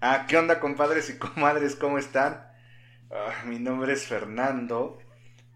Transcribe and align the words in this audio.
Ah, 0.00 0.26
¿qué 0.28 0.36
onda, 0.36 0.60
compadres 0.60 1.10
y 1.10 1.18
comadres? 1.18 1.74
¿Cómo 1.74 1.98
están? 1.98 2.46
Ah, 3.10 3.42
mi 3.46 3.58
nombre 3.58 3.94
es 3.94 4.06
Fernando 4.06 4.98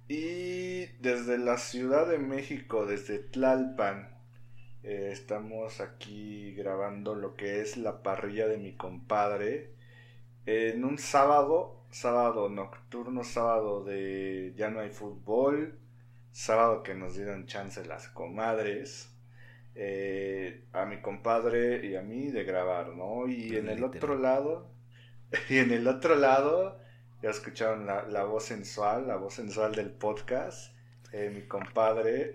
y 0.08 0.86
desde 1.00 1.38
la 1.38 1.58
Ciudad 1.58 2.08
de 2.08 2.18
México, 2.18 2.84
desde 2.84 3.20
Tlalpan, 3.20 4.18
eh, 4.82 5.10
estamos 5.12 5.80
aquí 5.80 6.54
grabando 6.54 7.14
lo 7.14 7.36
que 7.36 7.60
es 7.60 7.76
la 7.76 8.02
parrilla 8.02 8.48
de 8.48 8.58
mi 8.58 8.72
compadre 8.76 9.74
en 10.44 10.84
un 10.84 10.98
sábado, 10.98 11.84
sábado 11.92 12.48
nocturno, 12.48 13.22
sábado 13.22 13.84
de 13.84 14.54
ya 14.56 14.70
no 14.70 14.80
hay 14.80 14.90
fútbol, 14.90 15.78
sábado 16.32 16.82
que 16.82 16.96
nos 16.96 17.14
dieron 17.14 17.46
chance 17.46 17.84
las 17.84 18.08
comadres. 18.08 19.11
Eh, 19.74 20.64
a 20.72 20.84
mi 20.84 21.00
compadre 21.00 21.86
y 21.86 21.96
a 21.96 22.02
mí 22.02 22.30
de 22.30 22.44
grabar, 22.44 22.88
¿no? 22.88 23.26
Y 23.26 23.56
en 23.56 23.68
el 23.68 23.82
otro 23.82 24.18
lado, 24.18 24.70
y 25.48 25.58
en 25.58 25.72
el 25.72 25.88
otro 25.88 26.14
lado, 26.14 26.78
ya 27.22 27.30
escucharon 27.30 27.86
la, 27.86 28.24
voz 28.24 28.44
sensual, 28.44 29.08
la 29.08 29.16
voz 29.16 29.34
sensual 29.34 29.74
del 29.74 29.90
podcast, 29.90 30.74
eh, 31.12 31.30
mi 31.34 31.42
compadre, 31.42 32.32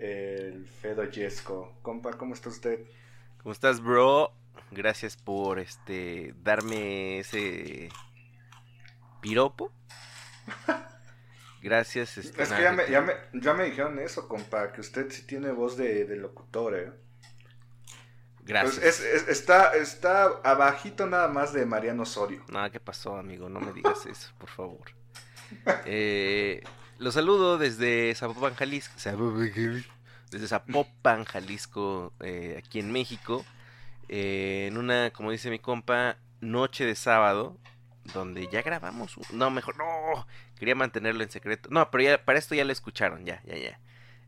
el 0.48 0.66
Fedo 0.66 1.04
Yesco. 1.04 1.78
Compa, 1.82 2.12
¿cómo 2.14 2.34
está 2.34 2.48
usted? 2.48 2.86
¿Cómo 3.42 3.52
estás, 3.52 3.80
bro? 3.80 4.32
Gracias 4.72 5.16
por 5.16 5.60
este 5.60 6.34
darme 6.42 7.20
ese 7.20 7.88
piropo. 9.20 9.72
Gracias. 11.62 12.18
Este, 12.18 12.42
es 12.42 12.52
que 12.52 12.62
ya 12.62 12.72
me, 12.72 12.90
ya, 12.90 13.00
me, 13.00 13.12
ya 13.34 13.54
me, 13.54 13.64
dijeron 13.64 13.98
eso, 14.00 14.28
compa, 14.28 14.72
que 14.72 14.80
usted 14.80 15.10
sí 15.10 15.26
tiene 15.26 15.50
voz 15.52 15.76
de, 15.76 16.04
de 16.04 16.16
locutor, 16.16 16.76
¿eh? 16.76 17.07
Gracias. 18.48 18.80
Pues 18.80 19.28
está, 19.28 19.76
está 19.76 20.24
abajito 20.42 21.06
nada 21.06 21.28
más 21.28 21.52
de 21.52 21.66
Mariano 21.66 22.04
Osorio. 22.04 22.42
Nada, 22.48 22.70
¿qué 22.70 22.80
pasó, 22.80 23.18
amigo? 23.18 23.50
No 23.50 23.60
me 23.60 23.74
digas 23.74 24.06
eso, 24.06 24.32
por 24.38 24.48
favor. 24.48 24.90
Eh, 25.84 26.62
los 26.96 27.12
saludo 27.12 27.58
desde 27.58 28.14
Zapopan, 28.14 28.54
Jalisco. 28.54 28.94
Desde 30.30 30.48
Zapopan, 30.48 31.24
Jalisco, 31.24 32.14
eh, 32.20 32.56
aquí 32.58 32.80
en 32.80 32.90
México. 32.90 33.44
Eh, 34.08 34.68
en 34.68 34.78
una, 34.78 35.10
como 35.10 35.30
dice 35.30 35.50
mi 35.50 35.58
compa, 35.58 36.16
noche 36.40 36.86
de 36.86 36.94
sábado, 36.94 37.58
donde 38.14 38.48
ya 38.48 38.62
grabamos. 38.62 39.14
No, 39.30 39.50
mejor, 39.50 39.76
no. 39.76 40.26
Quería 40.58 40.74
mantenerlo 40.74 41.22
en 41.22 41.30
secreto. 41.30 41.68
No, 41.70 41.90
pero 41.90 42.04
ya, 42.04 42.24
para 42.24 42.38
esto 42.38 42.54
ya 42.54 42.64
lo 42.64 42.72
escucharon, 42.72 43.26
ya, 43.26 43.42
ya, 43.44 43.58
ya. 43.58 43.78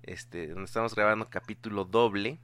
Este, 0.03 0.48
donde 0.48 0.64
estamos 0.64 0.95
grabando 0.95 1.30
capítulo 1.30 1.85
doble 1.86 2.39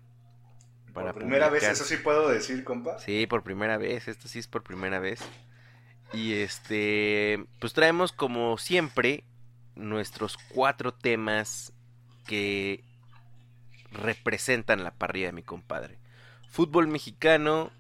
por 1.05 1.15
primera 1.15 1.49
vez, 1.49 1.63
eso 1.63 1.85
sí 1.85 1.97
puedo 1.97 2.29
decir, 2.29 2.65
compa. 2.65 2.99
Sí, 2.99 3.27
por 3.27 3.43
primera 3.43 3.77
vez, 3.79 4.09
esto 4.09 4.29
sí 4.29 4.39
es 4.39 4.47
por 4.47 4.63
primera 4.63 4.99
vez. 4.99 5.21
Y 6.13 6.35
este, 6.35 7.45
pues 7.59 7.73
traemos 7.73 8.13
como 8.13 8.59
siempre 8.59 9.25
nuestros 9.75 10.37
cuatro 10.37 10.93
temas 10.93 11.73
que 12.27 12.83
representan 13.93 14.85
la 14.85 14.93
parrilla 14.93 15.27
de 15.27 15.33
mi 15.33 15.43
compadre. 15.43 15.99
Fútbol 16.49 16.89
mexicano, 16.89 17.71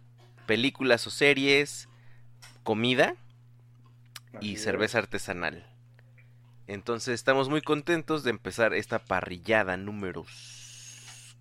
películas 0.46 1.06
o 1.06 1.10
series, 1.10 1.88
comida 2.62 3.16
y 4.40 4.56
cerveza 4.56 4.98
artesanal. 4.98 5.66
Entonces 6.66 7.14
estamos 7.14 7.48
muy 7.48 7.62
contentos 7.62 8.24
de 8.24 8.30
empezar 8.30 8.74
esta 8.74 8.98
parrillada 8.98 9.76
número 9.76 10.26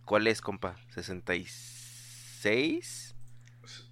¿Cuál 0.06 0.28
es, 0.28 0.40
compa? 0.40 0.78
¿66? 0.96 3.16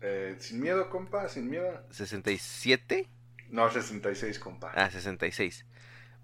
Eh, 0.01 0.35
sin 0.39 0.61
miedo, 0.61 0.91
compa, 0.91 1.27
sin 1.27 1.49
miedo. 1.49 1.83
¿67? 1.91 3.07
No, 3.49 3.71
66, 3.71 4.37
compa. 4.37 4.71
Ah, 4.75 4.91
66. 4.91 5.65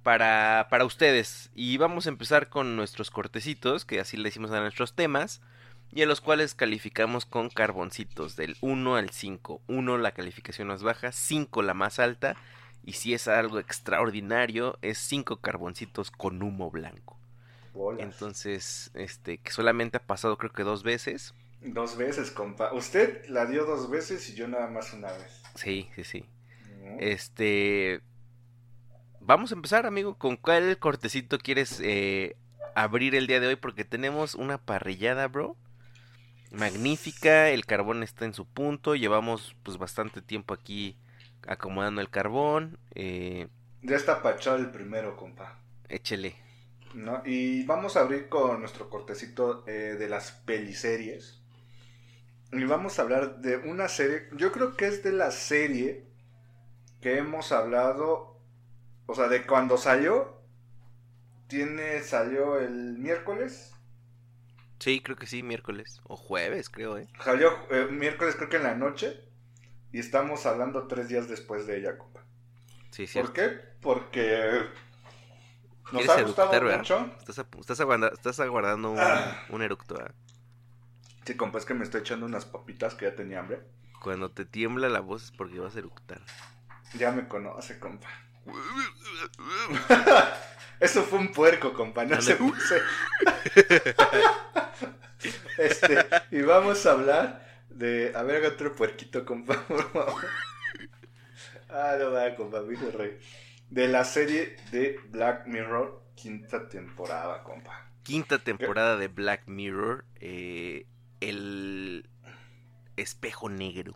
Para, 0.04 0.68
para 0.70 0.86
ustedes. 0.86 1.50
Y 1.56 1.78
vamos 1.78 2.06
a 2.06 2.10
empezar 2.10 2.50
con 2.50 2.76
nuestros 2.76 3.10
cortecitos, 3.10 3.84
que 3.84 4.00
así 4.00 4.16
le 4.16 4.30
hicimos 4.30 4.52
a 4.52 4.62
nuestros 4.62 4.96
temas, 4.96 5.42
y 5.92 6.04
a 6.04 6.06
los 6.06 6.22
cuales 6.22 6.54
calificamos 6.54 7.26
con 7.26 7.50
carboncitos, 7.50 8.36
del 8.36 8.58
1 8.62 8.96
al 8.96 9.10
5. 9.10 9.64
1 9.68 9.98
la 9.98 10.12
calificación 10.12 10.68
más 10.68 10.84
baja, 10.84 11.12
5 11.12 11.64
la 11.64 11.74
más 11.74 11.98
alta, 11.98 12.36
y 12.84 12.94
si 12.94 13.16
es 13.16 13.28
algo 13.28 13.58
extraordinario, 13.58 14.78
es 14.84 15.00
5 15.00 15.38
carboncitos 15.38 16.12
con 16.12 16.44
humo 16.44 16.70
blanco. 16.70 17.19
Entonces, 17.98 18.92
este, 18.94 19.38
que 19.38 19.52
solamente 19.52 19.98
ha 19.98 20.04
pasado 20.04 20.38
creo 20.38 20.52
que 20.52 20.64
dos 20.64 20.84
veces. 20.84 21.34
Dos 21.62 21.98
veces, 21.98 22.32
compa. 22.32 22.74
Usted 22.74 23.26
la 23.28 23.46
dio 23.46 23.66
dos 23.66 23.90
veces 23.90 24.30
y 24.30 24.36
yo 24.36 24.48
nada 24.48 24.68
más 24.68 24.94
una 24.94 25.12
vez. 25.12 25.42
Sí, 25.56 25.90
sí, 25.96 26.04
sí. 26.04 26.26
Este. 27.00 28.02
Vamos 29.20 29.52
a 29.52 29.56
empezar, 29.56 29.86
amigo. 29.86 30.16
¿Con 30.18 30.38
cuál 30.38 30.78
cortecito 30.80 31.38
quieres 31.38 31.80
eh, 31.84 32.36
abrir 32.76 33.14
el 33.14 33.28
día 33.28 33.40
de 33.40 33.48
hoy? 33.48 33.56
Porque 33.58 33.84
tenemos 33.84 34.36
una 34.36 34.58
parrillada, 34.58 35.28
bro. 35.28 35.58
Magnífica. 36.52 37.50
El 37.50 37.66
carbón 37.66 38.04
está 38.04 38.26
en 38.26 38.34
su 38.34 38.46
punto. 38.46 38.96
Llevamos 38.96 39.56
pues 39.64 39.78
bastante 39.78 40.22
tiempo 40.22 40.54
aquí 40.54 40.98
acomodando 41.46 42.02
el 42.02 42.10
carbón. 42.10 42.80
Eh... 42.96 43.48
Ya 43.82 43.96
está 43.96 44.22
pachado 44.22 44.58
el 44.58 44.72
primero, 44.72 45.16
compa. 45.16 45.60
Échele. 45.90 46.36
¿No? 46.94 47.22
Y 47.26 47.64
vamos 47.64 47.98
a 47.98 48.02
abrir 48.02 48.30
con 48.30 48.60
nuestro 48.60 48.90
cortecito 48.90 49.64
eh, 49.68 49.96
de 49.98 50.10
las 50.10 50.32
peliseries. 50.32 51.42
Y 52.52 52.64
vamos 52.64 52.98
a 52.98 53.04
hablar 53.04 53.40
de 53.42 53.58
una 53.58 53.88
serie, 53.88 54.28
yo 54.34 54.52
creo 54.52 54.76
que 54.76 54.88
es 54.88 55.04
de 55.04 55.12
la 55.12 55.32
serie 55.32 56.08
que 57.02 57.18
hemos 57.18 57.52
hablado, 57.52 58.40
o 59.06 59.16
sea, 59.16 59.28
de 59.28 59.46
cuando 59.46 59.78
salió, 59.78 60.42
tiene, 61.48 62.02
salió 62.02 62.60
el 62.60 62.98
miércoles. 62.98 63.74
Sí, 64.80 65.02
creo 65.02 65.18
que 65.18 65.28
sí, 65.28 65.44
miércoles, 65.44 66.02
o 66.06 66.16
jueves, 66.16 66.70
creo, 66.70 66.98
¿eh? 66.98 67.08
Salió 67.24 67.52
eh, 67.70 67.88
miércoles, 67.92 68.36
creo 68.36 68.50
que 68.50 68.58
en 68.58 68.64
la 68.64 68.76
noche, 68.76 69.22
y 69.92 70.00
estamos 70.00 70.46
hablando 70.46 70.88
tres 70.88 71.10
días 71.10 71.28
después 71.28 71.68
de 71.68 71.78
ella, 71.78 71.98
compa. 71.98 72.24
Sí, 72.92 73.06
sí. 73.06 73.20
¿Por 73.20 73.34
qué? 73.34 73.60
Porque 73.82 74.66
nos 75.92 76.10
ha 76.10 76.22
gustado 76.22 76.62
mucho. 76.62 77.10
Estás, 77.20 77.46
estás, 77.60 77.80
aguardando, 77.80 78.14
estás 78.14 78.40
aguardando 78.40 78.92
un, 78.92 79.00
ah. 79.00 79.44
un 79.50 79.62
eructo, 79.62 80.00
¿eh? 80.00 80.12
Sí, 81.26 81.36
compa, 81.36 81.60
es 81.60 81.66
que 81.66 81.74
me 81.74 81.84
estoy 81.84 82.02
echando 82.02 82.26
unas 82.26 82.46
papitas 82.46 82.96
que 82.96 83.06
ya 83.06 83.16
tenía 83.16 83.40
hambre. 83.40 83.62
Cuando 84.02 84.32
te 84.32 84.46
tiembla 84.46 84.90
la 84.90 85.00
voz 85.00 85.26
es 85.26 85.32
porque 85.32 85.60
vas 85.60 85.76
a 85.76 85.80
eructar. 85.80 86.22
Ya 86.96 87.12
me 87.12 87.28
conoce, 87.28 87.80
compa. 87.80 88.08
Eso 90.80 91.04
fue 91.04 91.20
un 91.20 91.32
puerco, 91.32 91.74
compa, 91.74 92.06
no 92.06 92.22
se 92.22 92.36
puse. 92.36 92.82
este, 95.58 96.06
y 96.32 96.42
vamos 96.42 96.86
a 96.86 96.92
hablar 96.92 97.46
de. 97.70 98.14
A 98.16 98.24
ver, 98.24 98.38
haga 98.38 98.50
otro 98.50 98.76
puerquito, 98.76 99.26
compa, 99.26 99.64
Ah, 101.70 101.96
no 102.00 102.12
va, 102.12 102.36
compa, 102.36 102.62
mi 102.62 102.76
rey 102.76 103.20
de 103.70 103.88
la 103.88 104.04
serie 104.04 104.56
de 104.72 105.00
Black 105.10 105.48
Mirror, 105.48 106.04
quinta 106.16 106.68
temporada, 106.70 107.44
compa. 107.44 107.92
Quinta 108.04 108.40
temporada 108.40 108.98
de 108.98 109.08
Black 109.08 109.44
Mirror, 109.48 110.06
eh, 110.20 110.88
el 111.20 112.10
espejo 112.98 113.50
negro. 113.50 113.96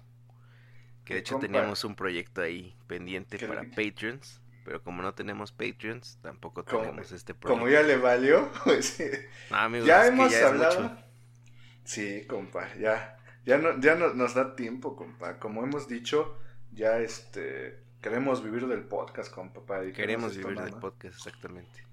Que 1.05 1.15
de 1.15 1.19
hecho 1.19 1.39
teníamos 1.39 1.83
un 1.83 1.95
proyecto 1.95 2.41
ahí 2.41 2.75
pendiente 2.87 3.37
para 3.45 3.63
Patreons. 3.63 4.39
Pero 4.63 4.81
como 4.81 5.01
no 5.01 5.13
tenemos 5.13 5.51
Patreons, 5.51 6.19
tampoco 6.21 6.63
tenemos 6.63 7.11
este 7.11 7.33
proyecto. 7.33 7.59
Como 7.59 7.69
ya 7.69 7.81
le 7.81 7.97
valió, 7.97 8.49
pues, 8.63 8.97
ya 9.85 10.07
hemos 10.07 10.33
hablado. 10.35 10.97
Sí, 11.83 12.25
compa, 12.27 12.73
ya. 12.75 13.17
Ya, 13.45 13.57
no, 13.57 13.77
ya 13.81 13.95
no, 13.95 14.13
nos 14.13 14.35
da 14.35 14.55
tiempo, 14.55 14.95
compa. 14.95 15.37
Como 15.37 15.63
hemos 15.63 15.89
dicho, 15.89 16.39
Ya 16.71 16.99
este 16.99 17.82
queremos 18.03 18.43
vivir 18.43 18.67
del 18.67 18.83
podcast, 18.83 19.33
compa. 19.33 19.65
para 19.65 19.81
dedicarnos 19.81 20.03
a 20.03 20.05
Queremos 20.05 20.37
vivir 20.37 20.61
del 20.61 20.79
podcast, 20.79 21.15
exactamente. 21.15 21.87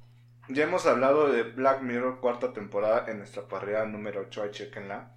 Ya 0.49 0.65
hemos 0.65 0.85
hablado 0.85 1.31
de 1.31 1.45
Black 1.45 1.83
Mirror 1.83 2.21
cuarta 2.21 2.53
temporada 2.53 3.09
en 3.09 3.19
nuestra 3.19 3.47
parrilla 3.47 3.85
número 3.87 4.23
8, 4.23 4.43
ahí 4.43 4.51
chequenla. 4.51 5.17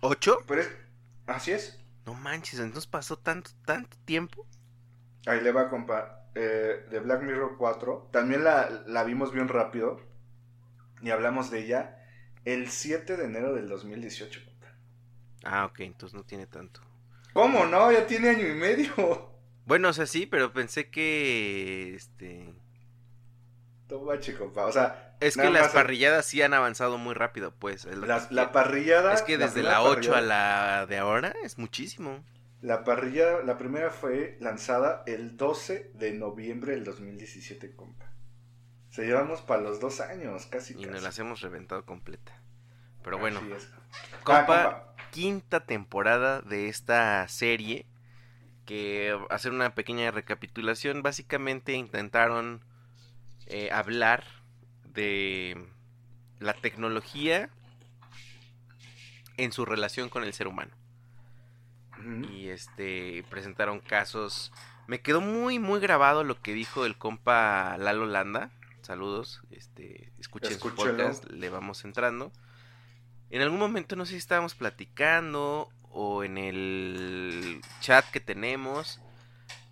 ¿Ocho? 0.00 0.38
Pero 0.48 0.62
es... 0.62 0.76
Así 1.26 1.52
es. 1.52 1.78
No 2.04 2.14
manches, 2.14 2.58
entonces 2.58 2.88
pasó 2.90 3.16
tanto, 3.16 3.52
tanto 3.64 3.96
tiempo. 4.04 4.44
Ahí 5.26 5.40
le 5.40 5.52
va, 5.52 5.70
compa. 5.70 6.26
Eh, 6.34 6.86
de 6.90 6.98
Black 6.98 7.22
Mirror 7.22 7.56
4. 7.56 8.08
También 8.10 8.42
la, 8.42 8.82
la 8.88 9.04
vimos 9.04 9.32
bien 9.32 9.46
rápido. 9.46 10.00
Y 11.00 11.10
hablamos 11.10 11.52
de 11.52 11.60
ella 11.60 11.98
el 12.44 12.68
7 12.68 13.16
de 13.16 13.24
enero 13.24 13.54
del 13.54 13.68
2018, 13.68 14.40
compa. 14.44 14.74
Ah, 15.44 15.66
ok, 15.66 15.80
entonces 15.80 16.16
no 16.16 16.24
tiene 16.24 16.48
tanto. 16.48 16.80
¿Cómo 17.32 17.64
no? 17.66 17.92
Ya 17.92 18.04
tiene 18.08 18.30
año 18.30 18.48
y 18.48 18.54
medio. 18.54 19.31
Bueno, 19.64 19.88
o 19.88 19.92
sea, 19.92 20.06
sí, 20.06 20.26
pero 20.26 20.52
pensé 20.52 20.90
que, 20.90 21.94
este... 21.94 22.54
Toma, 23.88 24.14
compa. 24.38 24.66
O 24.66 24.72
sea, 24.72 25.16
Es 25.20 25.36
que 25.36 25.50
las 25.50 25.72
parrilladas 25.72 26.24
sí 26.26 26.40
han 26.42 26.54
avanzado 26.54 26.98
muy 26.98 27.14
rápido, 27.14 27.52
pues. 27.54 27.84
es 27.84 27.96
La, 27.98 28.26
que- 28.26 28.34
la 28.34 28.50
parrillada. 28.52 29.12
es 29.14 29.22
que 29.22 29.36
desde 29.38 29.54
primera 29.54 29.74
la 29.80 29.82
8 29.82 30.14
a 30.16 30.20
la 30.20 30.86
de 30.86 30.98
ahora 30.98 31.34
es 31.44 31.58
muchísimo. 31.58 32.24
La 32.62 32.84
parrilla, 32.84 33.42
la 33.44 33.58
primera 33.58 33.90
fue 33.90 34.36
lanzada 34.40 35.02
el 35.06 35.36
12 35.36 35.90
de 35.94 36.12
noviembre 36.12 36.72
del 36.72 36.84
2017, 36.84 37.74
compa. 37.74 38.12
Se 38.88 39.04
llevamos 39.04 39.42
para 39.42 39.62
los 39.62 39.80
dos 39.80 40.00
años, 40.00 40.46
casi. 40.46 40.74
Y 40.74 40.76
casi. 40.76 40.86
nos 40.88 41.02
las 41.02 41.18
hemos 41.18 41.40
reventado 41.40 41.84
completa. 41.84 42.40
Pero 43.02 43.18
bueno, 43.18 43.40
es. 43.56 43.68
compa, 44.22 44.40
Ah, 44.42 44.46
compa. 44.46 44.94
quinta 45.10 45.66
temporada 45.66 46.40
de 46.40 46.68
esta 46.68 47.26
serie. 47.28 47.84
Que 48.66 49.18
hacer 49.30 49.52
una 49.52 49.74
pequeña 49.74 50.10
recapitulación. 50.10 51.02
Básicamente 51.02 51.74
intentaron 51.74 52.62
eh, 53.46 53.70
hablar 53.72 54.24
de 54.84 55.66
la 56.38 56.54
tecnología 56.54 57.50
en 59.36 59.52
su 59.52 59.64
relación 59.64 60.08
con 60.08 60.24
el 60.24 60.32
ser 60.32 60.46
humano. 60.46 60.72
Y 62.32 62.48
este 62.48 63.24
presentaron 63.30 63.78
casos. 63.78 64.52
Me 64.88 65.00
quedó 65.00 65.20
muy 65.20 65.60
muy 65.60 65.78
grabado 65.78 66.24
lo 66.24 66.40
que 66.40 66.52
dijo 66.52 66.84
el 66.84 66.98
compa 66.98 67.76
Lalo 67.78 68.06
Landa. 68.06 68.50
Saludos, 68.80 69.40
este, 69.52 70.12
escuchen 70.18 70.50
su 70.50 70.68
Escúchelo. 70.68 70.96
podcast, 70.96 71.30
le 71.30 71.48
vamos 71.48 71.84
entrando. 71.84 72.32
En 73.30 73.40
algún 73.40 73.60
momento 73.60 73.94
no 73.94 74.04
sé 74.04 74.12
si 74.12 74.18
estábamos 74.18 74.56
platicando 74.56 75.68
o 75.92 76.24
en 76.24 76.38
el 76.38 77.62
chat 77.80 78.10
que 78.10 78.20
tenemos, 78.20 79.02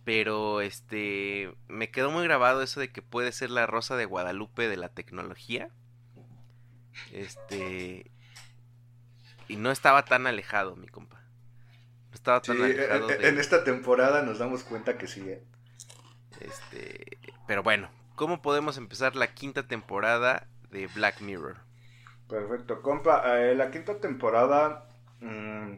pero 0.04 0.60
este 0.62 1.54
me 1.68 1.90
quedó 1.90 2.10
muy 2.12 2.24
grabado 2.24 2.62
eso 2.62 2.80
de 2.80 2.92
que 2.92 3.02
puede 3.02 3.32
ser 3.32 3.50
la 3.50 3.66
rosa 3.66 3.96
de 3.96 4.06
Guadalupe 4.06 4.68
de 4.68 4.76
la 4.78 4.90
tecnología. 4.90 5.70
Este 7.10 8.10
y 9.48 9.56
no 9.56 9.70
estaba 9.70 10.04
tan 10.04 10.26
alejado, 10.26 10.76
mi 10.76 10.88
compa. 10.88 11.20
No 12.10 12.14
estaba 12.14 12.42
Sí, 12.42 12.52
tan 12.52 12.62
alejado 12.62 13.14
en, 13.14 13.16
de- 13.16 13.28
en 13.28 13.38
esta 13.38 13.64
temporada 13.64 14.20
nos 14.22 14.38
damos 14.38 14.62
cuenta 14.64 14.98
que 14.98 15.06
sí. 15.06 15.26
¿eh? 15.30 15.42
Este, 16.40 17.18
pero 17.46 17.62
bueno, 17.62 17.90
¿cómo 18.16 18.42
podemos 18.42 18.76
empezar 18.76 19.14
la 19.16 19.32
quinta 19.34 19.66
temporada 19.66 20.48
de 20.70 20.86
Black 20.88 21.20
Mirror? 21.20 21.58
Perfecto, 22.28 22.80
compa. 22.82 23.22
eh, 23.40 23.54
la 23.54 23.70
quinta 23.70 24.00
temporada 24.00 24.86
mm, 25.20 25.74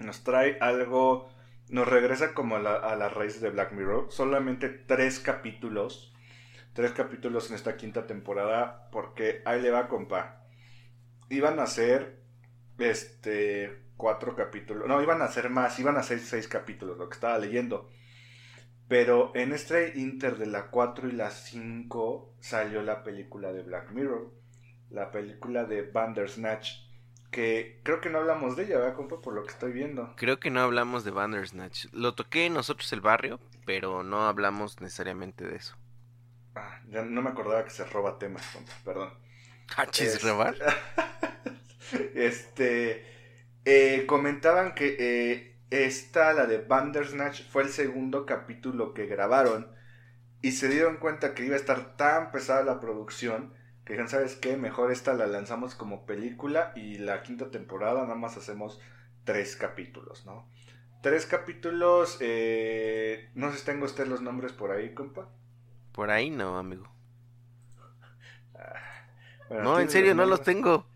nos 0.00 0.24
trae 0.24 0.58
algo, 0.60 1.28
nos 1.68 1.88
regresa 1.88 2.34
como 2.34 2.56
a 2.56 2.60
la, 2.60 2.74
a 2.74 2.96
de 2.96 3.50
Black 3.50 3.72
Mirror. 3.72 4.10
Solamente 4.10 4.68
tres 4.68 5.20
capítulos, 5.20 6.12
tres 6.72 6.92
capítulos 6.92 7.50
en 7.50 7.56
esta 7.56 7.76
quinta 7.76 8.06
temporada, 8.06 8.88
porque 8.90 9.42
ahí 9.44 9.60
le 9.62 9.70
va, 9.70 9.88
compa. 9.88 10.44
Iban 11.28 11.60
a 11.60 11.66
ser, 11.66 12.20
este, 12.78 13.84
cuatro 13.96 14.34
capítulos, 14.34 14.88
no, 14.88 15.02
iban 15.02 15.22
a 15.22 15.28
ser 15.28 15.50
más, 15.50 15.78
iban 15.78 15.96
a 15.96 16.02
ser 16.02 16.18
seis 16.20 16.48
capítulos, 16.48 16.98
lo 16.98 17.08
que 17.08 17.14
estaba 17.14 17.38
leyendo. 17.38 17.88
Pero 18.88 19.30
en 19.36 19.52
este 19.52 19.98
inter 19.98 20.36
de 20.36 20.46
la 20.46 20.66
4 20.70 21.08
y 21.08 21.12
la 21.12 21.30
5 21.30 22.34
salió 22.40 22.82
la 22.82 23.04
película 23.04 23.52
de 23.52 23.62
Black 23.62 23.92
Mirror 23.92 24.40
la 24.90 25.10
película 25.10 25.64
de 25.64 25.82
Bandersnatch, 25.82 26.89
que 27.30 27.80
creo 27.84 28.00
que 28.00 28.10
no 28.10 28.18
hablamos 28.18 28.56
de 28.56 28.64
ella, 28.64 28.78
¿verdad, 28.78 28.96
compa? 28.96 29.20
Por 29.20 29.34
lo 29.34 29.44
que 29.44 29.52
estoy 29.52 29.72
viendo. 29.72 30.14
Creo 30.14 30.38
que 30.38 30.50
no 30.50 30.60
hablamos 30.60 31.02
de 31.02 31.10
Bandersnatch. 31.10 31.86
Lo 31.90 32.14
toqué 32.14 32.48
nosotros 32.48 32.92
el 32.92 33.00
barrio, 33.00 33.40
pero 33.64 34.04
no 34.04 34.28
hablamos 34.28 34.80
necesariamente 34.80 35.44
de 35.44 35.56
eso. 35.56 35.76
Ah, 36.54 36.80
ya 36.88 37.02
no 37.04 37.22
me 37.22 37.30
acordaba 37.30 37.64
que 37.64 37.70
se 37.70 37.84
roba 37.84 38.18
temas, 38.18 38.46
compa, 38.52 38.72
perdón. 38.84 39.12
¿Hachis 39.76 40.16
Es- 40.16 40.22
rebar? 40.22 40.54
este, 42.14 43.04
eh, 43.64 44.04
comentaban 44.06 44.74
que 44.74 44.96
eh, 44.98 45.56
esta, 45.70 46.32
la 46.32 46.46
de 46.46 46.58
Bandersnatch, 46.58 47.42
fue 47.50 47.62
el 47.64 47.70
segundo 47.70 48.26
capítulo 48.26 48.94
que 48.94 49.06
grabaron 49.06 49.70
y 50.42 50.52
se 50.52 50.68
dieron 50.68 50.98
cuenta 50.98 51.34
que 51.34 51.44
iba 51.46 51.54
a 51.56 51.58
estar 51.58 51.96
tan 51.96 52.32
pesada 52.32 52.64
la 52.64 52.80
producción 52.80 53.54
que 53.96 54.08
¿sabes 54.08 54.36
qué? 54.36 54.56
Mejor 54.56 54.92
esta 54.92 55.14
la 55.14 55.26
lanzamos 55.26 55.74
como 55.74 56.06
película 56.06 56.72
y 56.76 56.98
la 56.98 57.22
quinta 57.22 57.50
temporada 57.50 58.02
nada 58.02 58.14
más 58.14 58.36
hacemos 58.36 58.80
tres 59.24 59.56
capítulos, 59.56 60.26
¿no? 60.26 60.48
Tres 61.02 61.26
capítulos, 61.26 62.18
eh, 62.20 63.30
no 63.34 63.50
sé 63.50 63.58
si 63.58 63.64
tengo 63.64 63.86
usted 63.86 64.06
los 64.06 64.20
nombres 64.20 64.52
por 64.52 64.70
ahí, 64.70 64.94
compa. 64.94 65.28
Por 65.92 66.10
ahí 66.10 66.30
no, 66.30 66.58
amigo. 66.58 66.92
Bueno, 69.48 69.64
no, 69.64 69.70
en 69.72 69.88
¿tiene 69.88 69.90
serio, 69.90 70.14
no 70.14 70.26
los 70.26 70.42
tengo. 70.42 70.86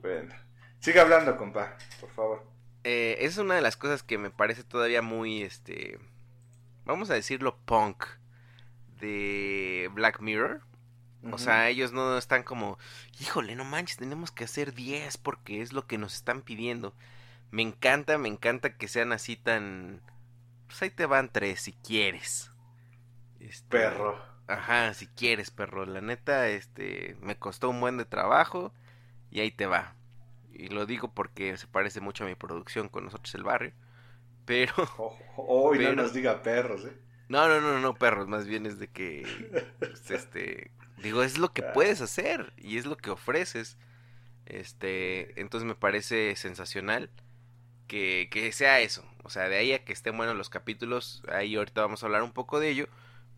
Bueno, 0.00 0.34
siga 0.80 1.02
hablando, 1.02 1.36
compa, 1.36 1.76
por 2.00 2.10
favor. 2.10 2.44
Eh, 2.82 3.16
esa 3.20 3.28
es 3.28 3.38
una 3.38 3.54
de 3.54 3.62
las 3.62 3.76
cosas 3.76 4.02
que 4.02 4.18
me 4.18 4.30
parece 4.30 4.64
todavía 4.64 5.02
muy, 5.02 5.42
este, 5.42 5.98
vamos 6.84 7.10
a 7.10 7.14
decirlo, 7.14 7.56
punk 7.64 8.04
de 9.00 9.88
Black 9.92 10.20
Mirror. 10.20 10.62
O 11.32 11.38
sea, 11.38 11.68
ellos 11.68 11.92
no 11.92 12.18
están 12.18 12.42
como, 12.42 12.78
híjole, 13.18 13.56
no 13.56 13.64
manches, 13.64 13.96
tenemos 13.96 14.30
que 14.30 14.44
hacer 14.44 14.74
10 14.74 15.16
porque 15.18 15.62
es 15.62 15.72
lo 15.72 15.86
que 15.86 15.98
nos 15.98 16.14
están 16.14 16.42
pidiendo. 16.42 16.94
Me 17.50 17.62
encanta, 17.62 18.18
me 18.18 18.28
encanta 18.28 18.76
que 18.76 18.88
sean 18.88 19.12
así 19.12 19.36
tan... 19.36 20.02
Pues 20.66 20.82
ahí 20.82 20.90
te 20.90 21.06
van 21.06 21.30
tres 21.30 21.60
si 21.60 21.72
quieres. 21.72 22.50
Este, 23.40 23.66
perro. 23.68 24.20
Ajá, 24.46 24.92
si 24.94 25.06
quieres, 25.06 25.50
perro. 25.50 25.86
La 25.86 26.00
neta, 26.00 26.48
este, 26.48 27.16
me 27.20 27.36
costó 27.38 27.70
un 27.70 27.80
buen 27.80 27.96
de 27.96 28.04
trabajo 28.04 28.72
y 29.30 29.40
ahí 29.40 29.50
te 29.50 29.66
va. 29.66 29.94
Y 30.52 30.68
lo 30.68 30.86
digo 30.86 31.12
porque 31.12 31.56
se 31.56 31.66
parece 31.66 32.00
mucho 32.00 32.24
a 32.24 32.28
mi 32.28 32.34
producción 32.34 32.88
con 32.88 33.04
nosotros 33.04 33.34
el 33.34 33.44
barrio. 33.44 33.72
Pero... 34.44 34.74
Oh, 34.98 35.16
oh, 35.36 35.70
oh, 35.70 35.74
y 35.74 35.78
Pero- 35.78 35.94
no 35.94 36.02
nos 36.02 36.12
diga 36.12 36.42
perros, 36.42 36.84
¿eh? 36.84 36.96
No, 37.28 37.48
no, 37.48 37.60
no, 37.60 37.78
no, 37.80 37.94
perros, 37.94 38.28
más 38.28 38.46
bien 38.46 38.66
es 38.66 38.78
de 38.78 38.88
que, 38.88 39.26
pues, 39.78 40.10
este, 40.10 40.70
digo, 40.98 41.22
es 41.22 41.38
lo 41.38 41.52
que 41.52 41.62
puedes 41.62 42.00
hacer 42.00 42.52
y 42.56 42.78
es 42.78 42.86
lo 42.86 42.96
que 42.96 43.10
ofreces. 43.10 43.76
Este, 44.46 45.40
entonces 45.40 45.66
me 45.66 45.74
parece 45.74 46.36
sensacional 46.36 47.10
que, 47.86 48.28
que 48.30 48.52
sea 48.52 48.80
eso. 48.80 49.04
O 49.22 49.30
sea, 49.30 49.48
de 49.48 49.56
ahí 49.56 49.72
a 49.72 49.84
que 49.84 49.92
estén 49.92 50.16
buenos 50.16 50.36
los 50.36 50.50
capítulos, 50.50 51.22
ahí 51.28 51.56
ahorita 51.56 51.82
vamos 51.82 52.02
a 52.02 52.06
hablar 52.06 52.22
un 52.22 52.32
poco 52.32 52.60
de 52.60 52.70
ello. 52.70 52.88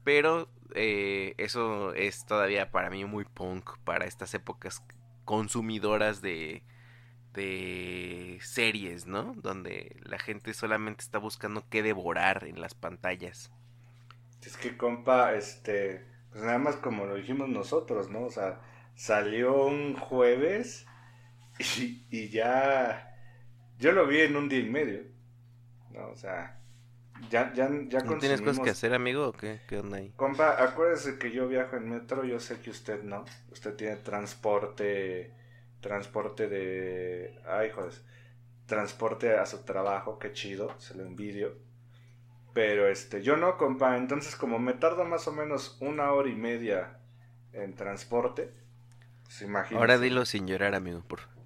Pero 0.04 0.48
eh, 0.74 1.34
eso 1.38 1.94
es 1.94 2.26
todavía 2.26 2.70
para 2.70 2.90
mí 2.90 3.04
muy 3.04 3.24
punk 3.24 3.78
para 3.84 4.06
estas 4.06 4.34
épocas 4.34 4.82
consumidoras 5.24 6.22
de, 6.22 6.62
de 7.34 8.38
series, 8.42 9.06
¿no? 9.06 9.34
Donde 9.36 9.96
la 10.04 10.18
gente 10.18 10.54
solamente 10.54 11.02
está 11.02 11.18
buscando 11.18 11.64
qué 11.68 11.82
devorar 11.82 12.44
en 12.44 12.60
las 12.60 12.74
pantallas. 12.74 13.50
Es 14.42 14.56
que, 14.56 14.76
compa, 14.76 15.34
este, 15.34 16.04
pues 16.36 16.44
nada 16.44 16.58
más 16.58 16.76
como 16.76 17.06
lo 17.06 17.14
dijimos 17.14 17.48
nosotros, 17.48 18.10
¿no? 18.10 18.24
O 18.24 18.30
sea, 18.30 18.60
salió 18.94 19.68
un 19.68 19.96
jueves 19.96 20.84
y, 21.78 22.06
y 22.10 22.28
ya, 22.28 23.16
yo 23.78 23.92
lo 23.92 24.06
vi 24.06 24.20
en 24.20 24.36
un 24.36 24.46
día 24.46 24.58
y 24.58 24.68
medio, 24.68 25.04
¿no? 25.92 26.10
O 26.10 26.14
sea, 26.14 26.60
ya, 27.30 27.54
ya, 27.54 27.70
ya 27.88 28.00
¿No 28.00 28.18
tienes 28.18 28.42
cosas 28.42 28.62
que 28.62 28.68
hacer, 28.68 28.92
amigo, 28.92 29.28
o 29.28 29.32
qué? 29.32 29.62
¿Qué 29.66 29.78
onda 29.78 29.96
ahí? 29.96 30.12
Compa, 30.14 30.62
acuérdese 30.62 31.18
que 31.18 31.30
yo 31.30 31.48
viajo 31.48 31.76
en 31.76 31.88
metro, 31.88 32.22
yo 32.22 32.38
sé 32.38 32.60
que 32.60 32.68
usted 32.68 33.02
no. 33.02 33.24
Usted 33.50 33.74
tiene 33.74 33.96
transporte, 33.96 35.32
transporte 35.80 36.48
de... 36.48 37.40
Ay, 37.46 37.70
joder. 37.70 37.94
Transporte 38.66 39.38
a 39.38 39.46
su 39.46 39.64
trabajo, 39.64 40.18
qué 40.18 40.34
chido, 40.34 40.78
se 40.78 40.94
lo 40.96 41.06
envidio. 41.06 41.56
Pero 42.56 42.88
este, 42.88 43.22
yo 43.22 43.36
no, 43.36 43.58
compa. 43.58 43.98
Entonces, 43.98 44.34
como 44.34 44.58
me 44.58 44.72
tarda 44.72 45.04
más 45.04 45.28
o 45.28 45.32
menos 45.32 45.76
una 45.80 46.10
hora 46.12 46.30
y 46.30 46.34
media 46.34 46.96
en 47.52 47.74
transporte, 47.74 48.50
pues 49.24 49.42
imagínese. 49.42 49.76
Ahora 49.76 49.98
dilo 49.98 50.24
sin 50.24 50.46
llorar, 50.46 50.74
amigo, 50.74 51.02
por 51.06 51.20
favor. 51.20 51.36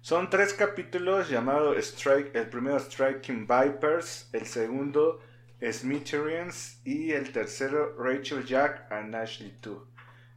Son 0.00 0.28
tres 0.28 0.52
capítulos 0.52 1.30
llamados 1.30 1.76
Strike, 1.78 2.34
el 2.34 2.48
primero 2.48 2.76
Striking 2.80 3.46
Vipers, 3.46 4.28
el 4.32 4.46
segundo 4.46 5.20
Smitherians 5.62 6.80
y 6.84 7.12
el 7.12 7.30
tercero 7.30 7.94
Rachel 7.96 8.44
Jack 8.44 8.90
and 8.90 9.14
Ashley 9.14 9.56
2. 9.62 9.78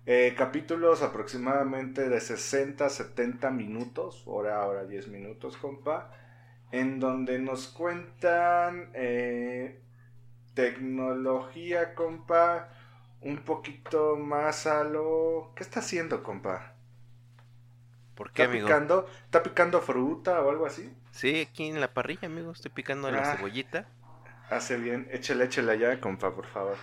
Eh, 0.06 0.36
capítulos 0.38 1.02
aproximadamente 1.02 2.08
de 2.10 2.18
60-70 2.18 3.52
minutos, 3.52 4.22
hora, 4.28 4.64
hora 4.68 4.86
10 4.86 5.08
minutos, 5.08 5.58
compa, 5.58 6.12
en 6.72 7.00
donde 7.00 7.40
nos 7.40 7.68
cuentan 7.68 8.92
eh, 8.94 9.82
tecnología, 10.54 11.96
compa, 11.96 12.70
un 13.22 13.38
poquito 13.44 14.16
más 14.18 14.68
a 14.68 14.84
lo... 14.84 15.52
¿Qué 15.56 15.64
está 15.64 15.80
haciendo, 15.80 16.24
compa? 16.24 16.76
¿Por 18.16 18.32
qué, 18.32 18.44
¿Está 18.44 18.52
amigo? 18.52 18.68
picando, 18.68 19.08
¿Está 19.26 19.44
picando 19.44 19.82
fruta 19.82 20.42
o 20.42 20.50
algo 20.50 20.66
así? 20.66 20.94
Sí, 21.12 21.48
aquí 21.50 21.68
en 21.70 21.80
la 21.82 21.94
parrilla, 21.94 22.28
amigo, 22.28 22.52
estoy 22.52 22.72
picando 22.72 23.10
la 23.12 23.22
Ah. 23.32 23.36
cebollita. 23.38 23.88
Hace 24.50 24.78
bien, 24.78 25.08
échale, 25.12 25.46
échale 25.46 25.72
allá, 25.72 26.00
compa, 26.02 26.34
por 26.36 26.46
favor. 26.48 26.76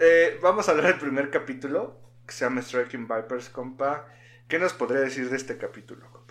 Eh, 0.00 0.38
vamos 0.42 0.68
a 0.68 0.72
hablar 0.72 0.86
del 0.88 0.98
primer 0.98 1.30
capítulo, 1.30 1.98
que 2.26 2.32
se 2.32 2.44
llama 2.44 2.60
Striking 2.62 3.06
Vipers, 3.08 3.48
compa. 3.50 4.06
¿Qué 4.48 4.58
nos 4.58 4.72
podría 4.74 5.00
decir 5.00 5.30
de 5.30 5.36
este 5.36 5.56
capítulo, 5.58 6.10
compa? 6.10 6.21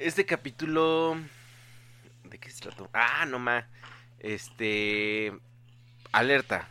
Este 0.00 0.24
capítulo... 0.24 1.14
¿De 2.24 2.38
qué 2.38 2.48
se 2.48 2.62
trató? 2.62 2.88
Ah, 2.94 3.26
no 3.26 3.38
ma. 3.38 3.68
Este... 4.18 5.30
Alerta. 6.10 6.70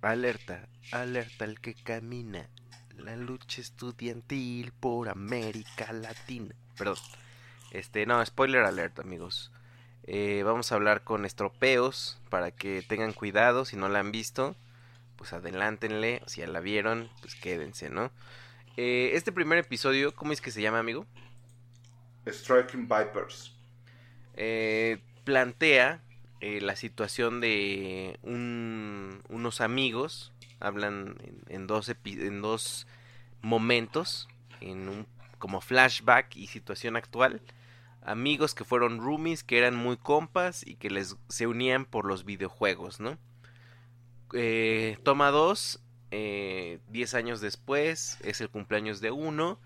Alerta. 0.00 0.68
Alerta 0.92 1.44
el 1.44 1.60
que 1.60 1.74
camina. 1.74 2.48
La 2.98 3.16
lucha 3.16 3.60
estudiantil 3.60 4.70
por 4.78 5.08
América 5.08 5.92
Latina. 5.92 6.54
Perdón. 6.78 6.98
Este, 7.72 8.06
no, 8.06 8.24
spoiler 8.24 8.62
alert, 8.62 9.00
amigos. 9.00 9.50
Eh, 10.04 10.44
vamos 10.44 10.70
a 10.70 10.76
hablar 10.76 11.02
con 11.02 11.24
estropeos 11.24 12.20
para 12.30 12.52
que 12.52 12.80
tengan 12.82 13.12
cuidado. 13.12 13.64
Si 13.64 13.74
no 13.74 13.88
la 13.88 13.98
han 13.98 14.12
visto, 14.12 14.54
pues 15.16 15.32
adelántenle. 15.32 16.22
Si 16.26 16.42
ya 16.42 16.46
la 16.46 16.60
vieron, 16.60 17.10
pues 17.22 17.34
quédense, 17.34 17.90
¿no? 17.90 18.12
Eh, 18.76 19.10
este 19.14 19.32
primer 19.32 19.58
episodio, 19.58 20.14
¿cómo 20.14 20.32
es 20.32 20.40
que 20.40 20.52
se 20.52 20.62
llama, 20.62 20.78
amigo? 20.78 21.06
Striking 22.26 22.86
Vipers. 22.88 23.52
eh, 24.34 24.98
plantea 25.24 26.02
eh, 26.40 26.60
la 26.60 26.76
situación 26.76 27.40
de 27.40 28.18
un- 28.22 29.22
unos 29.28 29.60
amigos, 29.60 30.32
hablan 30.60 31.16
en, 31.48 31.66
dos, 31.66 31.90
en 32.04 32.42
dos 32.42 32.86
momentos, 33.42 34.28
en 34.60 34.88
un 34.88 35.06
como 35.38 35.60
flashback 35.60 36.36
y 36.36 36.46
situación 36.48 36.96
actual, 36.96 37.42
amigos 38.02 38.54
que 38.54 38.64
fueron 38.64 39.00
roomies, 39.00 39.44
que 39.44 39.58
eran 39.58 39.76
muy 39.76 39.96
compas 39.98 40.66
y 40.66 40.76
que 40.76 40.90
les 40.90 41.16
se 41.28 41.46
unían 41.46 41.84
por 41.86 42.06
los 42.06 42.24
videojuegos, 42.24 43.00
¿no? 43.00 43.18
Eh, 44.32 44.98
toma 45.04 45.30
2, 45.30 45.80
10 46.88 47.14
años 47.14 47.40
después, 47.40 48.18
es 48.22 48.40
el 48.40 48.48
cumpleaños 48.48 49.00
de 49.00 49.10
uno, 49.10 49.58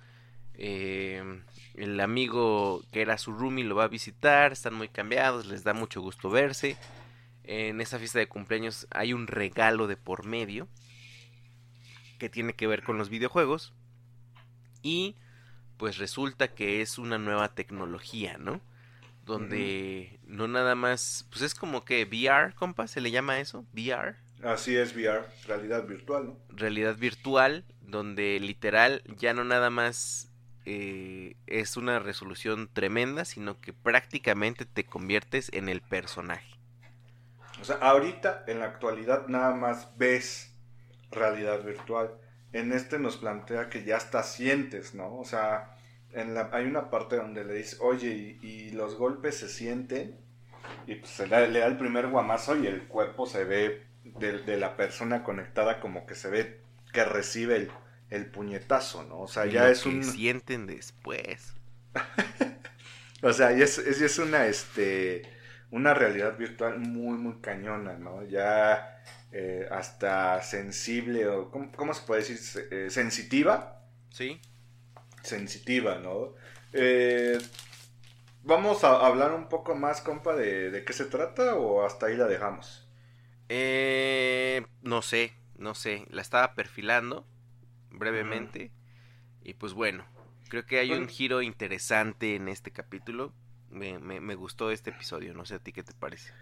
eh, 0.63 1.43
el 1.75 1.99
amigo 2.01 2.85
que 2.93 3.01
era 3.01 3.17
su 3.17 3.33
roomie 3.33 3.65
lo 3.65 3.75
va 3.75 3.85
a 3.85 3.89
visitar, 3.89 4.53
están 4.53 4.75
muy 4.75 4.89
cambiados, 4.89 5.47
les 5.47 5.65
da 5.65 5.73
mucho 5.73 6.03
gusto 6.03 6.29
verse. 6.29 6.77
En 7.45 7.81
esa 7.81 7.99
fiesta 7.99 8.19
de 8.19 8.29
cumpleaños 8.29 8.87
hay 8.91 9.15
un 9.15 9.27
regalo 9.27 9.87
de 9.87 9.97
por 9.97 10.27
medio 10.27 10.69
que 12.19 12.29
tiene 12.29 12.53
que 12.53 12.67
ver 12.67 12.83
con 12.83 12.99
los 12.99 13.09
videojuegos. 13.09 13.73
Y 14.83 15.17
pues 15.79 15.97
resulta 15.97 16.49
que 16.49 16.83
es 16.83 16.99
una 16.99 17.19
nueva 17.19 17.55
tecnología, 17.55 18.37
¿no? 18.39 18.61
Donde 19.25 20.21
no 20.27 20.47
nada 20.47 20.75
más, 20.75 21.27
pues 21.31 21.43
es 21.43 21.55
como 21.55 21.87
que 21.87 22.05
VR, 22.05 22.55
compa, 22.55 22.87
se 22.87 23.01
le 23.01 23.11
llama 23.11 23.41
eso, 23.41 23.65
VR 23.73 24.17
Así 24.43 24.77
es 24.77 24.95
VR, 24.95 25.25
realidad 25.47 25.87
virtual, 25.87 26.27
¿no? 26.27 26.39
realidad 26.49 26.97
virtual, 26.97 27.65
donde 27.81 28.41
literal 28.41 29.03
ya 29.19 29.35
no 29.35 29.45
nada 29.45 29.71
más 29.71 30.30
eh, 30.73 31.35
es 31.49 31.77
una 31.77 31.99
resolución 31.99 32.71
tremenda, 32.73 33.25
sino 33.25 33.61
que 33.61 33.73
prácticamente 33.73 34.65
te 34.65 34.85
conviertes 34.85 35.51
en 35.53 35.69
el 35.69 35.81
personaje. 35.81 36.61
O 37.61 37.65
sea, 37.65 37.79
ahorita, 37.79 38.45
en 38.47 38.61
la 38.61 38.67
actualidad, 38.67 39.27
nada 39.27 39.53
más 39.57 39.91
ves 39.99 40.55
realidad 41.11 41.65
virtual. 41.65 42.13
En 42.53 42.71
este 42.71 43.01
nos 43.01 43.17
plantea 43.17 43.69
que 43.69 43.83
ya 43.83 43.97
hasta 43.97 44.23
sientes, 44.23 44.95
¿no? 44.95 45.19
O 45.19 45.25
sea, 45.25 45.77
en 46.13 46.35
la, 46.35 46.51
hay 46.53 46.67
una 46.67 46.89
parte 46.89 47.17
donde 47.17 47.45
le 47.45 47.55
dice, 47.55 47.77
oye, 47.81 48.39
y, 48.41 48.71
los 48.71 48.95
golpes 48.95 49.39
se 49.39 49.49
sienten, 49.49 50.21
y 50.87 50.95
pues 50.95 51.11
se 51.11 51.27
le 51.27 51.59
da 51.59 51.67
el 51.67 51.79
primer 51.79 52.07
guamazo 52.07 52.57
y 52.57 52.69
el 52.69 52.87
cuerpo 52.87 53.27
se 53.27 53.43
ve 53.43 53.87
de 54.05 54.57
la 54.57 54.77
persona 54.77 55.25
conectada 55.25 55.81
como 55.81 56.07
que 56.07 56.15
se 56.15 56.31
ve 56.31 56.61
que 56.93 57.05
recibe 57.05 57.57
el, 57.57 57.73
el 58.11 58.31
puñetazo, 58.31 59.05
¿no? 59.05 59.21
O 59.23 59.29
sea, 59.29 59.47
Y 59.47 59.53
ya 59.53 59.69
lo 59.69 59.71
es 59.71 59.85
que 59.85 59.89
un... 59.89 60.03
sienten 60.03 60.67
después. 60.67 61.55
O 63.23 63.33
sea, 63.33 63.53
y 63.57 63.63
es, 63.63 63.79
es, 63.79 64.01
es 64.01 64.19
una, 64.19 64.47
este, 64.47 65.23
una 65.71 65.95
realidad 65.95 66.37
virtual 66.39 66.79
muy, 66.81 67.19
muy 67.19 67.41
cañona, 67.41 67.95
¿no? 67.99 68.25
Ya 68.25 69.03
eh, 69.33 69.69
hasta 69.71 70.43
sensible, 70.43 71.27
o 71.29 71.51
¿cómo, 71.51 71.71
cómo 71.73 71.95
se 71.95 72.03
puede 72.07 72.23
decir? 72.23 72.67
Eh, 72.71 72.91
sensitiva, 72.91 73.83
¿Sí? 74.11 74.41
sensitiva, 75.23 75.97
¿no? 75.99 76.35
Eh, 76.73 77.39
Vamos 78.43 78.85
a 78.85 79.07
hablar 79.07 79.33
un 79.33 79.49
poco 79.49 79.75
más, 79.75 80.03
compa, 80.03 80.35
de, 80.37 80.71
de 80.71 80.85
qué 80.85 80.93
se 80.93 81.07
trata 81.07 81.55
o 81.57 81.85
hasta 81.87 82.07
ahí 82.07 82.17
la 82.17 82.27
dejamos. 82.27 82.87
Eh, 83.49 84.65
no 84.83 85.03
sé, 85.03 85.35
no 85.57 85.75
sé. 85.75 86.07
La 86.11 86.23
estaba 86.23 86.55
perfilando 86.55 87.27
brevemente. 87.93 88.73
Y 89.43 89.55
pues 89.55 89.75
bueno, 89.75 90.07
creo 90.49 90.67
que 90.67 90.79
hay 90.81 90.97
un 90.97 91.07
Bueno. 91.07 91.09
giro 91.09 91.43
interesante 91.43 92.37
en 92.37 92.49
este 92.49 92.73
capítulo. 92.73 93.35
Me, 93.71 93.99
me, 94.01 94.21
me 94.21 94.35
gustó 94.37 94.71
este 94.71 94.91
episodio, 94.91 95.35
no 95.35 95.45
sé 95.47 95.57
a 95.57 95.59
ti 95.61 95.73
qué 95.73 95.83
te 95.85 95.95
parece. 95.95 96.33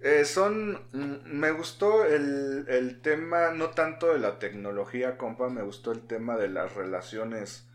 Eh, 0.00 0.24
son. 0.24 0.72
mm, 0.92 1.36
Me 1.38 1.50
gustó 1.52 2.04
el, 2.04 2.66
el 2.68 3.00
tema, 3.02 3.50
no 3.52 3.70
tanto 3.70 4.12
de 4.12 4.18
la 4.20 4.38
tecnología, 4.38 5.16
compa, 5.18 5.48
me 5.48 5.62
gustó 5.62 5.92
el 5.92 6.06
tema 6.06 6.36
de 6.36 6.48
las 6.48 6.74
relaciones 6.74 7.68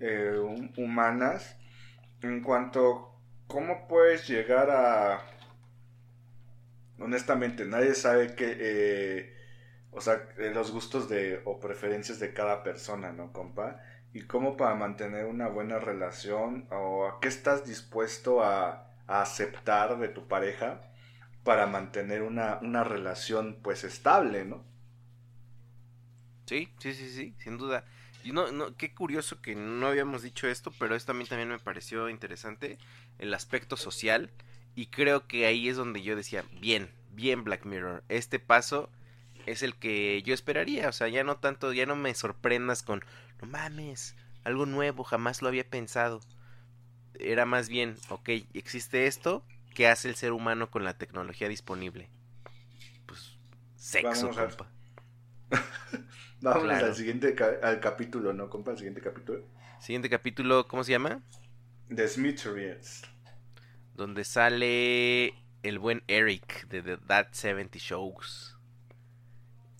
eh, 0.00 0.36
hum- 0.40 0.72
humanas. 0.76 1.56
En 2.22 2.42
cuanto. 2.42 3.10
¿Cómo 3.48 3.88
puedes 3.88 4.28
llegar 4.28 4.70
a. 4.70 5.22
Honestamente, 6.98 7.64
nadie 7.64 7.94
sabe 7.94 8.34
que. 8.34 8.56
eh, 8.58 9.33
o 9.94 10.00
sea, 10.00 10.28
eh, 10.38 10.50
los 10.54 10.70
gustos 10.70 11.08
de 11.08 11.40
o 11.44 11.60
preferencias 11.60 12.18
de 12.18 12.32
cada 12.32 12.62
persona, 12.62 13.12
¿no, 13.12 13.32
compa? 13.32 13.80
Y 14.12 14.22
cómo 14.22 14.56
para 14.56 14.74
mantener 14.74 15.26
una 15.26 15.48
buena 15.48 15.78
relación 15.78 16.66
o 16.70 17.06
a 17.06 17.20
qué 17.20 17.28
estás 17.28 17.66
dispuesto 17.66 18.42
a, 18.42 18.90
a 19.06 19.22
aceptar 19.22 19.98
de 19.98 20.08
tu 20.08 20.26
pareja 20.28 20.82
para 21.42 21.66
mantener 21.66 22.22
una, 22.22 22.58
una 22.62 22.84
relación 22.84 23.58
pues 23.62 23.84
estable, 23.84 24.44
¿no? 24.44 24.64
Sí, 26.46 26.68
sí, 26.78 26.94
sí, 26.94 27.08
sí, 27.10 27.34
sin 27.38 27.58
duda. 27.58 27.84
Y 28.22 28.32
no, 28.32 28.50
no, 28.52 28.74
qué 28.76 28.94
curioso 28.94 29.42
que 29.42 29.54
no 29.54 29.86
habíamos 29.86 30.22
dicho 30.22 30.48
esto, 30.48 30.72
pero 30.78 30.94
esto 30.94 31.12
a 31.12 31.14
mí 31.14 31.24
también 31.26 31.50
me 31.50 31.58
pareció 31.58 32.08
interesante, 32.08 32.78
el 33.18 33.34
aspecto 33.34 33.76
social. 33.76 34.30
Y 34.74 34.86
creo 34.86 35.26
que 35.26 35.46
ahí 35.46 35.68
es 35.68 35.76
donde 35.76 36.02
yo 36.02 36.16
decía, 36.16 36.44
bien, 36.60 36.90
bien 37.12 37.44
Black 37.44 37.64
Mirror, 37.64 38.02
este 38.08 38.38
paso 38.38 38.90
es 39.46 39.62
el 39.62 39.74
que 39.76 40.22
yo 40.22 40.34
esperaría. 40.34 40.88
O 40.88 40.92
sea, 40.92 41.08
ya 41.08 41.24
no 41.24 41.38
tanto, 41.38 41.72
ya 41.72 41.86
no 41.86 41.96
me 41.96 42.14
sorprendas 42.14 42.82
con, 42.82 43.04
no 43.40 43.48
mames, 43.48 44.16
algo 44.44 44.66
nuevo, 44.66 45.04
jamás 45.04 45.42
lo 45.42 45.48
había 45.48 45.68
pensado. 45.68 46.20
Era 47.18 47.46
más 47.46 47.68
bien, 47.68 47.96
ok, 48.10 48.28
existe 48.54 49.06
esto, 49.06 49.44
¿qué 49.74 49.88
hace 49.88 50.08
el 50.08 50.16
ser 50.16 50.32
humano 50.32 50.70
con 50.70 50.84
la 50.84 50.98
tecnología 50.98 51.48
disponible? 51.48 52.10
Pues, 53.06 53.38
sexo, 53.76 54.26
Vamos 54.30 54.36
compa. 54.36 54.70
Vámonos 56.40 56.62
Claro. 56.78 56.86
al 56.86 56.94
siguiente 56.94 57.34
ca- 57.34 57.58
al 57.62 57.80
capítulo, 57.80 58.32
¿no, 58.32 58.48
compa? 58.50 58.70
Al 58.72 58.78
siguiente 58.78 59.00
capítulo. 59.00 59.44
Siguiente 59.78 60.10
capítulo, 60.10 60.66
¿cómo 60.66 60.82
se 60.84 60.90
llama? 60.92 61.22
The 61.88 62.06
Smithsonians. 62.08 63.02
donde 63.94 64.24
sale 64.24 65.34
el 65.62 65.78
buen 65.78 66.02
Eric 66.08 66.66
de 66.68 66.82
The 66.82 66.96
That 66.98 67.28
70 67.32 67.78
Shows. 67.78 68.53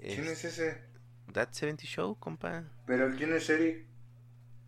¿Quién 0.06 0.26
es 0.28 0.44
ese? 0.44 0.82
That 1.32 1.48
70 1.52 1.84
Show, 1.84 2.16
compa? 2.18 2.64
¿Pero 2.86 3.10
quién 3.16 3.32
es 3.32 3.48
Eric? 3.50 3.86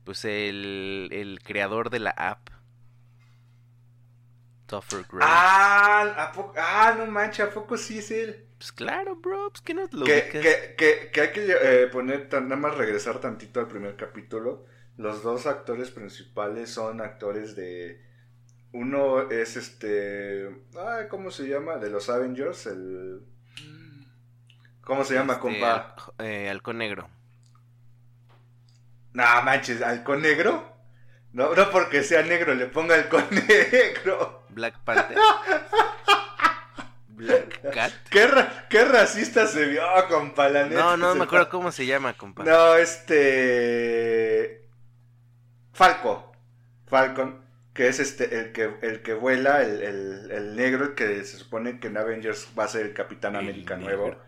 Pues 0.04 0.24
el, 0.24 1.08
el 1.12 1.40
creador 1.42 1.90
de 1.90 1.98
la 2.00 2.10
app. 2.10 2.48
Tougher 4.66 5.04
Grey. 5.08 5.20
Ah, 5.22 6.14
¿a 6.28 6.32
poco? 6.32 6.54
ah, 6.56 6.94
no 6.98 7.06
manches, 7.06 7.46
¿a 7.46 7.50
poco 7.50 7.76
sí 7.76 7.98
es 7.98 8.10
él? 8.10 8.44
Pues 8.58 8.72
claro, 8.72 9.16
bro, 9.16 9.50
pues 9.50 9.60
que 9.60 9.74
no 9.74 9.86
te 9.88 9.96
lo 9.96 10.04
Que, 10.06 10.28
que, 10.28 10.74
que, 10.76 11.10
que 11.12 11.20
hay 11.20 11.32
que 11.32 11.56
eh, 11.62 11.86
poner, 11.88 12.28
tan- 12.28 12.48
nada 12.48 12.60
más 12.60 12.76
regresar 12.76 13.20
tantito 13.20 13.60
al 13.60 13.68
primer 13.68 13.96
capítulo. 13.96 14.64
Los 14.96 15.22
dos 15.22 15.46
actores 15.46 15.90
principales 15.90 16.70
son 16.70 17.00
actores 17.02 17.54
de 17.54 18.00
Uno 18.72 19.30
es 19.30 19.56
este. 19.56 20.48
Ay, 20.76 21.06
¿Cómo 21.08 21.30
se 21.30 21.46
llama? 21.48 21.76
De 21.76 21.90
los 21.90 22.08
Avengers. 22.08 22.66
El. 22.66 23.20
¿Cómo 24.86 25.04
se 25.04 25.14
llama, 25.14 25.32
Este, 25.34 25.42
compa? 25.42 25.96
al- 26.18 26.26
eh, 26.26 26.48
halcón 26.48 26.78
negro. 26.78 27.10
Nah, 29.12 29.40
manches, 29.42 29.82
¿halcón 29.82 30.22
negro? 30.22 30.72
No, 31.32 31.54
no 31.54 31.70
porque 31.70 32.02
sea 32.04 32.22
negro 32.22 32.54
le 32.54 32.66
ponga 32.66 32.94
halcón 32.94 33.26
negro. 33.48 34.44
Black 34.50 34.78
Panther. 34.84 35.18
Black 37.08 37.72
Cat. 37.74 37.92
¿Qué, 38.10 38.26
ra- 38.26 38.66
qué 38.70 38.84
racista 38.84 39.46
se 39.46 39.64
vio, 39.66 39.82
compa, 40.08 40.48
la 40.48 40.64
neta. 40.66 40.80
No, 40.80 40.96
no 40.96 41.14
me 41.16 41.24
acuerdo 41.24 41.48
cómo 41.48 41.72
se 41.72 41.84
llama, 41.86 42.12
compa. 42.14 42.44
No, 42.44 42.76
este. 42.76 44.68
Falco. 45.72 46.32
Falcon. 46.86 47.44
Que 47.74 47.88
es 47.88 47.98
este 48.00 48.38
el 48.38 48.52
que, 48.52 48.74
el 48.82 49.02
que 49.02 49.12
vuela, 49.14 49.62
el, 49.62 49.82
el- 49.82 50.30
el 50.30 50.56
negro, 50.56 50.84
el 50.84 50.94
que 50.94 51.24
se 51.24 51.36
supone 51.38 51.80
que 51.80 51.88
en 51.88 51.98
Avengers 51.98 52.48
va 52.58 52.64
a 52.64 52.68
ser 52.68 52.86
el 52.86 52.94
Capitán 52.94 53.34
El 53.34 53.40
América 53.40 53.76
negro. 53.76 53.96
nuevo. 53.98 54.25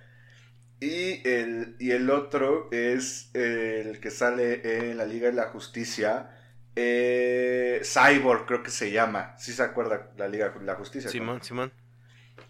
Y 0.80 1.28
el, 1.28 1.76
y 1.80 1.90
el 1.90 2.08
otro 2.10 2.68
es 2.70 3.30
el 3.34 3.98
que 4.00 4.10
sale 4.10 4.88
en 4.90 4.96
la 4.96 5.04
Liga 5.06 5.28
de 5.28 5.34
la 5.34 5.48
Justicia. 5.48 6.30
eh, 6.76 7.80
Cyborg, 7.82 8.46
creo 8.46 8.62
que 8.62 8.70
se 8.70 8.92
llama. 8.92 9.36
Si 9.38 9.52
se 9.52 9.62
acuerda 9.62 10.12
la 10.16 10.28
Liga 10.28 10.50
de 10.50 10.64
la 10.64 10.76
Justicia. 10.76 11.10
Simón, 11.10 11.42
Simón. 11.42 11.72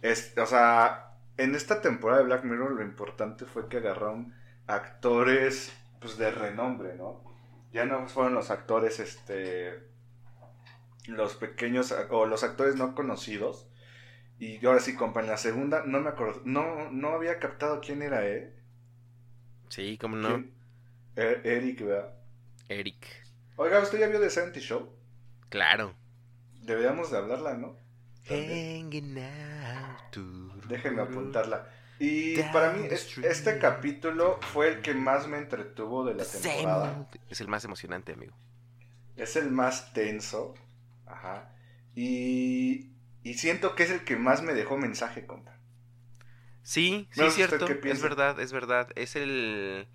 Es, 0.02 0.35
o 0.37 0.44
sea, 0.47 1.14
en 1.38 1.54
esta 1.54 1.80
temporada 1.80 2.20
de 2.20 2.26
Black 2.26 2.44
Mirror 2.44 2.73
lo 2.73 2.82
importante 2.82 3.47
fue 3.47 3.68
que 3.68 3.78
agarraron 3.78 4.35
actores 4.66 5.73
pues 6.00 6.18
de 6.18 6.30
renombre, 6.30 6.94
¿no? 6.94 7.25
Ya 7.73 7.85
no 7.85 8.06
fueron 8.08 8.35
los 8.35 8.50
actores, 8.50 9.00
este, 9.00 9.82
los 11.06 11.37
pequeños 11.37 11.94
o 12.11 12.26
los 12.26 12.44
actores 12.44 12.76
no 12.76 12.94
conocidos. 12.94 13.68
Y 14.38 14.64
ahora 14.64 14.80
sí, 14.80 14.95
compa, 14.95 15.21
en 15.21 15.26
la 15.26 15.37
segunda 15.37 15.83
no 15.85 16.00
me 16.00 16.11
acuerdo, 16.11 16.42
no, 16.45 16.90
no 16.90 17.09
había 17.11 17.38
captado 17.38 17.80
quién 17.80 18.02
era, 18.02 18.26
¿eh? 18.26 18.54
Sí, 19.68 19.99
cómo 20.00 20.16
no. 20.16 20.45
E- 21.16 21.40
Eric, 21.45 21.83
¿verdad? 21.83 22.14
Eric. 22.68 23.07
Oiga, 23.57 23.80
¿usted 23.80 23.99
ya 23.99 24.07
vio 24.07 24.21
The 24.21 24.30
70 24.30 24.61
Show? 24.61 24.88
Claro. 25.49 25.95
Deberíamos 26.62 27.11
de 27.11 27.18
hablarla, 27.18 27.54
¿no? 27.54 27.76
Déjenme 30.68 31.02
apuntarla. 31.02 31.68
Y 31.99 32.40
para 32.52 32.73
mí 32.73 32.87
street. 32.92 33.26
este 33.26 33.59
capítulo 33.59 34.38
fue 34.52 34.68
el 34.68 34.83
que 34.83 34.95
más 34.95 35.26
me 35.26 35.38
entretuvo 35.38 36.04
de 36.04 36.14
la 36.14 36.25
temporada. 36.25 37.09
Es 37.28 37.40
el 37.40 37.49
más 37.49 37.64
emocionante, 37.64 38.12
amigo. 38.12 38.35
Es 39.16 39.35
el 39.35 39.50
más 39.50 39.92
tenso. 39.92 40.54
Ajá. 41.07 41.50
Y, 41.97 42.92
y 43.28 43.35
siento 43.35 43.75
que 43.75 43.82
es 43.82 43.90
el 43.90 44.04
que 44.04 44.16
más 44.16 44.42
me 44.42 44.54
dejó 44.54 44.78
mensaje, 44.78 45.26
compa. 45.26 45.54
Sí, 46.62 47.08
sí, 47.12 47.20
es 47.20 47.35
cierto. 47.35 47.66
Es 47.66 48.00
verdad, 48.00 48.40
es 48.40 48.52
verdad. 48.52 48.88
Es 48.94 49.16
el, 49.16 49.87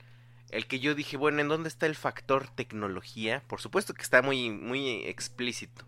el 0.52 0.68
que 0.68 0.80
yo 0.80 0.94
dije, 0.94 1.18
bueno, 1.18 1.42
¿en 1.42 1.48
dónde 1.48 1.68
está 1.68 1.88
el 1.88 1.96
factor 1.96 2.48
tecnología? 2.50 3.42
Por 3.48 3.60
supuesto 3.60 3.96
que 3.96 4.04
está 4.04 4.22
muy, 4.22 4.52
muy 4.52 5.08
explícito. 5.08 5.84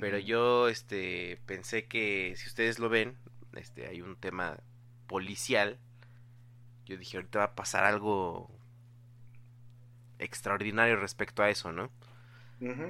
Pero 0.00 0.18
yo, 0.18 0.68
este, 0.68 1.40
pensé 1.46 1.86
que 1.86 2.34
si 2.36 2.46
ustedes 2.46 2.78
lo 2.78 2.90
ven, 2.90 3.16
este, 3.54 3.86
hay 3.86 4.02
un 4.02 4.16
tema 4.16 4.58
policial. 5.06 5.78
Yo 6.84 6.98
dije, 6.98 7.16
ahorita 7.16 7.38
va 7.38 7.44
a 7.46 7.54
pasar 7.54 7.84
algo 7.84 8.50
extraordinario 10.18 10.96
respecto 10.96 11.42
a 11.42 11.48
eso, 11.48 11.72
¿no? 11.72 11.90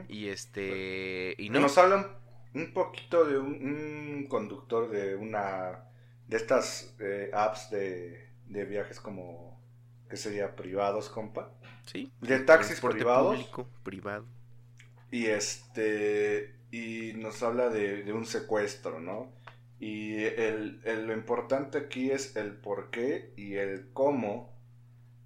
Y 0.09 0.29
este, 0.29 1.37
y 1.39 1.51
no. 1.51 1.61
Nos 1.61 1.79
hablan 1.79 2.24
un 2.55 2.73
poquito 2.73 3.25
de 3.25 3.39
un, 3.39 3.55
un 3.65 4.27
conductor 4.29 4.91
de 4.91 5.17
una 5.17 5.89
de 6.29 6.37
estas 6.37 6.95
eh, 7.01 7.31
apps 7.35 7.71
de, 7.71 8.29
de 8.47 8.65
viajes 8.65 9.01
como 9.01 9.61
que 10.09 10.17
sería 10.17 10.55
privados, 10.57 11.09
compa. 11.11 11.53
Sí. 11.87 12.11
De 12.21 12.39
taxis 12.41 12.81
privados. 12.81 13.37
público, 13.37 13.69
privado. 13.83 14.27
Y 15.11 15.27
este. 15.27 16.55
Y 16.71 17.13
nos 17.15 17.43
habla 17.43 17.69
de, 17.69 18.03
de 18.03 18.13
un 18.13 18.27
secuestro, 18.27 19.01
¿no? 19.01 19.33
Y 19.79 20.17
el, 20.25 20.81
el- 20.85 21.07
lo 21.07 21.13
importante 21.15 21.79
aquí 21.79 22.11
es 22.11 22.37
el 22.37 22.53
por 22.57 22.91
qué 22.91 23.33
y 23.37 23.55
el 23.57 23.91
cómo 23.93 24.53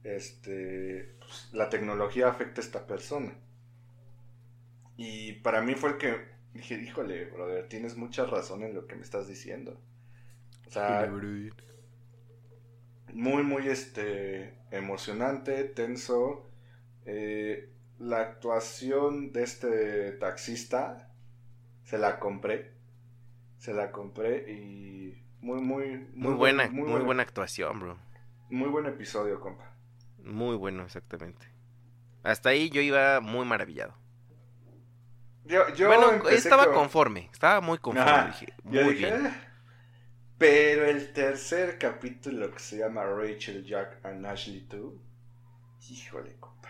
este, 0.04 1.16
pues, 1.20 1.48
la 1.52 1.68
tecnología 1.70 2.28
afecta 2.28 2.60
a 2.60 2.64
esta 2.64 2.86
persona. 2.86 3.34
Y 4.96 5.34
para 5.34 5.62
mí 5.62 5.74
fue 5.74 5.90
el 5.90 5.98
que 5.98 6.28
dije, 6.58 6.74
híjole, 6.82 7.26
brother, 7.26 7.68
tienes 7.68 7.96
mucha 7.96 8.26
razón 8.26 8.62
en 8.64 8.74
lo 8.74 8.86
que 8.86 8.96
me 8.96 9.02
estás 9.02 9.28
diciendo. 9.28 9.80
O 10.66 10.70
sea, 10.70 11.06
muy, 13.12 13.42
muy 13.42 13.68
este, 13.68 14.54
emocionante, 14.70 15.64
tenso. 15.64 16.50
Eh, 17.06 17.70
la 17.98 18.20
actuación 18.20 19.32
de 19.32 19.42
este 19.42 20.12
taxista 20.12 21.12
se 21.84 21.98
la 21.98 22.18
compré. 22.20 22.72
Se 23.58 23.74
la 23.74 23.92
compré 23.92 24.52
y 24.52 25.24
muy, 25.40 25.60
muy, 25.62 26.06
Muy 26.14 26.34
buena, 26.34 26.68
muy, 26.68 26.88
muy 26.88 26.90
buen- 26.90 27.06
buena 27.06 27.22
actuación, 27.22 27.80
bro. 27.80 27.98
Muy 28.50 28.68
buen 28.68 28.86
episodio, 28.86 29.40
compa. 29.40 29.74
Muy 30.24 30.56
bueno, 30.56 30.84
exactamente. 30.84 31.46
Hasta 32.22 32.50
ahí 32.50 32.70
yo 32.70 32.80
iba 32.82 33.20
muy 33.20 33.44
maravillado. 33.46 33.94
Yo, 35.48 35.68
yo 35.74 35.86
bueno, 35.88 36.28
estaba 36.28 36.66
con- 36.66 36.74
conforme, 36.74 37.28
estaba 37.32 37.60
muy 37.60 37.78
conforme. 37.78 38.10
Ajá, 38.10 38.26
dije, 38.26 38.54
yo 38.64 38.82
muy 38.84 38.94
dije, 38.94 39.06
bien. 39.12 39.26
"Ah". 39.26 39.44
Pero 40.36 40.84
el 40.86 41.12
tercer 41.12 41.78
capítulo 41.78 42.52
que 42.52 42.58
se 42.60 42.78
llama 42.78 43.04
Rachel, 43.04 43.64
Jack 43.64 44.04
and 44.04 44.24
Ashley 44.26 44.60
2, 44.68 44.94
híjole, 45.90 46.36
compa. 46.38 46.68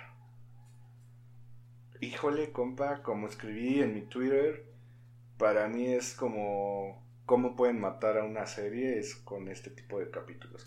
Híjole, 2.01 2.53
compa, 2.53 3.03
como 3.03 3.27
escribí 3.27 3.81
en 3.81 3.95
mi 3.95 4.03
Twitter, 4.03 4.65
para 5.37 5.69
mí 5.69 5.87
es 5.93 6.15
como 6.15 7.05
cómo 7.27 7.57
pueden 7.57 7.81
matar 7.81 8.17
a 8.19 8.25
una 8.25 8.47
serie 8.47 8.99
es 8.99 9.15
con 9.17 9.49
este 9.49 9.71
tipo 9.71 9.99
de 9.99 10.11
capítulos. 10.11 10.67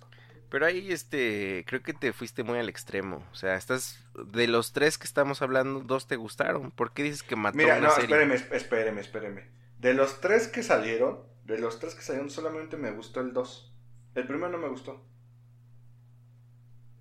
Pero 0.52 0.68
ahí, 0.68 0.94
este, 0.94 1.66
creo 1.68 1.84
que 1.84 1.94
te 1.96 2.14
fuiste 2.14 2.44
muy 2.44 2.60
al 2.60 2.70
extremo. 2.70 3.26
O 3.34 3.36
sea, 3.36 3.56
estás, 3.58 4.06
de 4.16 4.48
los 4.48 4.74
tres 4.74 5.00
que 5.00 5.06
estamos 5.08 5.42
hablando, 5.42 5.82
dos 5.82 6.08
te 6.08 6.18
gustaron. 6.18 6.72
¿Por 6.72 6.94
qué 6.94 7.04
dices 7.04 7.24
que 7.24 7.38
mató 7.38 7.58
Mira, 7.58 7.74
una 7.74 7.88
no, 7.88 7.90
serie? 7.90 7.98
espéreme, 7.98 8.36
esp- 8.36 8.54
espéreme, 8.54 9.02
espéreme. 9.02 9.48
De 9.80 9.94
los 9.94 10.22
tres 10.22 10.48
que 10.48 10.64
salieron, 10.64 11.20
de 11.46 11.58
los 11.60 11.80
tres 11.80 11.96
que 11.96 12.02
salieron, 12.02 12.30
solamente 12.30 12.78
me 12.78 12.92
gustó 12.92 13.22
el 13.22 13.34
2. 13.34 13.74
El 14.16 14.28
primero 14.28 14.50
no 14.52 14.58
me 14.58 14.70
gustó. 14.70 15.02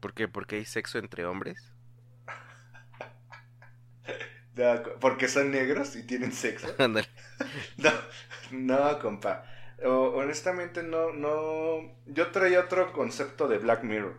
¿Por 0.01 0.13
qué? 0.15 0.29
¿Porque 0.29 0.57
hay 0.57 0.65
sexo 0.67 0.99
entre 0.99 1.25
hombres? 1.25 1.73
Porque 5.01 5.29
son 5.29 5.51
negros 5.51 5.97
y 5.97 6.03
tienen 6.07 6.33
sexo. 6.33 6.69
No, 7.79 7.91
no, 8.51 8.99
compa. 8.99 9.45
Honestamente, 9.85 10.83
no, 10.83 11.13
no. 11.13 11.93
Yo 12.07 12.31
traía 12.33 12.61
otro 12.61 12.93
concepto 12.93 13.49
de 13.49 13.59
Black 13.59 13.83
Mirror. 13.83 14.19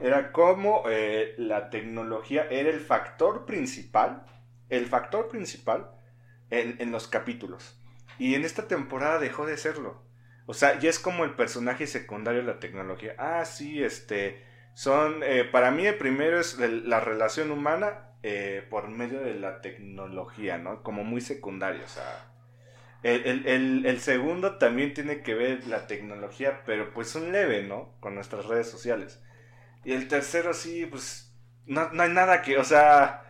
Era 0.00 0.32
como 0.32 0.84
eh, 0.88 1.34
la 1.38 1.70
tecnología 1.70 2.46
era 2.50 2.70
el 2.70 2.80
factor 2.80 3.46
principal. 3.46 4.26
El 4.68 4.86
factor 4.86 5.28
principal 5.28 5.90
en, 6.50 6.76
en 6.80 6.92
los 6.92 7.08
capítulos. 7.08 7.78
Y 8.18 8.34
en 8.34 8.44
esta 8.44 8.68
temporada 8.68 9.18
dejó 9.18 9.46
de 9.46 9.56
serlo. 9.56 10.02
O 10.46 10.54
sea, 10.54 10.78
ya 10.78 10.90
es 10.90 10.98
como 10.98 11.24
el 11.24 11.34
personaje 11.34 11.86
secundario 11.86 12.40
de 12.40 12.46
la 12.46 12.58
tecnología. 12.58 13.14
Ah, 13.18 13.44
sí, 13.44 13.82
este. 13.82 14.44
Son. 14.74 15.22
eh, 15.22 15.44
para 15.44 15.70
mí, 15.70 15.86
el 15.86 15.96
primero 15.96 16.40
es 16.40 16.58
la 16.58 17.00
relación 17.00 17.50
humana 17.50 18.10
eh, 18.22 18.66
por 18.70 18.88
medio 18.88 19.20
de 19.20 19.34
la 19.34 19.60
tecnología, 19.60 20.58
¿no? 20.58 20.82
Como 20.82 21.04
muy 21.04 21.20
secundario, 21.20 21.84
o 21.84 21.88
sea. 21.88 22.31
El, 23.02 23.26
el- 23.26 23.46
el- 23.46 23.86
el 23.86 24.00
segundo 24.00 24.58
también 24.58 24.94
tiene 24.94 25.22
que 25.22 25.34
ver 25.34 25.66
la 25.66 25.86
tecnología, 25.86 26.62
pero 26.66 26.92
pues 26.94 27.14
un 27.16 27.32
leve, 27.32 27.62
¿no? 27.64 27.94
Con 28.00 28.14
nuestras 28.14 28.46
redes 28.46 28.70
sociales. 28.70 29.20
Y 29.84 29.92
el 29.92 30.08
tercero 30.08 30.54
sí, 30.54 30.86
pues 30.86 31.34
no, 31.66 31.90
no 31.92 32.02
hay 32.04 32.10
nada 32.12 32.42
que, 32.42 32.58
o 32.58 32.64
sea, 32.64 33.24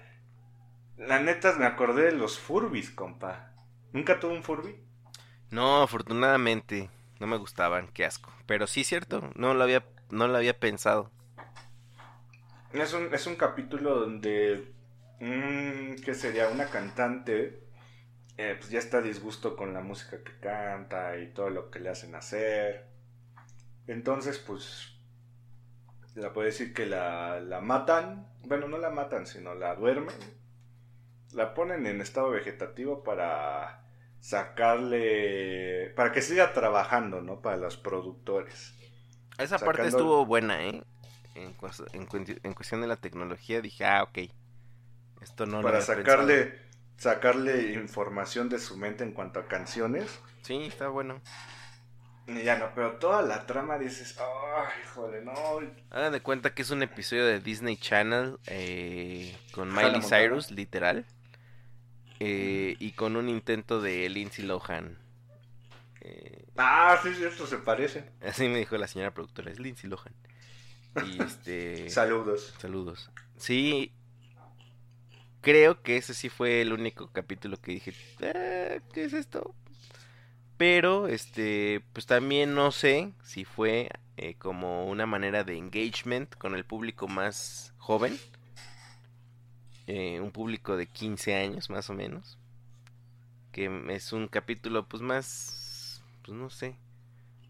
la 0.96 1.18
neta 1.20 1.52
me 1.58 1.66
acordé 1.66 2.04
de 2.04 2.12
los 2.12 2.38
Furbis, 2.38 2.90
compa. 2.90 3.52
¿Nunca 3.92 4.18
tuvo 4.18 4.32
un 4.32 4.42
Furby? 4.42 4.74
No, 5.50 5.82
afortunadamente, 5.82 6.90
no 7.20 7.26
me 7.28 7.36
gustaban, 7.36 7.88
qué 7.92 8.04
asco. 8.04 8.32
Pero 8.46 8.66
sí, 8.66 8.82
cierto, 8.84 9.30
no 9.36 9.54
lo 9.54 9.62
había, 9.62 9.84
no 10.10 10.26
lo 10.28 10.36
había 10.36 10.58
pensado. 10.58 11.10
Es 12.72 12.92
un, 12.94 13.12
es 13.14 13.26
un 13.26 13.36
capítulo 13.36 13.94
donde, 14.00 14.72
mm, 15.20 15.96
¿qué 16.04 16.14
sería? 16.14 16.48
Una 16.48 16.70
cantante, 16.70 17.60
eh, 18.36 18.56
pues 18.58 18.70
ya 18.70 18.78
está 18.78 18.98
a 18.98 19.02
disgusto 19.02 19.56
con 19.56 19.74
la 19.74 19.80
música 19.80 20.22
que 20.22 20.38
canta 20.40 21.16
y 21.18 21.28
todo 21.28 21.50
lo 21.50 21.70
que 21.70 21.80
le 21.80 21.90
hacen 21.90 22.14
hacer. 22.14 22.86
Entonces, 23.86 24.38
pues, 24.38 24.94
la 26.14 26.32
puede 26.32 26.48
decir 26.48 26.72
que 26.72 26.86
la, 26.86 27.40
la 27.40 27.60
matan, 27.60 28.28
bueno, 28.46 28.68
no 28.68 28.78
la 28.78 28.90
matan, 28.90 29.26
sino 29.26 29.54
la 29.54 29.74
duermen. 29.74 30.14
La 31.32 31.54
ponen 31.54 31.86
en 31.86 32.00
estado 32.00 32.30
vegetativo 32.30 33.02
para 33.02 33.82
sacarle, 34.20 35.92
para 35.96 36.12
que 36.12 36.22
siga 36.22 36.52
trabajando, 36.52 37.20
¿no? 37.20 37.40
Para 37.40 37.56
los 37.56 37.76
productores. 37.76 38.74
Esa 39.38 39.58
parte 39.58 39.88
estuvo 39.88 40.24
buena, 40.24 40.64
¿eh? 40.64 40.82
En, 41.34 41.52
cuestión 41.54 42.80
de 42.82 42.86
la 42.86 42.96
tecnología 42.96 43.60
dije, 43.60 43.84
ah, 43.84 44.04
ok. 44.04 44.30
Esto 45.22 45.46
no 45.46 45.62
Para 45.62 45.80
sacarle, 45.80 46.60
sacarle 46.96 47.72
información 47.72 48.48
de 48.48 48.58
su 48.58 48.76
mente 48.76 49.04
en 49.04 49.12
cuanto 49.12 49.40
a 49.40 49.48
canciones. 49.48 50.20
Sí, 50.42 50.64
está 50.64 50.88
bueno. 50.88 51.20
Ya 52.26 52.56
no, 52.56 52.70
pero 52.74 52.92
toda 52.98 53.20
la 53.22 53.46
trama 53.46 53.78
dices, 53.78 54.16
ay, 54.18 54.82
joder, 54.94 55.24
no. 55.24 55.32
Hagan 55.90 56.12
de 56.12 56.20
cuenta 56.20 56.54
que 56.54 56.62
es 56.62 56.70
un 56.70 56.82
episodio 56.82 57.26
de 57.26 57.40
Disney 57.40 57.76
Channel 57.76 58.38
eh, 58.46 59.36
con 59.52 59.74
Miley 59.74 60.02
Cyrus, 60.02 60.50
literal. 60.52 61.04
Eh, 62.20 62.76
y 62.78 62.92
con 62.92 63.16
un 63.16 63.28
intento 63.28 63.80
de 63.80 64.08
Lindsay 64.08 64.44
Lohan. 64.44 64.96
Eh, 66.00 66.46
ah, 66.56 66.96
sí, 67.02 67.12
cierto, 67.14 67.48
se 67.48 67.58
parece. 67.58 68.04
Así 68.20 68.48
me 68.48 68.58
dijo 68.58 68.76
la 68.76 68.86
señora 68.86 69.12
productora, 69.12 69.50
es 69.50 69.58
Lindsay 69.58 69.90
Lohan. 69.90 70.14
Y 71.04 71.20
este. 71.20 71.90
saludos. 71.90 72.54
Saludos. 72.58 73.10
Sí. 73.36 73.92
Creo 75.42 75.82
que 75.82 75.96
ese 75.96 76.14
sí 76.14 76.28
fue 76.28 76.62
el 76.62 76.72
único 76.72 77.08
capítulo 77.08 77.56
que 77.60 77.72
dije, 77.72 77.92
ah, 78.22 78.80
¿qué 78.94 79.04
es 79.04 79.12
esto? 79.12 79.54
Pero, 80.56 81.08
este, 81.08 81.82
pues 81.92 82.06
también 82.06 82.54
no 82.54 82.70
sé 82.70 83.12
si 83.24 83.44
fue 83.44 83.90
eh, 84.16 84.34
como 84.38 84.86
una 84.86 85.04
manera 85.04 85.42
de 85.42 85.56
engagement 85.56 86.32
con 86.36 86.54
el 86.54 86.64
público 86.64 87.08
más 87.08 87.74
joven. 87.78 88.16
Eh, 89.88 90.20
un 90.20 90.30
público 90.30 90.76
de 90.76 90.86
15 90.86 91.34
años 91.34 91.68
más 91.70 91.90
o 91.90 91.94
menos. 91.94 92.38
Que 93.50 93.68
es 93.90 94.12
un 94.12 94.28
capítulo 94.28 94.86
pues 94.88 95.02
más, 95.02 96.04
pues 96.22 96.38
no 96.38 96.50
sé. 96.50 96.76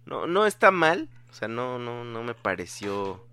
No, 0.06 0.26
no 0.26 0.46
está 0.46 0.70
mal, 0.70 1.10
o 1.30 1.34
sea, 1.34 1.48
no, 1.48 1.78
no, 1.78 2.04
no 2.04 2.22
me 2.22 2.34
pareció 2.34 3.26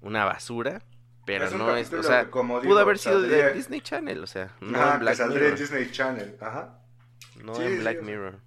una 0.00 0.24
basura. 0.24 0.82
Pero 1.28 1.50
no 1.50 1.76
es, 1.76 1.92
o 1.92 2.02
sea, 2.02 2.30
pudo 2.30 2.78
haber 2.78 2.96
sido 2.96 3.20
de 3.20 3.52
Disney 3.52 3.82
Channel, 3.82 4.24
o 4.24 4.26
sea, 4.26 4.56
no 4.62 4.94
en 4.94 5.00
Black 5.00 5.26
Mirror. 5.28 5.58
Disney 5.58 5.90
Channel, 5.90 6.38
ajá. 6.40 6.78
No 7.44 7.60
en 7.60 7.80
Black 7.80 8.00
Mirror. 8.00 8.40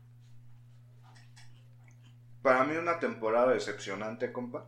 Para 2.42 2.64
mí 2.64 2.76
una 2.76 2.98
temporada 2.98 3.54
decepcionante, 3.54 4.32
compa. 4.32 4.66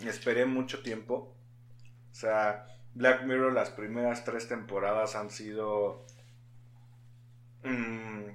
Esperé 0.00 0.44
mucho 0.44 0.82
tiempo. 0.82 1.36
O 2.10 2.14
sea, 2.14 2.66
Black 2.94 3.22
Mirror 3.22 3.52
las 3.52 3.70
primeras 3.70 4.24
tres 4.24 4.48
temporadas 4.48 5.14
han 5.14 5.30
sido... 5.30 6.04
Mm, 7.62 8.30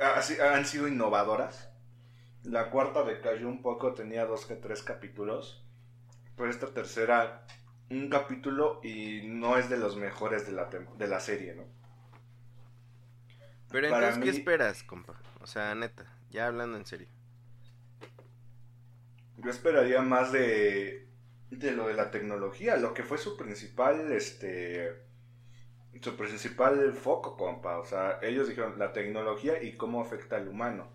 han 0.00 0.64
sido 0.64 0.88
innovadoras. 0.88 1.68
La 2.42 2.70
cuarta 2.70 3.02
decayó 3.02 3.48
un 3.48 3.60
poco, 3.60 3.92
tenía 3.92 4.24
dos 4.24 4.46
que 4.46 4.54
tres 4.54 4.82
capítulos. 4.82 5.65
Pero 6.36 6.50
esta 6.50 6.66
tercera, 6.68 7.46
un 7.90 8.08
capítulo 8.10 8.80
y 8.82 9.22
no 9.26 9.56
es 9.56 9.70
de 9.70 9.78
los 9.78 9.96
mejores 9.96 10.46
de 10.46 10.52
la, 10.52 10.66
de 10.66 11.06
la 11.06 11.20
serie, 11.20 11.54
¿no? 11.54 11.64
Pero 13.70 13.88
entonces, 13.88 14.22
¿qué 14.22 14.30
esperas, 14.30 14.82
compa? 14.82 15.14
O 15.40 15.46
sea, 15.46 15.74
neta. 15.74 16.06
Ya 16.30 16.46
hablando 16.46 16.76
en 16.76 16.86
serio. 16.86 17.08
Yo 19.38 19.50
esperaría 19.50 20.02
más 20.02 20.32
de, 20.32 21.08
de 21.50 21.72
lo 21.72 21.88
de 21.88 21.94
la 21.94 22.10
tecnología, 22.10 22.76
lo 22.76 22.94
que 22.94 23.02
fue 23.02 23.18
su 23.18 23.36
principal, 23.36 24.12
este, 24.12 25.04
su 26.00 26.16
principal 26.16 26.92
foco, 26.94 27.36
compa. 27.36 27.78
O 27.78 27.84
sea, 27.84 28.18
ellos 28.22 28.48
dijeron 28.48 28.78
la 28.78 28.92
tecnología 28.92 29.62
y 29.62 29.76
cómo 29.76 30.00
afecta 30.00 30.36
al 30.36 30.48
humano. 30.48 30.88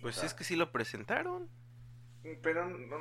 Pues 0.00 0.22
es 0.24 0.34
que 0.34 0.44
sí 0.44 0.56
lo 0.56 0.72
presentaron. 0.72 1.48
Pero 2.42 2.68
no, 2.68 2.98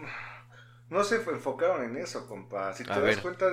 se 1.04 1.16
enfocaron 1.16 1.84
en 1.86 1.98
eso, 1.98 2.28
compa. 2.28 2.74
Si 2.74 2.84
te 2.84 3.00
das 3.00 3.18
cuenta, 3.18 3.46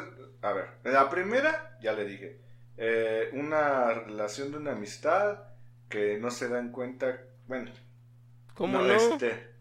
a 0.42 0.53
ver, 0.53 0.66
la 0.83 1.09
primera, 1.09 1.79
ya 1.81 1.92
le 1.92 2.05
dije, 2.05 2.40
eh, 2.77 3.31
una 3.33 3.94
relación 3.94 4.51
de 4.51 4.59
una 4.59 4.72
amistad 4.72 5.44
que 5.88 6.18
no 6.18 6.31
se 6.33 6.48
dan 6.48 6.72
cuenta, 6.72 7.20
bueno. 7.46 7.70
¿Cómo 8.55 8.81
no? 8.81 8.92
Este, 8.92 9.55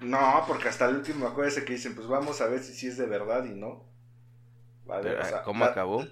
no, 0.00 0.44
porque 0.48 0.68
hasta 0.68 0.86
el 0.86 0.96
último 0.96 1.26
acuérdese 1.26 1.66
que 1.66 1.74
dicen, 1.74 1.94
pues 1.94 2.08
vamos 2.08 2.40
a 2.40 2.46
ver 2.46 2.60
si 2.60 2.86
es 2.86 2.96
de 2.96 3.06
verdad 3.06 3.44
y 3.44 3.54
no. 3.54 3.84
Vale, 4.86 5.16
¿Cómo 5.44 5.64
acabó? 5.64 6.04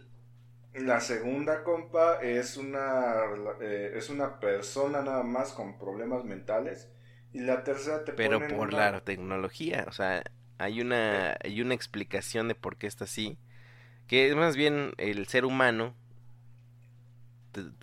La 0.74 1.00
segunda, 1.00 1.64
compa, 1.64 2.20
es 2.22 2.56
una, 2.56 3.22
eh, 3.60 3.94
es 3.96 4.08
una 4.08 4.38
persona 4.38 5.02
nada 5.02 5.22
más 5.22 5.52
con 5.52 5.78
problemas 5.78 6.24
mentales. 6.24 6.88
Y 7.32 7.40
la 7.40 7.64
tercera 7.64 8.04
te 8.04 8.12
Pero 8.12 8.46
por 8.48 8.72
la 8.72 9.00
tecnología, 9.00 9.84
o 9.88 9.92
sea, 9.92 10.22
hay 10.60 10.82
una, 10.82 11.38
hay 11.42 11.62
una 11.62 11.74
explicación 11.74 12.48
de 12.48 12.54
por 12.54 12.76
qué 12.76 12.86
está 12.86 13.04
así. 13.04 13.38
Que 14.06 14.28
es 14.28 14.36
más 14.36 14.56
bien 14.56 14.92
el 14.98 15.26
ser 15.26 15.46
humano 15.46 15.94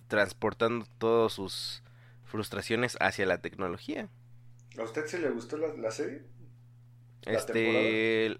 transportando 0.06 0.86
todas 0.98 1.32
sus 1.32 1.82
frustraciones 2.24 2.96
hacia 3.00 3.26
la 3.26 3.40
tecnología. 3.40 4.08
¿A 4.78 4.82
usted 4.82 5.06
se 5.06 5.18
le 5.18 5.30
gustó 5.30 5.56
la, 5.56 5.90
serie? 5.90 6.22
este. 7.26 8.38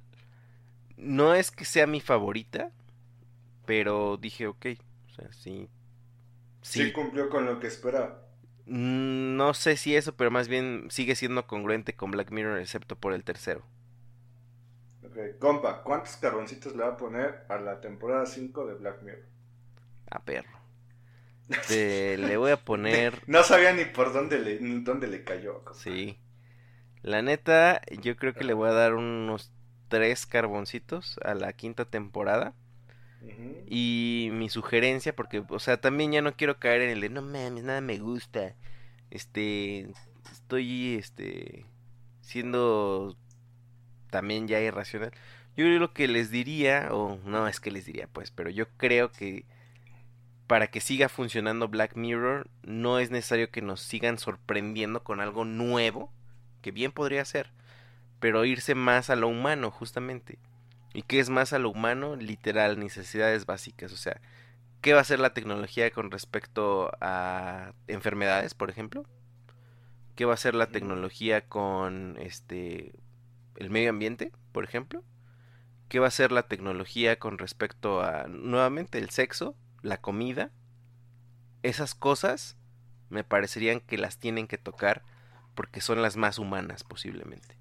No 0.97 1.35
es 1.35 1.51
que 1.51 1.65
sea 1.65 1.87
mi 1.87 2.01
favorita, 2.01 2.71
pero 3.67 4.19
dije, 4.19 4.47
ok. 4.47 4.67
O 5.09 5.15
sea, 5.15 5.33
sí. 5.33 5.69
Sí, 6.63 6.93
cumplió 6.93 7.29
con 7.29 7.45
lo 7.45 7.59
que 7.59 7.67
esperaba. 7.67 8.23
Mm, 8.67 9.37
no 9.37 9.53
sé 9.55 9.77
si 9.77 9.97
eso, 9.97 10.15
pero 10.15 10.31
más 10.31 10.47
bien 10.47 10.87
sigue 10.91 11.17
siendo 11.17 11.47
congruente 11.47 11.95
con 11.95 12.13
Black 12.13 12.31
Mirror, 12.31 12.61
excepto 12.61 12.95
por 12.97 13.15
el 13.15 13.25
tercero. 13.25 13.65
Ok, 15.19 15.39
compa, 15.41 15.83
¿cuántos 15.83 16.17
carboncitos 16.17 16.77
le 16.77 16.85
va 16.85 16.91
a 16.91 16.97
poner 16.97 17.45
a 17.49 17.59
la 17.59 17.81
temporada 17.81 18.25
5 18.25 18.67
de 18.67 18.75
Black 18.75 19.03
Mirror? 19.03 19.25
A 20.11 20.23
perro. 20.23 20.61
le 21.69 22.37
voy 22.37 22.53
a 22.53 22.57
poner. 22.65 23.21
No 23.27 23.43
sabía 23.43 23.73
ni 23.73 23.85
por 23.85 24.13
dónde 24.13 24.39
le, 24.39 24.59
dónde 24.61 25.09
le 25.09 25.25
cayó. 25.25 25.65
Sí. 25.75 26.21
La 27.03 27.21
neta, 27.23 27.81
yo 28.01 28.17
creo 28.17 28.33
que 28.33 28.45
le 28.45 28.55
voy 28.55 28.69
a 28.69 28.75
dar 28.75 28.95
unos 28.95 29.51
tres 29.89 30.25
carboncitos 30.25 31.19
a 31.25 31.35
la 31.35 31.53
quinta 31.53 31.85
temporada. 31.85 32.55
Y 33.67 34.31
mi 34.33 34.49
sugerencia, 34.49 35.17
porque, 35.17 35.43
o 35.49 35.59
sea, 35.59 35.81
también 35.81 36.13
ya 36.13 36.23
no 36.23 36.37
quiero 36.37 36.61
caer 36.61 36.83
en 36.83 36.91
el 36.91 37.01
de 37.01 37.09
no 37.09 37.23
mames, 37.23 37.65
nada 37.65 37.81
me 37.81 37.99
gusta. 37.99 38.55
Este, 39.11 39.91
estoy, 40.31 40.95
este, 40.95 41.67
siendo 42.21 43.17
también 44.11 44.49
ya 44.49 44.61
irracional. 44.61 45.13
Yo 45.57 45.67
lo 45.67 45.93
que 45.93 46.09
les 46.09 46.31
diría, 46.31 46.89
o 46.93 47.19
no 47.25 47.49
es 47.49 47.61
que 47.61 47.71
les 47.71 47.85
diría, 47.85 48.09
pues, 48.13 48.31
pero 48.31 48.51
yo 48.51 48.69
creo 48.77 49.11
que 49.11 49.45
para 50.47 50.69
que 50.69 50.81
siga 50.81 51.09
funcionando 51.09 51.69
Black 51.69 51.95
Mirror, 51.97 52.49
no 52.63 52.99
es 52.99 53.11
necesario 53.11 53.51
que 53.51 53.61
nos 53.61 53.81
sigan 53.81 54.19
sorprendiendo 54.19 55.05
con 55.05 55.21
algo 55.21 55.45
nuevo, 55.45 56.13
que 56.63 56.71
bien 56.71 56.91
podría 56.91 57.25
ser, 57.25 57.51
pero 58.19 58.45
irse 58.45 58.75
más 58.75 59.11
a 59.11 59.17
lo 59.17 59.29
humano, 59.29 59.71
justamente. 59.71 60.39
¿Y 60.95 61.03
qué 61.03 61.21
es 61.21 61.29
más 61.29 61.53
a 61.53 61.59
lo 61.59 61.71
humano? 61.71 62.17
Literal, 62.17 62.79
necesidades 62.79 63.45
básicas. 63.47 63.93
O 63.93 63.97
sea, 63.97 64.21
¿qué 64.81 64.95
va 64.95 65.01
a 65.01 65.03
hacer 65.03 65.21
la 65.21 65.35
tecnología 65.35 65.91
con 65.91 66.11
respecto 66.11 66.91
a 67.01 67.73
enfermedades, 67.87 68.55
por 68.55 68.71
ejemplo? 68.71 69.05
¿Qué 70.17 70.25
va 70.25 70.33
a 70.33 70.35
hacer 70.35 70.55
la 70.55 70.67
tecnología 70.69 71.43
con 71.47 72.17
este 72.19 72.95
el 73.59 73.71
medio 73.71 73.91
ambiente, 73.91 74.33
por 74.53 74.65
ejemplo? 74.65 75.05
¿Qué 75.89 75.99
va 75.99 76.07
a 76.07 76.09
hacer 76.09 76.33
la 76.33 76.49
tecnología 76.49 77.19
con 77.19 77.39
respecto 77.39 78.03
a 78.03 78.27
nuevamente 78.29 78.99
el 78.99 79.11
sexo? 79.11 79.55
la 79.83 80.01
comida, 80.01 80.51
esas 81.63 81.95
cosas 81.95 82.57
me 83.11 83.25
parecerían 83.25 83.81
que 83.81 83.99
las 83.99 84.19
tienen 84.19 84.47
que 84.47 84.59
tocar 84.59 85.03
porque 85.55 85.81
son 85.81 86.03
las 86.03 86.17
más 86.17 86.39
humanas 86.39 86.85
posiblemente. 86.85 87.57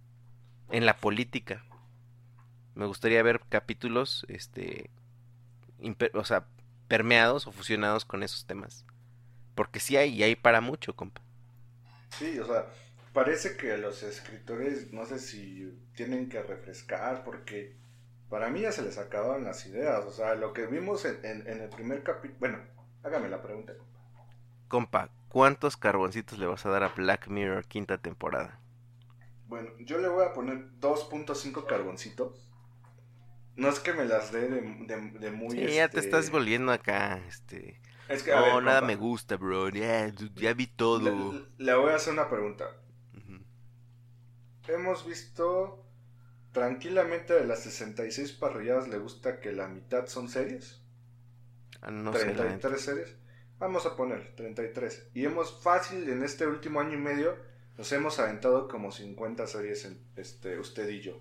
En 0.69 0.85
la 0.85 0.97
política, 0.97 1.65
me 2.75 2.85
gustaría 2.85 3.23
ver 3.23 3.41
capítulos, 3.49 4.25
este, 4.29 4.89
o 6.13 6.25
sea, 6.25 6.47
permeados 6.87 7.47
o 7.47 7.51
fusionados 7.51 8.05
con 8.05 8.23
esos 8.23 8.45
temas. 8.45 8.85
Porque 9.55 9.79
sí 9.79 9.97
hay, 9.97 10.13
y 10.13 10.23
hay 10.23 10.35
para 10.35 10.61
mucho, 10.61 10.95
compa. 10.95 11.21
Sí, 12.09 12.37
o 12.39 12.45
sea, 12.45 12.67
parece 13.17 13.57
que 13.57 13.75
los 13.79 14.03
escritores, 14.03 14.93
no 14.93 15.03
sé 15.03 15.17
si 15.17 15.75
tienen 15.95 16.29
que 16.29 16.39
refrescar, 16.43 17.23
porque 17.23 17.75
para 18.29 18.51
mí 18.51 18.61
ya 18.61 18.71
se 18.71 18.83
les 18.83 18.99
acabaron 18.99 19.43
las 19.43 19.65
ideas. 19.65 20.05
O 20.05 20.11
sea, 20.11 20.35
lo 20.35 20.53
que 20.53 20.67
vimos 20.67 21.03
en, 21.03 21.47
el 21.47 21.67
primer 21.69 22.03
capítulo. 22.03 22.37
Bueno, 22.39 22.59
hágame 23.01 23.27
la 23.27 23.41
pregunta, 23.41 23.73
compa. 23.75 23.97
Compa, 24.67 25.09
¿cuántos 25.29 25.77
carboncitos 25.77 26.37
le 26.37 26.45
vas 26.45 26.63
a 26.67 26.69
dar 26.69 26.83
a 26.83 26.89
Black 26.89 27.27
Mirror 27.27 27.65
quinta 27.65 27.97
temporada? 27.97 28.59
Bueno, 29.47 29.71
yo 29.79 29.97
le 29.97 30.09
voy 30.09 30.23
a 30.23 30.33
poner 30.33 30.69
2.5 30.79 31.65
carboncitos. 31.65 32.47
No 33.55 33.67
es 33.67 33.79
que 33.79 33.93
me 33.93 34.05
las 34.05 34.31
dé 34.31 34.47
de, 34.47 35.31
muy... 35.31 35.57
Sí, 35.57 35.73
ya 35.73 35.89
te 35.89 35.97
este, 35.97 35.99
estás 36.01 36.29
volviendo 36.29 36.71
acá, 36.71 37.19
este... 37.27 37.81
Es 38.09 38.21
que, 38.21 38.31
a 38.31 38.41
no, 38.41 38.45
ver, 38.45 38.63
nada 38.63 38.81
compa, 38.81 38.93
me 38.93 38.95
gusta, 38.95 39.37
bro. 39.37 39.69
Ya, 39.69 40.13
ya 40.35 40.53
vi 40.53 40.67
todo. 40.67 40.99
Le, 41.57 41.65
le 41.65 41.73
voy 41.73 41.91
a 41.91 41.95
hacer 41.95 42.13
una 42.13 42.29
pregunta. 42.29 42.69
Hemos 44.67 45.05
visto 45.05 45.85
tranquilamente 46.51 47.33
de 47.33 47.45
las 47.45 47.59
66 47.63 48.33
parrilladas, 48.33 48.87
¿le 48.87 48.97
gusta 48.97 49.39
que 49.39 49.51
la 49.51 49.67
mitad 49.67 50.07
son 50.07 50.29
series? 50.29 50.81
Ah, 51.81 51.91
no 51.91 52.11
sé, 52.13 52.19
la 52.19 52.25
neta. 52.25 52.43
33 52.43 52.81
series. 52.81 53.15
Vamos 53.59 53.85
a 53.85 53.95
poner 53.95 54.35
33. 54.35 55.09
Y 55.13 55.25
hemos 55.25 55.61
fácil 55.61 56.09
en 56.09 56.23
este 56.23 56.47
último 56.47 56.79
año 56.79 56.93
y 56.93 57.01
medio 57.01 57.35
nos 57.77 57.91
hemos 57.91 58.17
aventado 58.19 58.67
como 58.67 58.91
50 58.91 59.45
series 59.45 59.85
en, 59.85 60.01
este 60.15 60.59
usted 60.59 60.89
y 60.89 61.01
yo. 61.01 61.19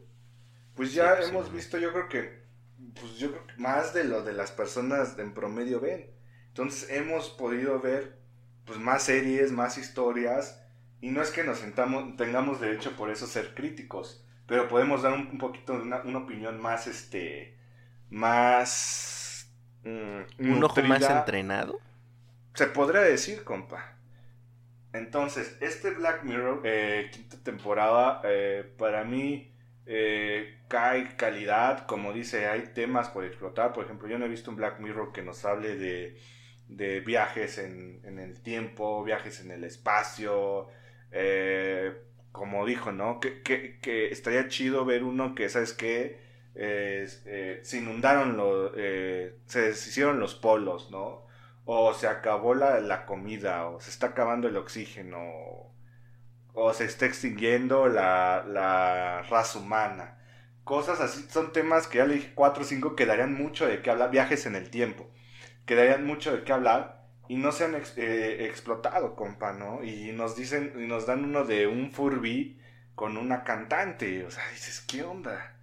Pues 0.74 0.92
ya 0.92 1.16
pues, 1.16 1.28
hemos 1.28 1.48
sí. 1.48 1.52
visto, 1.52 1.78
yo 1.78 1.92
creo 1.92 2.08
que 2.08 2.46
pues 2.98 3.16
yo 3.16 3.30
creo 3.30 3.46
que 3.46 3.54
más 3.56 3.94
de 3.94 4.04
lo 4.04 4.22
de 4.22 4.32
las 4.32 4.52
personas 4.52 5.18
en 5.18 5.34
promedio 5.34 5.80
ven. 5.80 6.10
Entonces 6.48 6.90
hemos 6.90 7.30
podido 7.30 7.80
ver 7.80 8.18
pues 8.64 8.78
más 8.78 9.02
series, 9.02 9.52
más 9.52 9.78
historias 9.78 10.62
y 11.06 11.10
no 11.10 11.22
es 11.22 11.30
que 11.30 11.44
nos 11.44 11.58
sentamos 11.58 12.16
tengamos 12.16 12.60
derecho 12.60 12.96
por 12.96 13.10
eso 13.10 13.28
ser 13.28 13.54
críticos, 13.54 14.26
pero 14.48 14.66
podemos 14.66 15.02
dar 15.02 15.12
un, 15.12 15.28
un 15.28 15.38
poquito 15.38 15.74
una, 15.74 16.00
una 16.00 16.18
opinión 16.18 16.60
más 16.60 16.88
este 16.88 17.56
más 18.10 19.48
mm, 19.84 20.50
Un 20.50 20.64
ojo 20.64 20.82
más 20.82 21.08
entrenado. 21.08 21.78
Se 22.54 22.66
podría 22.66 23.02
decir, 23.02 23.44
compa. 23.44 23.92
Entonces, 24.92 25.56
este 25.60 25.90
Black 25.90 26.24
Mirror, 26.24 26.62
eh, 26.64 27.08
quinta 27.12 27.36
temporada, 27.40 28.20
eh, 28.24 28.68
para 28.76 29.04
mí 29.04 29.54
eh, 29.86 30.58
cae 30.66 31.14
calidad, 31.16 31.86
como 31.86 32.12
dice, 32.12 32.48
hay 32.48 32.72
temas 32.74 33.10
por 33.10 33.24
explotar. 33.24 33.72
Por 33.72 33.84
ejemplo, 33.84 34.08
yo 34.08 34.18
no 34.18 34.24
he 34.24 34.28
visto 34.28 34.50
un 34.50 34.56
Black 34.56 34.80
Mirror 34.80 35.12
que 35.12 35.22
nos 35.22 35.44
hable 35.44 35.76
de, 35.76 36.18
de 36.66 36.98
viajes 36.98 37.58
en, 37.58 38.00
en 38.04 38.18
el 38.18 38.42
tiempo, 38.42 39.04
viajes 39.04 39.40
en 39.40 39.52
el 39.52 39.62
espacio. 39.62 40.68
Eh, 41.12 41.94
como 42.32 42.66
dijo, 42.66 42.92
¿no? 42.92 43.20
Que, 43.20 43.42
que, 43.42 44.08
estaría 44.10 44.48
chido 44.48 44.84
ver 44.84 45.04
uno 45.04 45.34
que, 45.34 45.48
¿sabes 45.48 45.72
qué? 45.72 46.20
Eh, 46.54 47.60
se 47.62 47.78
inundaron 47.78 48.36
los... 48.36 48.72
eh, 48.76 49.36
se 49.46 49.60
deshicieron 49.62 50.20
los 50.20 50.34
polos, 50.34 50.90
¿no? 50.90 51.26
o 51.66 51.92
se 51.94 52.06
acabó 52.08 52.54
la, 52.54 52.80
la 52.80 53.06
comida, 53.06 53.66
o 53.68 53.80
se 53.80 53.90
está 53.90 54.08
acabando 54.08 54.48
el 54.48 54.56
oxígeno, 54.56 55.74
o 56.54 56.72
se 56.74 56.84
está 56.84 57.06
extinguiendo 57.06 57.88
la, 57.88 58.44
la 58.46 59.22
raza 59.22 59.58
humana. 59.58 60.18
Cosas 60.64 61.00
así, 61.00 61.26
son 61.30 61.52
temas 61.52 61.86
que 61.88 61.98
ya 61.98 62.06
le 62.06 62.14
dije 62.14 62.32
4 62.34 62.62
o 62.62 62.66
5 62.66 62.96
que 62.96 63.06
darían 63.06 63.34
mucho 63.34 63.66
de 63.66 63.82
qué 63.82 63.90
hablar, 63.90 64.10
viajes 64.10 64.46
en 64.46 64.56
el 64.56 64.70
tiempo, 64.70 65.10
que 65.66 65.74
darían 65.76 66.06
mucho 66.06 66.36
de 66.36 66.44
qué 66.44 66.52
hablar 66.52 67.05
y 67.28 67.36
no 67.36 67.52
se 67.52 67.64
han 67.64 67.74
eh, 67.74 68.46
explotado, 68.46 69.16
compa, 69.16 69.52
¿no? 69.52 69.82
Y 69.82 70.12
nos 70.12 70.36
dicen, 70.36 70.72
y 70.76 70.86
nos 70.86 71.06
dan 71.06 71.24
uno 71.24 71.44
de 71.44 71.66
un 71.66 71.92
Furby 71.92 72.60
con 72.94 73.16
una 73.16 73.44
cantante, 73.44 74.24
o 74.24 74.30
sea, 74.30 74.48
dices, 74.50 74.80
¿qué 74.80 75.02
onda? 75.02 75.56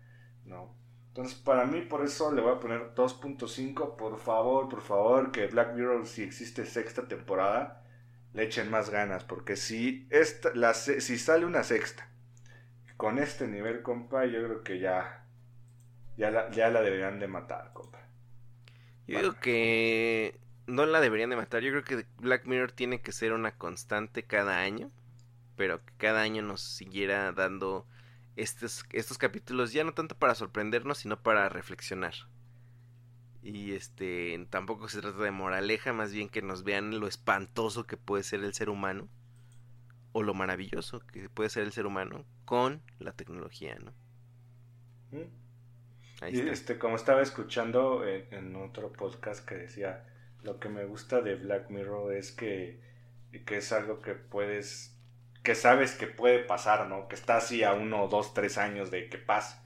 ¿No? 0.46 0.76
Entonces, 1.14 1.38
para 1.38 1.66
mí, 1.66 1.82
por 1.82 2.04
eso 2.04 2.32
le 2.32 2.42
voy 2.42 2.54
a 2.56 2.60
poner 2.60 2.96
2.5. 2.96 3.96
Por 3.96 4.18
favor, 4.18 4.68
por 4.68 4.82
favor, 4.82 5.32
que 5.32 5.46
Black 5.46 5.76
Mirror, 5.76 6.08
si 6.08 6.24
existe 6.24 6.66
sexta 6.66 7.08
temporada, 7.08 7.84
le 8.34 8.46
echen 8.46 8.72
más 8.72 8.90
ganas. 8.90 9.24
Porque 9.24 9.56
si, 9.56 10.08
esta, 10.10 10.74
si 10.74 11.20
sale 11.20 11.46
una 11.46 11.64
sexta 11.64 12.10
con 12.98 13.20
este 13.20 13.48
nivel, 13.48 13.84
compa, 13.84 14.26
yo 14.26 14.44
creo 14.44 14.64
que 14.64 14.80
ya, 14.80 15.28
ya, 16.18 16.32
la, 16.32 16.82
deberían 16.82 17.20
de 17.20 17.28
matar, 17.28 17.74
compa. 17.74 18.00
Yo 19.06 19.20
digo 19.20 19.34
que 19.40 20.40
no 20.68 20.86
la 20.86 21.02
deberían 21.02 21.30
de 21.30 21.36
matar. 21.38 21.62
Yo 21.64 21.72
creo 21.72 21.84
que 21.84 22.08
Black 22.18 22.46
Mirror 22.46 22.72
tiene 22.72 23.02
que 23.02 23.12
ser 23.12 23.34
una 23.34 23.58
constante 23.58 24.26
cada 24.26 24.60
año. 24.60 24.92
Pero 25.56 25.84
que 25.86 25.94
cada 25.98 26.22
año 26.22 26.44
nos 26.44 26.62
siguiera 26.62 27.32
dando 27.34 27.88
estos, 28.36 28.86
estos 28.92 29.18
capítulos 29.20 29.74
ya 29.74 29.84
no 29.84 29.94
tanto 29.94 30.18
para 30.18 30.36
sorprendernos, 30.36 31.00
sino 31.00 31.22
para 31.22 31.50
reflexionar. 31.50 32.14
Y 33.44 33.74
este 33.74 34.48
tampoco 34.50 34.88
se 34.90 35.00
trata 35.02 35.22
de 35.22 35.30
moraleja, 35.32 35.94
más 35.94 36.12
bien 36.14 36.30
que 36.30 36.42
nos 36.42 36.64
vean 36.64 37.00
lo 37.00 37.08
espantoso 37.08 37.86
que 37.86 37.96
puede 37.98 38.24
ser 38.24 38.44
el 38.44 38.54
ser 38.56 38.70
humano. 38.70 39.08
O 40.14 40.24
lo 40.24 40.34
maravilloso 40.34 41.02
que 41.02 41.30
puede 41.30 41.50
ser 41.50 41.64
el 41.64 41.74
ser 41.74 41.86
humano 41.86 42.26
con 42.46 42.82
la 43.00 43.12
tecnología, 43.12 43.78
¿no? 43.80 43.94
¿Mm? 45.12 45.24
Ahí 46.22 46.32
Y, 46.32 46.40
está. 46.40 46.50
este, 46.50 46.78
como 46.80 46.96
estaba 46.96 47.22
escuchando 47.22 48.06
en, 48.08 48.34
en 48.34 48.56
otro 48.56 48.92
podcast 48.92 49.46
que 49.48 49.56
decía, 49.56 50.06
lo 50.44 50.60
que 50.60 50.70
me 50.70 50.86
gusta 50.86 51.22
de 51.22 51.36
Black 51.36 51.70
Mirror 51.70 52.14
es 52.14 52.32
que, 52.32 52.80
que 53.46 53.58
es 53.58 53.72
algo 53.72 54.02
que 54.02 54.14
puedes, 54.14 54.98
que 55.44 55.56
sabes 55.56 55.96
que 55.96 56.08
puede 56.08 56.40
pasar, 56.40 56.88
¿no? 56.88 57.08
Que 57.08 57.16
está 57.16 57.38
así 57.38 57.64
a 57.64 57.74
uno, 57.74 58.08
dos, 58.08 58.34
tres 58.34 58.58
años 58.58 58.92
de 58.92 59.10
que 59.10 59.18
pase. 59.18 59.58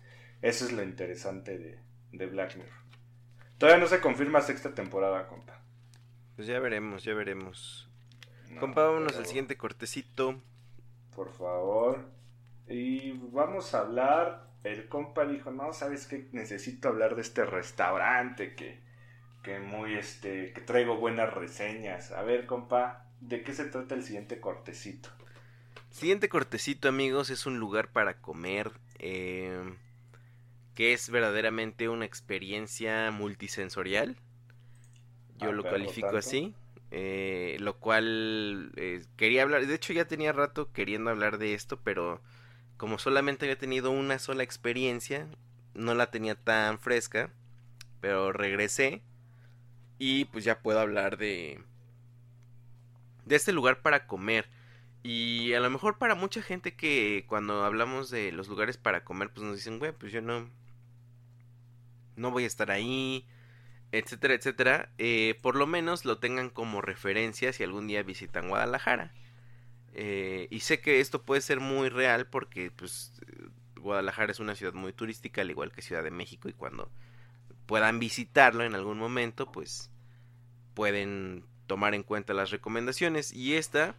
Eso 0.41 0.65
es 0.65 0.71
lo 0.71 0.83
interesante 0.83 1.57
de, 1.57 1.79
de 2.11 2.25
Black 2.27 2.55
Mirror. 2.55 2.77
Todavía 3.57 3.81
no 3.81 3.87
se 3.87 3.99
confirma 4.01 4.41
sexta 4.41 4.75
temporada, 4.75 5.27
compa. 5.27 5.59
Pues 6.35 6.47
ya 6.47 6.59
veremos, 6.59 7.03
ya 7.03 7.15
veremos. 7.15 7.89
No, 8.51 8.59
Compa, 8.61 8.83
vámonos 8.83 9.13
pero- 9.13 9.19
al 9.19 9.25
siguiente 9.25 9.57
cortecito. 9.57 10.39
Por 11.15 11.31
favor. 11.33 12.05
Y 12.67 13.13
vamos 13.31 13.73
a 13.73 13.79
hablar. 13.79 14.47
El 14.63 14.87
compa 14.89 15.25
dijo, 15.25 15.49
no, 15.51 15.73
¿sabes 15.73 16.05
qué? 16.07 16.27
Necesito 16.33 16.89
hablar 16.89 17.15
de 17.15 17.21
este 17.23 17.45
restaurante 17.45 18.53
que, 18.55 18.83
que 19.47 19.59
muy, 19.59 19.95
este, 19.95 20.51
que 20.53 20.61
traigo 20.61 20.97
buenas 20.97 21.33
reseñas. 21.33 22.11
A 22.11 22.21
ver, 22.23 22.45
compa, 22.45 23.05
¿de 23.21 23.43
qué 23.43 23.53
se 23.53 23.65
trata 23.65 23.95
el 23.95 24.03
siguiente 24.03 24.39
cortecito? 24.41 25.09
Siguiente 25.89 26.29
cortecito, 26.29 26.87
amigos, 26.87 27.29
es 27.29 27.45
un 27.45 27.59
lugar 27.59 27.91
para 27.91 28.21
comer. 28.21 28.71
eh, 28.99 29.75
que 30.75 30.93
es 30.93 31.09
verdaderamente 31.09 31.89
una 31.89 32.05
experiencia 32.05 33.11
multisensorial. 33.11 34.15
Yo 35.37 35.51
Ah, 35.51 35.53
lo 35.53 35.67
califico 35.67 36.17
así. 36.17 36.55
eh, 36.91 37.57
lo 37.59 37.77
cual 37.79 38.71
eh, 38.77 39.03
quería 39.17 39.43
hablar. 39.43 39.65
De 39.67 39.75
hecho, 39.75 39.93
ya 39.93 40.05
tenía 40.05 40.31
rato 40.31 40.71
queriendo 40.71 41.09
hablar 41.09 41.37
de 41.37 41.53
esto, 41.53 41.79
pero 41.83 42.21
como 42.77 42.99
solamente 42.99 43.45
había 43.45 43.57
tenido 43.57 43.91
una 43.91 44.19
sola 44.19 44.43
experiencia, 44.43 45.27
no 45.73 45.95
la 45.95 46.11
tenía 46.11 46.35
tan 46.35 46.79
fresca. 46.79 47.31
Pero 48.01 48.33
regresé. 48.33 49.03
Y 49.99 50.25
pues 50.25 50.43
ya 50.43 50.61
puedo 50.61 50.79
hablar 50.79 51.17
de. 51.17 51.59
De 53.25 53.35
este 53.35 53.51
lugar 53.51 53.81
para 53.81 54.07
comer. 54.07 54.47
Y 55.03 55.53
a 55.53 55.59
lo 55.59 55.69
mejor 55.69 55.97
para 55.97 56.15
mucha 56.15 56.41
gente 56.41 56.75
que 56.75 57.25
cuando 57.27 57.63
hablamos 57.63 58.09
de 58.09 58.31
los 58.31 58.47
lugares 58.47 58.77
para 58.77 59.03
comer, 59.03 59.31
pues 59.31 59.45
nos 59.45 59.55
dicen, 59.55 59.79
güey, 59.79 59.91
pues 59.91 60.11
yo 60.11 60.21
no. 60.21 60.49
No 62.15 62.31
voy 62.31 62.43
a 62.45 62.47
estar 62.47 62.71
ahí, 62.71 63.25
etcétera, 63.91 64.33
etcétera. 64.33 64.91
eh, 64.97 65.37
por 65.41 65.55
lo 65.55 65.67
menos 65.67 66.05
lo 66.05 66.19
tengan 66.19 66.49
como 66.49 66.81
referencia 66.81 67.53
si 67.53 67.63
algún 67.63 67.87
día 67.87 68.03
visitan 68.03 68.49
Guadalajara. 68.49 69.13
Eh, 69.93 70.47
y 70.51 70.59
sé 70.61 70.79
que 70.81 70.99
esto 70.99 71.23
puede 71.23 71.41
ser 71.41 71.59
muy 71.59 71.89
real 71.89 72.27
porque, 72.27 72.71
pues, 72.71 73.13
Guadalajara 73.75 74.31
es 74.31 74.39
una 74.39 74.55
ciudad 74.55 74.73
muy 74.73 74.93
turística, 74.93 75.41
al 75.41 75.49
igual 75.51 75.71
que 75.71 75.81
Ciudad 75.81 76.03
de 76.03 76.11
México, 76.11 76.49
y 76.49 76.53
cuando 76.53 76.91
puedan 77.67 77.99
visitarlo 77.99 78.63
en 78.63 78.73
algún 78.73 78.97
momento, 78.97 79.51
pues 79.51 79.91
pueden 80.73 81.45
tomar 81.67 81.93
en 81.93 82.03
cuenta 82.03 82.33
las 82.33 82.49
recomendaciones. 82.49 83.31
Y 83.31 83.55
esta 83.55 83.95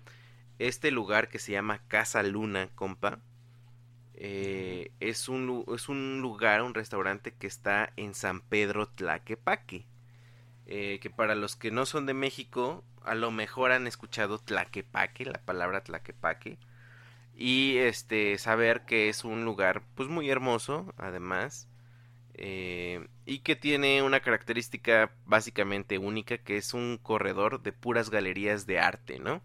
este 0.59 0.91
lugar 0.91 1.29
que 1.29 1.39
se 1.39 1.53
llama 1.53 1.81
Casa 1.89 2.23
Luna, 2.23 2.69
compa, 2.75 3.21
eh, 4.15 4.91
es, 5.01 5.29
un, 5.29 5.65
es 5.75 5.89
un 5.89 6.21
lugar, 6.21 6.63
un 6.63 6.75
restaurante 6.75 7.33
que 7.33 7.47
está 7.47 7.93
en 7.97 8.15
San 8.15 8.41
Pedro 8.41 8.89
Tlaquepaque. 8.89 9.87
Eh, 10.67 10.99
que 11.01 11.09
para 11.09 11.35
los 11.35 11.57
que 11.57 11.71
no 11.71 11.87
son 11.87 12.05
de 12.07 12.15
México, 12.15 12.85
a 13.03 13.15
lo 13.15 13.31
mejor 13.31 13.71
han 13.71 13.87
escuchado 13.87 14.39
Tlaquepaque, 14.39 15.25
la 15.25 15.41
palabra 15.45 15.83
Tlaquepaque. 15.83 16.59
Y 17.35 17.77
este, 17.77 18.37
saber 18.39 18.85
que 18.85 19.09
es 19.09 19.25
un 19.25 19.45
lugar 19.45 19.83
pues 19.95 20.09
muy 20.09 20.29
hermoso, 20.29 20.93
además. 20.99 21.68
Eh, 22.39 23.09
y 23.27 23.41
que 23.41 23.57
tiene 23.57 24.03
una 24.03 24.21
característica 24.21 25.13
básicamente 25.27 25.99
única, 25.99 26.39
que 26.39 26.57
es 26.59 26.75
un 26.75 26.99
corredor 27.03 27.63
de 27.63 27.73
puras 27.73 28.11
galerías 28.11 28.67
de 28.67 28.81
arte, 28.81 29.19
¿no? 29.19 29.43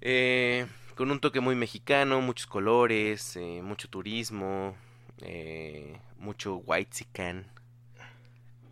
Eh, 0.00 0.66
con 0.96 1.10
un 1.10 1.20
toque 1.20 1.40
muy 1.40 1.56
mexicano, 1.56 2.20
muchos 2.20 2.46
colores, 2.46 3.36
eh, 3.36 3.60
mucho 3.62 3.88
turismo, 3.88 4.76
mucho 6.18 6.56
whitezican. 6.66 7.46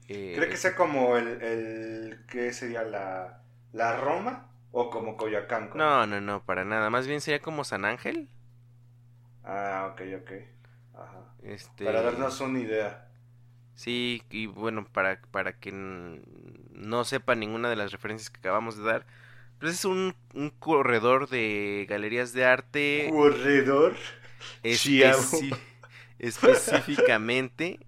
Eh, 0.09 0.41
¿Cree 0.41 0.49
que 0.49 0.57
sea 0.57 0.75
como 0.75 1.17
el, 1.17 1.43
el 1.43 2.25
¿qué 2.29 2.53
sería 2.53 2.83
la, 2.85 3.43
la 3.73 3.97
Roma 3.97 4.49
o 4.73 4.91
como 4.91 5.17
Coyoacán? 5.17 5.71
No, 5.75 6.07
no, 6.07 6.21
no, 6.21 6.45
para 6.45 6.65
nada. 6.65 6.89
Más 6.91 7.07
bien 7.07 7.21
sería 7.21 7.41
como 7.43 7.65
San 7.65 7.85
Ángel. 7.85 8.29
Ah, 9.45 9.87
ok, 9.93 10.01
ok. 10.21 10.33
Este... 11.43 11.85
Para 11.85 12.03
darnos 12.03 12.41
una 12.41 12.61
idea. 12.61 13.09
Sí, 13.75 14.23
y 14.31 14.47
bueno, 14.47 14.85
para, 14.85 15.21
para 15.31 15.59
que 15.59 15.73
no 15.73 17.05
sepa 17.05 17.35
ninguna 17.35 17.69
de 17.71 17.77
las 17.77 17.91
referencias 17.93 18.31
que 18.31 18.39
acabamos 18.39 18.77
de 18.77 18.85
dar, 18.85 19.07
pues 19.59 19.75
es 19.75 19.85
un, 19.85 20.15
un 20.35 20.51
corredor 20.51 21.29
de 21.29 21.87
galerías 21.89 22.33
de 22.33 22.45
arte. 22.45 23.09
¿Corredor? 23.11 23.97
específicamente 26.19 27.81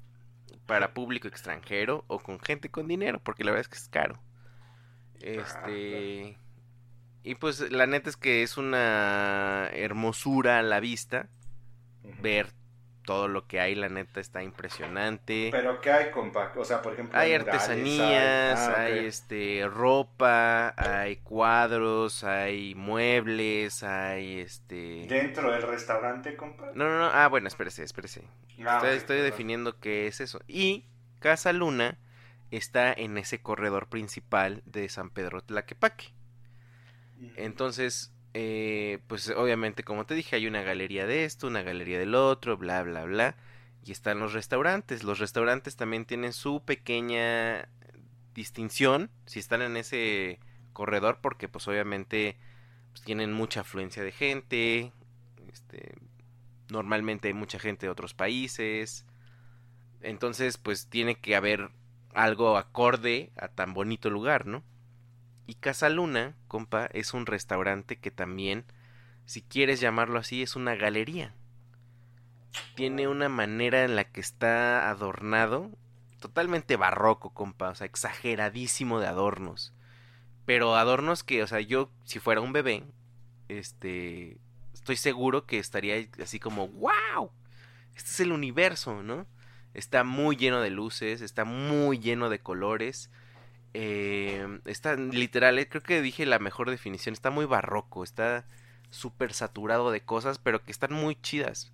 para 0.67 0.95
público 0.95 1.29
extranjero 1.29 2.05
o 2.07 2.19
con 2.19 2.41
gente 2.41 2.71
con 2.71 2.89
dinero, 2.89 3.21
porque 3.23 3.45
la 3.45 3.51
verdad 3.51 3.63
es 3.63 3.69
que 3.69 3.77
es 3.77 3.89
caro. 3.89 4.21
Este. 5.21 6.39
Y 7.23 7.35
pues 7.37 7.73
la 7.73 7.87
neta 7.87 8.11
es 8.11 8.17
que 8.17 8.43
es 8.43 8.59
una 8.59 9.69
hermosura 9.73 10.59
a 10.59 10.63
la 10.63 10.81
vista 10.81 11.29
ver 12.21 12.53
todo 13.05 13.29
lo 13.29 13.47
que 13.47 13.61
hay, 13.61 13.75
la 13.75 13.89
neta 13.89 14.21
está 14.21 14.43
impresionante. 14.43 15.51
Pero 15.53 15.81
¿qué 15.81 15.93
hay, 15.93 16.11
compa? 16.11 16.53
O 16.57 16.65
sea, 16.65 16.83
por 16.83 16.95
ejemplo, 16.95 17.19
hay 17.19 17.35
artesanías, 17.35 18.59
ah, 18.59 18.81
hay, 18.81 19.07
este 19.07 19.67
ropa, 19.69 20.75
hay 20.77 21.17
cuadros, 21.17 22.25
hay 22.25 22.75
muebles, 22.75 23.83
hay 23.83 24.41
este 24.41 25.07
dentro 25.09 25.53
del 25.53 25.63
restaurante, 25.63 26.37
compa. 26.37 26.71
No, 26.75 26.89
no, 26.89 26.99
no. 26.99 27.11
Ah, 27.13 27.29
bueno, 27.29 27.47
espérese, 27.49 27.85
espérese. 27.85 28.25
Ah, 28.67 28.83
estoy, 28.89 29.21
definiendo 29.21 29.79
qué 29.79 30.07
es 30.07 30.21
eso. 30.21 30.41
Y 30.49 30.87
Casa 31.21 31.53
Luna 31.53 31.99
está 32.51 32.93
en 32.93 33.19
ese 33.19 33.41
corredor 33.41 33.89
principal 33.89 34.63
de 34.65 34.89
San 34.89 35.11
Pedro 35.11 35.43
Tlaquepaque. 35.43 36.15
Entonces, 37.37 38.14
eh, 38.35 38.99
pues 39.07 39.31
obviamente, 39.31 39.85
como 39.85 40.07
te 40.07 40.15
dije, 40.15 40.37
hay 40.37 40.49
una 40.49 40.63
galería 40.63 41.07
de 41.07 41.25
esto, 41.25 41.47
una 41.47 41.63
galería 41.63 42.01
del 42.01 42.17
otro, 42.17 42.57
bla, 42.57 42.83
bla, 42.83 43.05
bla. 43.05 43.37
Y 43.85 43.93
están 43.93 44.19
los 44.19 44.33
restaurantes. 44.33 45.05
Los 45.05 45.21
restaurantes 45.21 45.77
también 45.77 46.05
tienen 46.05 46.33
su 46.33 46.63
pequeña 46.65 47.69
distinción 48.35 49.11
si 49.27 49.39
están 49.39 49.63
en 49.63 49.77
ese 49.77 50.41
corredor, 50.73 51.21
porque 51.23 51.49
pues 51.49 51.69
obviamente 51.69 52.37
pues, 52.91 53.03
tienen 53.03 53.33
mucha 53.33 53.61
afluencia 53.61 54.03
de 54.03 54.11
gente. 54.13 54.93
Este, 55.53 55.95
normalmente 56.71 57.29
hay 57.29 57.35
mucha 57.35 57.61
gente 57.61 57.87
de 57.87 57.91
otros 57.91 58.15
países. 58.15 59.07
Entonces, 60.01 60.59
pues 60.59 60.89
tiene 60.89 61.15
que 61.15 61.37
haber 61.37 61.71
algo 62.15 62.57
acorde 62.57 63.31
a 63.37 63.49
tan 63.49 63.75
bonito 63.75 64.11
lugar, 64.11 64.47
¿no? 64.47 64.65
Y 65.47 65.55
Casa 65.55 65.89
Luna, 65.89 66.35
compa, 66.49 66.87
es 66.87 67.13
un 67.13 67.27
restaurante 67.27 67.97
que 67.97 68.11
también, 68.11 68.65
si 69.27 69.43
quieres 69.43 69.81
llamarlo 69.81 70.19
así, 70.19 70.43
es 70.43 70.57
una 70.57 70.75
galería. 70.75 71.35
Tiene 72.75 73.09
una 73.09 73.29
manera 73.29 73.85
en 73.85 73.97
la 73.97 74.05
que 74.05 74.21
está 74.21 74.89
adornado, 74.89 75.71
totalmente 76.21 76.77
barroco, 76.77 77.35
compa, 77.35 77.71
o 77.71 77.75
sea, 77.75 77.87
exageradísimo 77.87 79.01
de 79.01 79.07
adornos. 79.07 79.75
Pero 80.47 80.77
adornos 80.77 81.25
que, 81.25 81.43
o 81.43 81.47
sea, 81.47 81.61
yo, 81.61 81.91
si 82.05 82.21
fuera 82.21 82.41
un 82.41 82.53
bebé, 82.53 82.85
este, 83.49 84.39
estoy 84.73 84.97
seguro 84.97 85.47
que 85.47 85.59
estaría 85.59 86.09
así 86.23 86.39
como, 86.39 86.69
wow, 86.69 87.31
este 87.95 88.11
es 88.11 88.21
el 88.21 88.33
universo, 88.33 89.03
¿no? 89.03 89.27
Está 89.75 90.05
muy 90.05 90.37
lleno 90.37 90.61
de 90.61 90.71
luces, 90.71 91.21
está 91.21 91.45
muy 91.45 91.99
lleno 91.99 92.31
de 92.31 92.39
colores 92.41 93.11
eh, 93.75 94.61
está 94.67 94.95
literal, 94.95 95.59
eh, 95.59 95.69
creo 95.69 95.83
que 95.83 96.01
dije 96.01 96.25
la 96.27 96.39
mejor 96.39 96.71
definición, 96.71 97.13
está 97.13 97.31
muy 97.31 97.45
barroco, 97.45 98.05
está 98.05 98.47
súper 98.91 99.33
saturado 99.33 99.91
de 99.91 100.01
cosas, 100.01 100.39
pero 100.39 100.63
que 100.63 100.71
están 100.71 100.93
muy 100.93 101.17
chidas. 101.21 101.73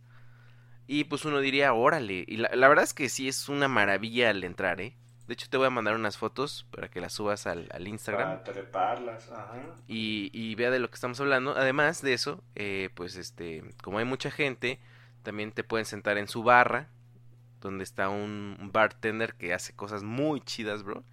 Y 0.86 1.04
pues 1.04 1.26
uno 1.26 1.40
diría, 1.40 1.74
órale, 1.74 2.24
y 2.26 2.38
la, 2.38 2.68
verdad 2.68 2.84
es 2.84 2.94
que 2.94 3.10
sí 3.10 3.28
es 3.28 3.48
una 3.50 3.68
maravilla 3.68 4.30
al 4.30 4.42
entrar, 4.42 4.80
¿eh? 4.80 4.96
De 5.28 5.34
hecho 5.34 5.48
te 5.48 5.58
voy 5.58 5.66
a 5.66 5.70
mandar 5.70 5.94
unas 5.94 6.16
fotos 6.18 6.66
para 6.72 6.88
que 6.88 7.00
las 7.00 7.12
subas 7.12 7.46
al, 7.46 7.68
Instagram. 7.86 8.28
Para 8.28 8.44
treparlas, 8.44 9.30
ajá. 9.30 9.60
Y, 9.86 10.30
y, 10.32 10.56
vea 10.56 10.70
de 10.70 10.80
lo 10.80 10.88
que 10.88 10.96
estamos 10.96 11.20
hablando. 11.20 11.56
Además 11.56 12.02
de 12.02 12.14
eso, 12.14 12.42
eh, 12.56 12.88
pues 12.94 13.14
este, 13.14 13.62
como 13.84 13.98
hay 13.98 14.04
mucha 14.04 14.32
gente, 14.32 14.80
también 15.22 15.52
te 15.52 15.62
pueden 15.62 15.84
sentar 15.84 16.18
en 16.18 16.26
su 16.26 16.42
barra, 16.42 16.88
donde 17.60 17.84
está 17.84 18.08
un 18.08 18.70
bartender 18.72 19.34
que 19.34 19.54
hace 19.54 19.76
cosas 19.76 20.02
muy 20.02 20.40
chidas, 20.40 20.82
bro 20.82 21.04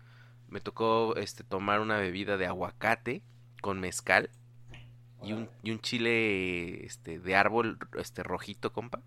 me 0.49 0.62
tocó 0.62 1.15
este 1.15 1.43
tomar 1.43 1.79
una 1.79 1.97
bebida 1.97 2.38
de 2.38 2.47
aguacate 2.47 3.23
con 3.62 3.79
mezcal 3.79 4.29
y 5.23 5.33
un, 5.33 5.49
y 5.63 5.71
un 5.71 5.79
chile 5.79 6.86
este 6.86 7.19
de 7.19 7.36
árbol 7.36 7.79
este 7.97 8.23
rojito, 8.23 8.71
compa. 8.71 9.01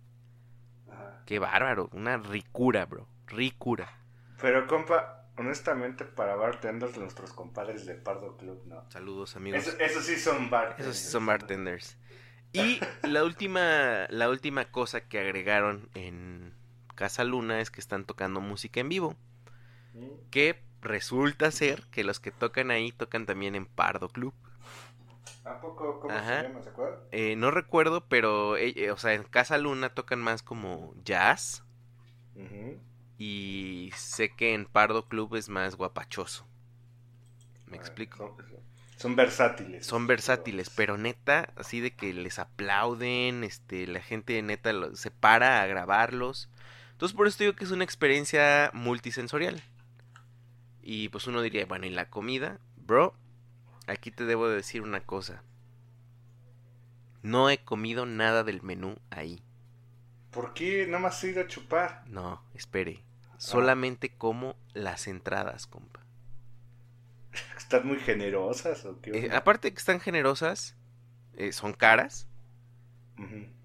Qué 1.26 1.38
bárbaro, 1.38 1.88
una 1.92 2.16
ricura, 2.16 2.86
bro, 2.86 3.06
ricura. 3.26 3.96
Pero 4.40 4.66
compa, 4.66 5.28
honestamente 5.36 6.04
para 6.04 6.34
bartenders 6.34 6.98
nuestros 6.98 7.32
compadres 7.32 7.86
de 7.86 7.94
Pardo 7.94 8.36
Club, 8.36 8.62
¿no? 8.66 8.84
Saludos, 8.90 9.36
amigos. 9.36 9.76
Esos 9.78 10.04
sí 10.04 10.16
son 10.16 10.50
bartenders. 10.50 10.88
Esos 10.88 10.96
sí 10.96 11.10
son 11.10 11.26
bartenders. 11.26 11.96
Y 12.52 12.80
la 13.08 13.22
última 13.24 14.06
la 14.08 14.28
última 14.28 14.64
cosa 14.72 15.02
que 15.02 15.20
agregaron 15.20 15.88
en 15.94 16.52
Casa 16.96 17.22
Luna 17.22 17.60
es 17.60 17.70
que 17.70 17.80
están 17.80 18.04
tocando 18.04 18.40
música 18.40 18.80
en 18.80 18.88
vivo. 18.88 19.16
Mm. 19.94 20.30
Que 20.30 20.62
resulta 20.82 21.50
ser 21.50 21.82
que 21.90 22.04
los 22.04 22.20
que 22.20 22.30
tocan 22.30 22.70
ahí 22.70 22.92
tocan 22.92 23.26
también 23.26 23.54
en 23.54 23.66
Pardo 23.66 24.08
Club. 24.08 24.34
¿A 25.44 25.60
poco? 25.60 26.00
¿Cómo 26.00 26.18
se 26.18 26.42
llama? 26.42 26.62
¿Se 26.62 26.68
acuerda? 26.68 27.00
Eh, 27.12 27.36
no 27.36 27.50
recuerdo, 27.50 28.06
pero, 28.08 28.56
eh, 28.56 28.72
eh, 28.76 28.90
o 28.90 28.96
sea, 28.96 29.14
en 29.14 29.24
Casa 29.24 29.58
Luna 29.58 29.90
tocan 29.90 30.20
más 30.20 30.42
como 30.42 30.94
jazz. 31.04 31.64
Y 33.18 33.90
sé 33.96 34.30
que 34.34 34.54
en 34.54 34.64
Pardo 34.64 35.06
Club 35.06 35.34
es 35.36 35.50
más 35.50 35.76
guapachoso. 35.76 36.46
¿Me 37.66 37.76
ah, 37.76 37.80
explico? 37.80 38.36
Son, 38.96 39.14
versátiles. 39.14 39.86
Son 39.86 40.06
versátiles, 40.06 40.70
pero 40.70 40.96
neta, 40.96 41.52
así 41.56 41.80
de 41.80 41.94
que 41.94 42.14
les 42.14 42.38
aplauden, 42.38 43.44
este, 43.44 43.86
la 43.86 44.00
gente 44.00 44.40
neta 44.42 44.72
se 44.94 45.10
para 45.10 45.62
a 45.62 45.66
grabarlos. 45.66 46.48
Entonces 46.92 47.16
por 47.16 47.26
eso 47.26 47.38
digo 47.40 47.54
que 47.54 47.64
es 47.64 47.70
una 47.70 47.84
experiencia 47.84 48.70
multisensorial. 48.72 49.62
Y 50.92 51.08
pues 51.08 51.28
uno 51.28 51.40
diría, 51.40 51.66
bueno, 51.66 51.86
¿y 51.86 51.90
la 51.90 52.10
comida? 52.10 52.58
Bro, 52.74 53.14
aquí 53.86 54.10
te 54.10 54.24
debo 54.24 54.48
decir 54.48 54.82
una 54.82 54.98
cosa. 55.00 55.44
No 57.22 57.48
he 57.48 57.58
comido 57.58 58.06
nada 58.06 58.42
del 58.42 58.60
menú 58.60 58.96
ahí. 59.08 59.40
¿Por 60.32 60.52
qué? 60.52 60.88
¿No 60.88 60.98
más 60.98 61.18
has 61.18 61.22
ido 61.22 61.42
a 61.42 61.46
chupar. 61.46 62.02
No, 62.08 62.42
espere. 62.54 63.04
Ah. 63.28 63.34
Solamente 63.38 64.16
como 64.16 64.56
las 64.74 65.06
entradas, 65.06 65.68
compa. 65.68 66.00
¿Están 67.56 67.86
muy 67.86 68.00
generosas 68.00 68.84
o 68.84 69.00
qué? 69.00 69.12
Eh, 69.12 69.30
aparte 69.32 69.68
de 69.68 69.74
que 69.74 69.78
están 69.78 70.00
generosas, 70.00 70.74
eh, 71.34 71.52
son 71.52 71.72
caras. 71.72 72.26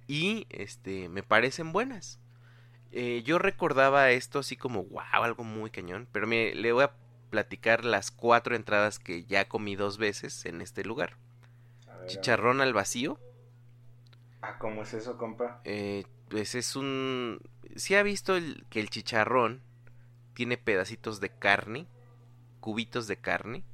Y 0.05 0.45
este 0.51 1.09
me 1.09 1.23
parecen 1.23 1.71
buenas. 1.71 2.19
Eh, 2.91 3.23
yo 3.25 3.39
recordaba 3.39 4.11
esto 4.11 4.37
así 4.37 4.55
como, 4.55 4.83
wow, 4.83 5.23
algo 5.23 5.43
muy 5.43 5.71
cañón. 5.71 6.07
Pero 6.11 6.27
me, 6.27 6.53
le 6.53 6.71
voy 6.71 6.83
a 6.83 6.93
platicar 7.35 7.83
las 7.83 8.11
cuatro 8.11 8.55
entradas 8.55 8.97
que 8.97 9.25
ya 9.25 9.49
comí 9.49 9.75
dos 9.75 9.97
veces 9.97 10.45
en 10.45 10.61
este 10.61 10.85
lugar. 10.85 11.17
Chicharrón 12.07 12.61
al 12.61 12.73
vacío. 12.73 13.19
Ah, 14.41 14.57
¿cómo 14.57 14.83
es 14.83 14.93
eso, 14.93 15.17
compa? 15.17 15.59
Eh, 15.65 16.05
pues 16.29 16.55
es 16.55 16.77
un... 16.77 17.41
Si 17.75 17.93
ha 17.93 18.03
visto 18.03 18.35
que 18.69 18.79
el 18.79 18.89
chicharrón 18.89 19.61
tiene 20.33 20.57
pedacitos 20.57 21.19
de 21.19 21.29
carne, 21.29 21.87
cubitos 22.61 23.05
de 23.07 23.17
carne. 23.17 23.65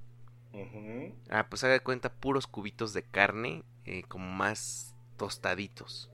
Ah, 1.29 1.45
pues 1.47 1.63
haga 1.63 1.81
cuenta, 1.81 2.11
puros 2.11 2.47
cubitos 2.47 2.93
de 2.93 3.03
carne, 3.03 3.63
eh, 3.85 4.01
como 4.07 4.25
más 4.25 4.95
tostaditos. 5.17 6.09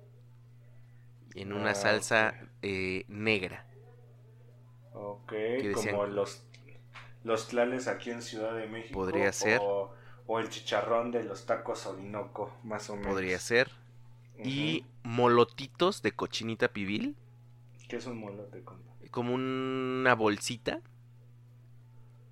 En 1.33 1.53
una 1.53 1.71
ah, 1.71 1.75
salsa 1.75 2.33
eh, 2.61 3.05
negra. 3.07 3.65
Ok, 4.91 5.31
como 5.75 6.07
los 6.07 6.43
los 7.27 7.49
tlales 7.49 7.87
aquí 7.87 8.09
en 8.09 8.21
Ciudad 8.21 8.55
de 8.55 8.67
México. 8.67 8.93
Podría 8.93 9.31
ser. 9.33 9.59
O, 9.61 9.93
el 10.39 10.49
chicharrón 10.49 11.11
de 11.11 11.23
los 11.23 11.45
tacos 11.45 11.85
Orinoco, 11.85 12.51
más 12.63 12.89
o 12.89 12.95
menos. 12.95 13.11
Podría 13.11 13.37
ser. 13.39 13.69
Y 14.43 14.85
molotitos 15.03 16.01
de 16.01 16.11
cochinita 16.13 16.69
pibil. 16.69 17.15
¿Qué 17.87 17.97
es 17.97 18.05
un 18.05 18.19
molote? 18.19 18.63
Como 19.11 19.33
una 19.33 20.13
bolsita 20.15 20.81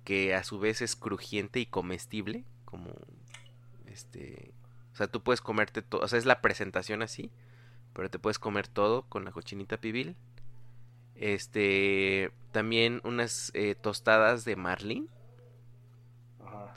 que 0.04 0.34
a 0.34 0.44
su 0.44 0.58
vez 0.58 0.82
es 0.82 0.94
crujiente 0.94 1.58
y 1.58 1.66
comestible, 1.66 2.44
como 2.64 2.90
este, 3.86 4.52
o 4.92 4.96
sea, 4.96 5.08
tú 5.08 5.22
puedes 5.22 5.40
comerte 5.40 5.82
todo, 5.82 6.02
o 6.02 6.08
sea, 6.08 6.18
es 6.18 6.26
la 6.26 6.40
presentación 6.40 7.02
así, 7.02 7.30
pero 7.92 8.08
te 8.08 8.18
puedes 8.18 8.38
comer 8.38 8.68
todo 8.68 9.02
con 9.08 9.24
la 9.24 9.32
cochinita 9.32 9.78
pibil. 9.78 10.16
Este, 11.16 12.32
también 12.52 13.00
unas 13.04 13.50
eh, 13.54 13.74
tostadas 13.74 14.44
de 14.44 14.56
marlin. 14.56 15.08
Ajá. 16.38 16.76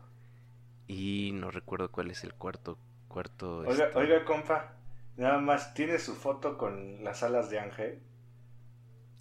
Y 0.87 1.31
no 1.33 1.51
recuerdo 1.51 1.89
cuál 1.91 2.11
es 2.11 2.23
el 2.25 2.33
cuarto. 2.33 2.77
cuarto 3.07 3.63
oiga, 3.63 3.85
este 3.85 3.97
oiga, 3.97 4.25
compa, 4.25 4.73
nada 5.15 5.37
más, 5.37 5.73
¿tiene 5.73 5.97
su 5.99 6.13
foto 6.15 6.57
con 6.57 7.03
las 7.05 7.23
alas 7.23 7.49
de 7.49 7.59
ángel? 7.59 8.01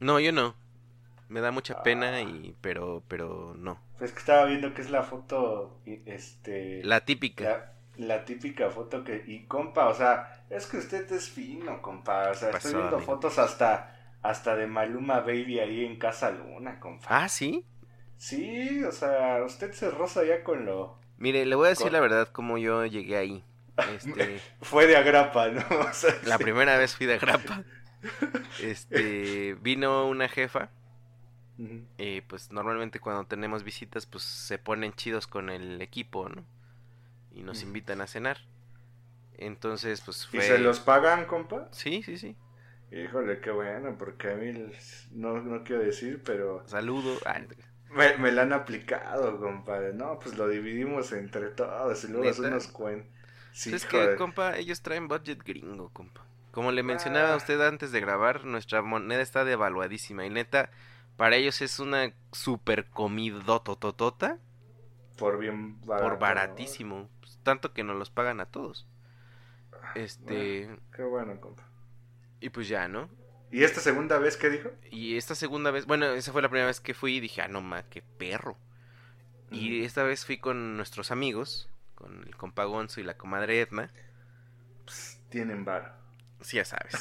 No, 0.00 0.18
yo 0.20 0.32
no. 0.32 0.56
Me 1.28 1.40
da 1.40 1.50
mucha 1.52 1.82
pena 1.82 2.22
y 2.22 2.56
pero 2.60 3.02
pero 3.08 3.54
no. 3.56 3.80
Pues 3.98 4.12
que 4.12 4.18
estaba 4.20 4.44
viendo 4.44 4.74
que 4.74 4.82
es 4.82 4.90
la 4.90 5.02
foto 5.02 5.80
este 6.06 6.82
La 6.82 7.04
típica. 7.04 7.44
la, 7.44 7.72
la 7.96 8.24
típica 8.24 8.70
foto 8.70 9.02
que 9.04 9.24
y 9.26 9.44
compa, 9.46 9.88
o 9.88 9.94
sea, 9.94 10.44
es 10.50 10.66
que 10.66 10.78
usted 10.78 11.10
es 11.12 11.28
fino, 11.30 11.82
compa, 11.82 12.30
o 12.30 12.34
sea, 12.34 12.50
Pasó, 12.50 12.68
estoy 12.68 12.74
viendo 12.74 12.98
amigo. 12.98 13.00
fotos 13.00 13.38
hasta 13.38 13.97
hasta 14.22 14.56
de 14.56 14.66
Maluma 14.66 15.20
Baby 15.20 15.60
ahí 15.60 15.84
en 15.84 15.98
Casa 15.98 16.30
Luna, 16.30 16.80
compa. 16.80 17.08
Ah, 17.08 17.28
sí. 17.28 17.64
Sí, 18.18 18.82
o 18.84 18.92
sea, 18.92 19.42
usted 19.44 19.72
se 19.72 19.90
roza 19.90 20.24
ya 20.24 20.42
con 20.44 20.66
lo 20.66 20.98
Mire, 21.18 21.44
le 21.46 21.54
voy 21.54 21.66
a 21.66 21.70
decir 21.70 21.86
Con- 21.86 21.92
la 21.92 22.00
verdad 22.00 22.28
cómo 22.32 22.58
yo 22.58 22.84
llegué 22.86 23.16
ahí. 23.16 23.44
Este, 23.84 24.42
fue 24.62 24.86
de 24.86 24.96
agrapa, 24.96 25.48
¿no? 25.48 25.62
O 25.90 25.92
sea, 25.92 26.14
la 26.22 26.38
sí. 26.38 26.44
primera 26.44 26.76
vez 26.78 26.94
fui 26.96 27.06
de 27.06 27.18
grapa. 27.18 27.64
Este, 28.58 29.56
vino 29.62 30.06
una 30.08 30.28
jefa 30.28 30.70
y 31.96 32.20
pues 32.22 32.52
normalmente 32.52 33.00
cuando 33.00 33.26
tenemos 33.26 33.64
visitas 33.64 34.06
pues 34.06 34.22
se 34.22 34.58
ponen 34.58 34.92
chidos 34.92 35.26
con 35.26 35.50
el 35.50 35.80
equipo, 35.82 36.28
¿no? 36.28 36.44
Y 37.32 37.42
nos 37.42 37.62
invitan 37.62 38.00
a 38.00 38.06
cenar. 38.06 38.38
Entonces, 39.38 40.00
pues 40.02 40.26
¿Y 40.32 40.36
fue 40.36 40.42
se 40.42 40.58
los 40.58 40.80
pagan, 40.80 41.26
compa? 41.26 41.68
Sí, 41.72 42.02
sí, 42.02 42.16
sí. 42.18 42.36
Híjole, 42.90 43.40
qué 43.40 43.50
bueno, 43.50 43.96
porque 43.98 44.30
a 44.30 44.34
mí 44.36 44.52
no, 45.12 45.40
no 45.42 45.62
quiero 45.64 45.82
decir, 45.82 46.22
pero 46.24 46.66
Saludo. 46.66 47.18
Ah, 47.26 47.40
me, 47.90 48.16
me 48.18 48.32
la 48.32 48.42
han 48.42 48.52
aplicado, 48.52 49.38
compadre. 49.40 49.92
No, 49.94 50.18
pues 50.18 50.36
lo 50.36 50.48
dividimos 50.48 51.12
entre 51.12 51.50
todos 51.50 52.04
y 52.04 52.08
luego 52.08 52.28
¿Neta? 52.28 52.30
hacemos 52.30 52.68
cuen. 52.68 53.08
Sí, 53.52 53.74
es 53.74 53.84
joder. 53.84 54.10
que, 54.10 54.14
compa, 54.14 54.56
ellos 54.58 54.82
traen 54.82 55.08
budget 55.08 55.42
gringo, 55.44 55.90
compa. 55.90 56.26
Como 56.50 56.72
le 56.72 56.82
mencionaba 56.82 57.32
a 57.32 57.34
Ah. 57.34 57.36
usted 57.36 57.60
antes 57.60 57.92
de 57.92 58.00
grabar, 58.00 58.44
nuestra 58.44 58.82
moneda 58.82 59.22
está 59.22 59.44
devaluadísima. 59.44 60.26
Y 60.26 60.30
neta, 60.30 60.70
para 61.16 61.36
ellos 61.36 61.62
es 61.62 61.78
una 61.78 62.12
super 62.32 62.88
comidotototota 62.90 64.38
por 65.16 65.38
bien 65.38 65.80
barato, 65.84 66.08
por 66.08 66.18
baratísimo. 66.18 67.10
Pues, 67.20 67.38
tanto 67.42 67.72
que 67.72 67.84
nos 67.84 67.96
los 67.96 68.10
pagan 68.10 68.40
a 68.40 68.46
todos. 68.46 68.86
Ah, 69.72 69.94
Este, 69.94 70.66
bueno, 70.66 70.78
qué 70.92 71.02
bueno, 71.02 71.40
compa. 71.40 71.67
Y 72.40 72.48
pues 72.50 72.68
ya, 72.68 72.88
¿no? 72.88 73.08
¿Y 73.50 73.64
esta 73.64 73.80
segunda 73.80 74.18
vez 74.18 74.36
qué 74.36 74.50
dijo? 74.50 74.70
Y 74.90 75.16
esta 75.16 75.34
segunda 75.34 75.70
vez, 75.70 75.86
bueno, 75.86 76.06
esa 76.06 76.32
fue 76.32 76.42
la 76.42 76.48
primera 76.48 76.66
vez 76.66 76.80
que 76.80 76.94
fui 76.94 77.16
y 77.16 77.20
dije, 77.20 77.40
ah, 77.42 77.48
no 77.48 77.60
ma, 77.62 77.82
qué 77.84 78.02
perro. 78.02 78.56
Y 79.50 79.82
esta 79.84 80.02
vez 80.02 80.26
fui 80.26 80.36
con 80.38 80.76
nuestros 80.76 81.10
amigos, 81.10 81.70
con 81.94 82.22
el 82.26 82.36
compa 82.36 82.64
Gonzo 82.64 83.00
y 83.00 83.04
la 83.04 83.16
comadre 83.16 83.60
Edna. 83.62 83.90
Pues, 84.84 85.18
tienen 85.30 85.64
varo. 85.64 85.90
Sí, 86.42 86.56
ya 86.56 86.64
sabes. 86.66 86.94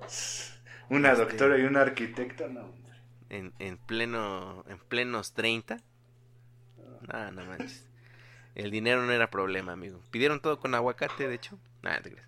Una 0.90 1.12
Este- 1.12 1.24
doctora 1.24 1.58
y 1.58 1.62
un 1.62 1.76
arquitecto, 1.76 2.48
no. 2.48 2.60
hombre. 2.64 2.92
en, 3.30 3.52
en 3.60 3.76
pleno 3.78 4.64
en 4.68 4.78
plenos 4.78 5.32
30 5.34 5.78
no 7.08 7.30
no 7.32 7.44
manches 7.44 7.84
el 8.54 8.70
dinero 8.70 9.02
no 9.04 9.10
era 9.12 9.28
problema 9.30 9.72
amigo 9.72 10.00
pidieron 10.12 10.40
todo 10.40 10.60
con 10.60 10.74
aguacate 10.76 11.26
de 11.28 11.34
hecho 11.34 11.58
Nah, 11.82 12.00
te 12.00 12.10
creas. 12.12 12.26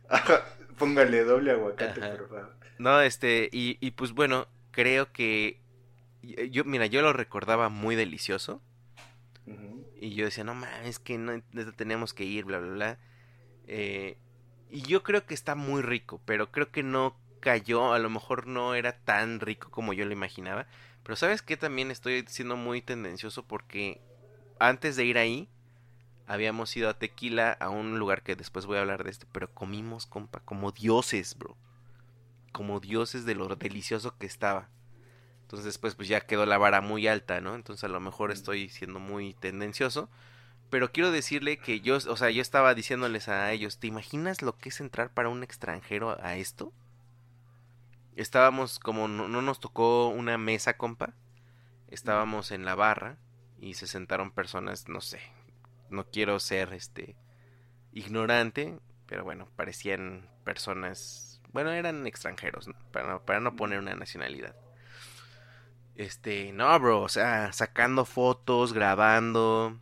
Póngale 0.79 1.25
doble 1.25 1.51
aguacate, 1.53 2.01
Ajá. 2.01 2.17
por 2.17 2.29
favor. 2.29 2.55
no 2.79 3.01
este 3.01 3.49
y, 3.53 3.77
y 3.81 3.91
pues 3.93 4.13
bueno 4.13 4.47
creo 4.71 5.13
que 5.13 5.61
yo 6.51 6.65
mira 6.65 6.87
yo 6.87 7.03
lo 7.03 7.13
recordaba 7.13 7.69
muy 7.69 7.97
delicioso. 7.97 8.63
Y 10.01 10.15
yo 10.15 10.27
decía 10.27 10.45
no 10.45 10.55
mames 10.55 10.99
que 11.01 11.19
no 11.19 11.43
tenemos 11.77 12.15
que 12.15 12.25
ir 12.25 12.45
bla 12.45 12.59
bla 12.61 12.73
bla 12.73 12.99
Eh, 13.67 14.17
y 14.71 14.83
yo 14.83 15.03
creo 15.03 15.27
que 15.27 15.35
está 15.35 15.55
muy 15.57 15.83
rico 15.83 16.21
pero 16.25 16.53
creo 16.53 16.71
que 16.71 16.83
no 16.83 17.17
cayó 17.41 17.93
a 17.93 17.99
lo 17.99 18.11
mejor 18.11 18.47
no 18.47 18.75
era 18.75 18.93
tan 18.93 19.41
rico 19.41 19.71
como 19.71 19.93
yo 19.93 20.05
lo 20.05 20.13
imaginaba. 20.13 20.67
Pero 21.03 21.17
sabes 21.17 21.43
que 21.43 21.57
también 21.57 21.91
estoy 21.91 22.25
siendo 22.29 22.57
muy 22.57 22.83
tendencioso 22.83 23.43
porque 23.45 24.01
antes 24.61 24.97
de 24.97 25.05
ir 25.05 25.19
ahí 25.19 25.49
habíamos 26.29 26.77
ido 26.77 26.89
a 26.89 26.99
Tequila 26.99 27.53
a 27.53 27.71
un 27.71 27.99
lugar 27.99 28.23
que 28.23 28.37
después 28.37 28.67
voy 28.67 28.79
a 28.79 28.81
hablar 28.83 29.03
de 29.03 29.11
esto 29.11 29.27
pero 29.33 29.53
comimos 29.53 30.07
compa 30.07 30.41
como 30.41 30.71
dioses 30.71 31.37
bro 31.37 31.57
como 32.53 32.79
dioses 32.79 33.25
de 33.25 33.35
lo 33.35 33.49
delicioso 33.57 34.17
que 34.17 34.27
estaba 34.27 34.69
entonces 35.49 35.65
después 35.65 35.95
pues 35.95 36.09
ya 36.09 36.21
quedó 36.21 36.45
la 36.45 36.59
vara 36.59 36.83
muy 36.83 37.09
alta, 37.09 37.41
¿no? 37.41 37.55
Entonces 37.55 37.83
a 37.83 37.89
lo 37.89 38.01
mejor 38.01 38.31
estoy 38.33 38.69
siendo 38.69 38.99
muy 39.01 39.33
tendencioso. 39.33 40.11
Pero 40.69 40.93
quiero 40.93 41.11
decirle 41.11 41.57
que 41.57 41.81
yo, 41.81 41.97
o 41.97 42.17
sea, 42.19 42.29
yo 42.29 42.43
estaba 42.43 42.75
diciéndoles 42.75 43.29
a 43.29 43.51
ellos, 43.51 43.79
¿te 43.79 43.87
imaginas 43.87 44.43
lo 44.43 44.59
que 44.59 44.69
es 44.69 44.79
entrar 44.79 45.09
para 45.09 45.31
un 45.31 45.43
extranjero 45.43 46.19
a 46.23 46.37
esto? 46.37 46.71
Estábamos 48.15 48.79
como, 48.79 49.09
no, 49.09 49.27
no 49.27 49.41
nos 49.41 49.59
tocó 49.59 50.09
una 50.09 50.37
mesa, 50.37 50.77
compa. 50.77 51.15
Estábamos 51.89 52.51
en 52.51 52.67
la 52.67 52.75
barra 52.75 53.17
y 53.59 53.73
se 53.73 53.87
sentaron 53.87 54.31
personas, 54.31 54.87
no 54.87 55.01
sé, 55.01 55.21
no 55.91 56.07
quiero 56.11 56.41
ser 56.41 56.73
este 56.75 57.17
ignorante, 57.93 58.79
pero 59.07 59.25
bueno, 59.25 59.49
parecían 59.57 60.29
personas, 60.45 61.41
bueno, 61.53 61.73
eran 61.73 62.07
extranjeros, 62.07 62.69
¿no? 62.69 62.75
para, 62.93 63.09
no- 63.09 63.25
para 63.25 63.41
no 63.41 63.57
poner 63.57 63.79
una 63.81 63.95
nacionalidad. 63.95 64.57
Este, 65.95 66.53
no, 66.53 66.79
bro, 66.79 67.03
o 67.03 67.09
sea, 67.09 67.53
sacando 67.53 68.05
fotos, 68.05 68.73
grabando. 68.73 69.79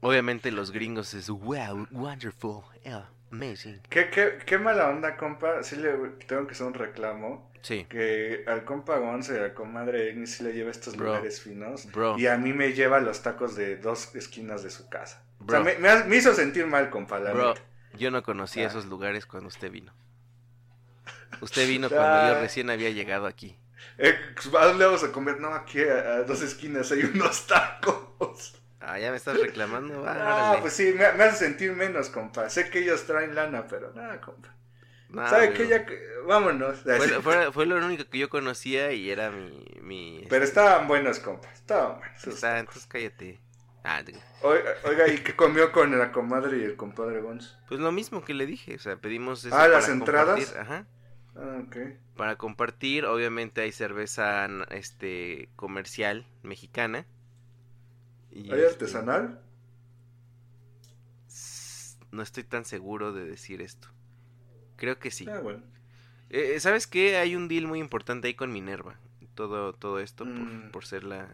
Obviamente 0.00 0.50
los 0.50 0.72
gringos 0.72 1.14
es 1.14 1.30
wow, 1.30 1.86
wonderful, 1.92 2.62
yeah, 2.84 3.08
amazing. 3.30 3.80
¿Qué, 3.88 4.10
qué, 4.10 4.38
qué 4.44 4.58
mala 4.58 4.88
onda, 4.88 5.16
compa. 5.16 5.62
Sí 5.62 5.76
le 5.76 5.92
tengo 6.26 6.46
que 6.46 6.52
hacer 6.52 6.66
un 6.66 6.74
reclamo. 6.74 7.50
Sí, 7.62 7.86
Que 7.88 8.44
al 8.48 8.64
compa 8.64 8.98
Gonce 8.98 9.34
y 9.34 9.38
a 9.38 9.42
la 9.42 9.54
comadre 9.54 10.26
sí 10.26 10.42
le 10.42 10.52
lleva 10.52 10.72
estos 10.72 10.96
Bro. 10.96 11.06
lugares 11.08 11.40
finos. 11.42 11.86
bro, 11.92 12.18
Y 12.18 12.26
a 12.26 12.36
mí 12.36 12.52
me 12.52 12.72
lleva 12.72 12.98
los 12.98 13.22
tacos 13.22 13.54
de 13.54 13.76
dos 13.76 14.14
esquinas 14.16 14.64
de 14.64 14.70
su 14.70 14.88
casa. 14.88 15.22
O 15.46 15.50
sea, 15.50 15.60
me, 15.60 15.76
me 15.78 15.88
ha- 15.88 16.04
me 16.04 16.16
hizo 16.16 16.34
sentir 16.34 16.66
mal, 16.66 16.90
compa, 16.90 17.18
bro, 17.18 17.54
yo 17.98 18.10
no 18.10 18.22
conocía 18.22 18.64
Ah. 18.64 18.68
esos 18.68 18.86
lugares 18.86 19.26
cuando 19.26 19.48
usted 19.48 19.70
vino. 19.70 19.92
Usted 21.40 21.66
vino 21.68 21.88
cuando 21.90 22.28
yo 22.32 22.36
Ah. 22.36 22.40
recién 22.40 22.70
había 22.70 22.90
llegado 22.90 23.26
aquí. 23.26 23.56
Eh, 23.98 24.14
pues, 24.34 24.54
¿A 24.54 24.66
dónde 24.66 24.84
vamos 24.84 25.02
a 25.04 25.10
comer? 25.12 25.40
No, 25.40 25.52
aquí 25.54 25.82
a, 25.82 25.94
a 26.14 26.22
dos 26.22 26.40
esquinas 26.42 26.90
hay 26.92 27.04
unos 27.04 27.46
tacos. 27.46 28.54
Ah, 28.80 28.98
ya 28.98 29.10
me 29.10 29.16
estás 29.16 29.38
reclamando. 29.38 30.04
Ah, 30.08 30.48
órale. 30.50 30.60
pues 30.62 30.72
sí, 30.72 30.92
me, 30.96 31.12
me 31.12 31.24
hace 31.24 31.44
sentir 31.44 31.72
menos, 31.72 32.08
compa. 32.08 32.48
Sé 32.48 32.70
que 32.70 32.80
ellos 32.80 33.04
traen 33.06 33.34
lana, 33.34 33.66
pero 33.68 33.92
nada, 33.94 34.20
compa. 34.20 34.54
No, 35.08 35.28
¿Sabe 35.28 35.52
qué? 35.52 35.68
Ya, 35.68 35.84
vámonos. 36.26 36.78
Fue, 36.80 36.98
fue- 37.20 37.52
fue 37.52 37.66
lo 37.66 37.76
único 37.76 38.08
que 38.08 38.16
yo 38.18 38.30
conocía 38.30 38.92
y 38.92 39.10
era 39.10 39.30
mi... 39.30 39.62
mi 39.82 40.26
Pero 40.30 40.42
estaban 40.44 40.88
buenos, 40.88 41.18
compa. 41.18 41.52
Estaban 41.52 41.98
buenos. 41.98 42.26
Está, 42.26 42.58
entonces 42.58 42.86
cállate. 42.86 43.38
Ah, 43.84 44.02
te- 44.04 44.14
Oiga, 44.42 45.08
¿y 45.08 45.18
qué 45.18 45.34
comió 45.34 45.72
con 45.72 45.96
la 45.98 46.12
comadre 46.12 46.58
y 46.58 46.62
el 46.62 46.76
compadre 46.76 47.20
Gonz? 47.20 47.56
pues 47.68 47.80
lo 47.80 47.90
mismo 47.92 48.24
que 48.24 48.34
le 48.34 48.46
dije, 48.46 48.74
o 48.76 48.78
sea, 48.78 48.96
pedimos 48.96 49.44
eso 49.44 49.54
Ah, 49.56 49.66
¿las 49.68 49.88
entradas? 49.88 50.28
compartir, 50.52 50.58
Ajá. 50.58 50.86
Ah, 51.34 51.62
ok. 51.66 51.76
Para 52.16 52.36
compartir, 52.36 53.06
obviamente 53.06 53.62
hay 53.62 53.72
cerveza 53.72 54.46
este 54.70 55.48
comercial 55.56 56.26
mexicana. 56.42 57.06
Y, 58.30 58.52
¿Hay 58.52 58.60
este, 58.60 58.66
artesanal? 58.84 59.40
No 62.10 62.22
estoy 62.22 62.44
tan 62.44 62.64
seguro 62.64 63.12
de 63.12 63.24
decir 63.24 63.62
esto. 63.62 63.88
Creo 64.76 64.98
que 64.98 65.10
sí. 65.10 65.26
Ah, 65.28 65.40
bueno. 65.40 65.62
Eh, 66.28 66.60
¿Sabes 66.60 66.86
qué? 66.86 67.16
Hay 67.16 67.34
un 67.36 67.48
deal 67.48 67.66
muy 67.66 67.78
importante 67.78 68.28
ahí 68.28 68.34
con 68.34 68.52
Minerva. 68.52 68.96
Todo, 69.34 69.72
todo 69.72 69.98
esto 69.98 70.24
por, 70.24 70.34
Mm. 70.34 70.70
por 70.70 70.84
ser 70.84 71.04
la... 71.04 71.28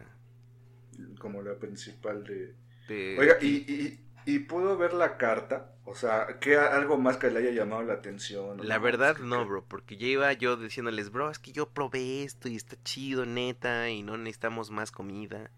Como 1.19 1.41
la 1.41 1.55
principal 1.55 2.23
de... 2.23 2.55
de- 2.87 3.15
Oiga, 3.19 3.35
¿y, 3.41 3.47
y, 3.71 4.05
y 4.25 4.39
pudo 4.39 4.77
ver 4.77 4.93
la 4.93 5.17
carta? 5.17 5.73
O 5.85 5.95
sea, 5.95 6.37
¿qué 6.39 6.55
algo 6.57 6.97
más 6.97 7.17
que 7.17 7.31
le 7.31 7.39
haya 7.39 7.51
llamado 7.51 7.83
la 7.83 7.93
atención? 7.93 8.65
La 8.67 8.77
verdad 8.77 9.15
que- 9.15 9.23
no, 9.23 9.39
que- 9.39 9.45
bro, 9.49 9.65
porque 9.65 9.97
ya 9.97 10.07
iba 10.07 10.33
yo 10.33 10.55
diciéndoles, 10.57 11.11
bro, 11.11 11.29
es 11.31 11.39
que 11.39 11.51
yo 11.51 11.69
probé 11.69 12.23
esto 12.23 12.47
y 12.47 12.55
está 12.55 12.77
chido, 12.83 13.25
neta, 13.25 13.89
y 13.89 14.03
no 14.03 14.17
necesitamos 14.17 14.71
más 14.71 14.91
comida. 14.91 15.51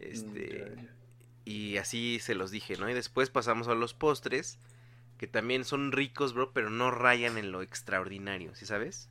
Este, 0.00 0.74
Mm, 0.76 0.86
y 1.44 1.76
así 1.78 2.18
se 2.20 2.34
los 2.34 2.50
dije, 2.50 2.76
¿no? 2.76 2.88
Y 2.90 2.94
después 2.94 3.30
pasamos 3.30 3.68
a 3.68 3.74
los 3.74 3.94
postres, 3.94 4.58
que 5.16 5.26
también 5.26 5.64
son 5.64 5.92
ricos, 5.92 6.34
bro, 6.34 6.52
pero 6.52 6.70
no 6.70 6.90
rayan 6.90 7.38
en 7.38 7.50
lo 7.50 7.62
extraordinario, 7.62 8.54
¿sí 8.54 8.66
sabes? 8.66 9.08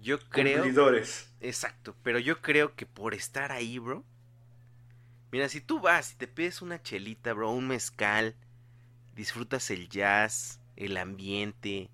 Yo 0.00 0.18
creo... 0.28 0.62
Cumplidores. 0.62 1.30
Exacto, 1.40 1.94
pero 2.02 2.18
yo 2.18 2.40
creo 2.40 2.74
que 2.76 2.86
por 2.86 3.14
estar 3.14 3.52
ahí, 3.52 3.78
bro. 3.78 4.04
Mira, 5.34 5.48
si 5.48 5.60
tú 5.60 5.80
vas 5.80 6.12
y 6.12 6.14
te 6.14 6.28
pides 6.28 6.62
una 6.62 6.80
chelita, 6.80 7.32
bro, 7.32 7.50
un 7.50 7.66
mezcal, 7.66 8.36
disfrutas 9.16 9.68
el 9.72 9.88
jazz, 9.88 10.60
el 10.76 10.96
ambiente, 10.96 11.90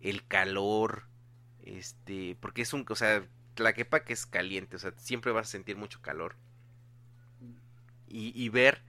el 0.00 0.24
calor, 0.24 1.08
este, 1.64 2.36
porque 2.38 2.62
es 2.62 2.72
un, 2.72 2.86
o 2.88 2.94
sea, 2.94 3.26
Tlaquepaque 3.54 4.12
es 4.12 4.24
caliente, 4.24 4.76
o 4.76 4.78
sea, 4.78 4.92
siempre 4.98 5.32
vas 5.32 5.48
a 5.48 5.50
sentir 5.50 5.76
mucho 5.76 6.00
calor. 6.00 6.36
Y, 8.06 8.30
y 8.40 8.48
ver 8.50 8.84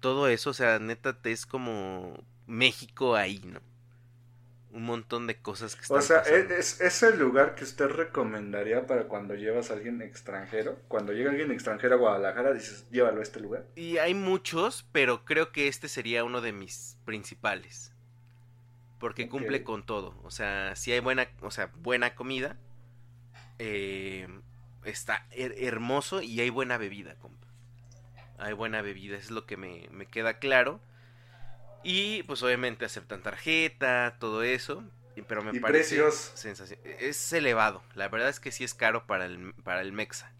todo 0.00 0.26
eso, 0.26 0.50
o 0.50 0.54
sea, 0.54 0.80
neta, 0.80 1.22
te 1.22 1.30
es 1.30 1.46
como 1.46 2.24
México 2.48 3.14
ahí, 3.14 3.40
¿no? 3.44 3.60
Un 4.72 4.84
montón 4.84 5.26
de 5.26 5.40
cosas 5.40 5.76
que 5.76 5.82
están 5.82 5.98
O 5.98 6.00
sea, 6.00 6.22
pasando. 6.22 6.54
¿es, 6.54 6.80
es 6.80 7.02
el 7.02 7.18
lugar 7.18 7.54
que 7.54 7.64
usted 7.64 7.86
recomendaría 7.88 8.86
para 8.86 9.08
cuando 9.08 9.34
llevas 9.34 9.70
a 9.70 9.74
alguien 9.74 10.00
extranjero? 10.02 10.78
Cuando 10.88 11.12
llega 11.12 11.30
alguien 11.30 11.50
extranjero 11.52 11.96
a 11.96 11.98
Guadalajara, 11.98 12.52
dices, 12.52 12.86
llévalo 12.90 13.20
a 13.20 13.22
este 13.22 13.40
lugar. 13.40 13.66
Y 13.74 13.98
hay 13.98 14.14
muchos, 14.14 14.86
pero 14.92 15.24
creo 15.24 15.50
que 15.50 15.66
este 15.66 15.88
sería 15.88 16.22
uno 16.22 16.40
de 16.40 16.52
mis 16.52 16.98
principales. 17.04 17.92
Porque 18.98 19.28
cumple 19.28 19.64
con 19.64 19.84
todo. 19.84 20.14
O 20.22 20.30
sea, 20.30 20.76
si 20.76 20.92
hay 20.92 21.00
buena, 21.00 21.28
o 21.40 21.50
sea, 21.50 21.70
buena 21.76 22.14
comida, 22.14 22.56
eh, 23.58 24.28
está 24.84 25.26
her- 25.32 25.54
hermoso 25.58 26.22
y 26.22 26.40
hay 26.40 26.50
buena 26.50 26.78
bebida, 26.78 27.16
compa. 27.16 27.46
Hay 28.38 28.54
buena 28.54 28.82
bebida, 28.82 29.16
es 29.16 29.30
lo 29.30 29.46
que 29.46 29.56
me, 29.56 29.88
me 29.90 30.06
queda 30.06 30.38
claro. 30.38 30.80
Y 31.82 32.22
pues 32.24 32.42
obviamente 32.42 32.84
aceptan 32.84 33.22
tarjeta, 33.22 34.16
todo 34.18 34.42
eso. 34.42 34.84
y- 35.16 35.22
Pero 35.22 35.42
me 35.42 35.56
¿Y 35.56 35.60
parece 35.60 35.96
precios? 35.96 36.32
Es 36.98 37.32
elevado. 37.32 37.82
La 37.94 38.08
verdad 38.08 38.28
es 38.28 38.40
que 38.40 38.52
sí 38.52 38.64
es 38.64 38.74
caro 38.74 39.06
para 39.06 39.26
el, 39.26 39.54
para 39.64 39.80
el 39.82 39.92
Mexa. 39.92 40.32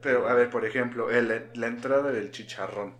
Pero, 0.00 0.28
a 0.28 0.34
ver, 0.34 0.50
por 0.50 0.64
ejemplo, 0.64 1.10
el- 1.10 1.50
la 1.54 1.66
entrada 1.66 2.10
del 2.10 2.30
chicharrón. 2.30 2.94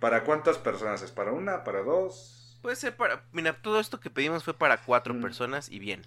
¿Para 0.00 0.24
cuántas 0.24 0.58
personas 0.58 1.02
es? 1.02 1.10
¿Para 1.12 1.32
una? 1.32 1.64
¿Para 1.64 1.82
dos? 1.82 2.58
Puede 2.62 2.76
ser 2.76 2.96
para. 2.96 3.24
Mira, 3.32 3.60
todo 3.62 3.78
esto 3.80 4.00
que 4.00 4.10
pedimos 4.10 4.44
fue 4.44 4.54
para 4.54 4.82
cuatro 4.82 5.14
Mm. 5.14 5.20
personas 5.22 5.68
y 5.68 5.78
bien. 5.78 6.02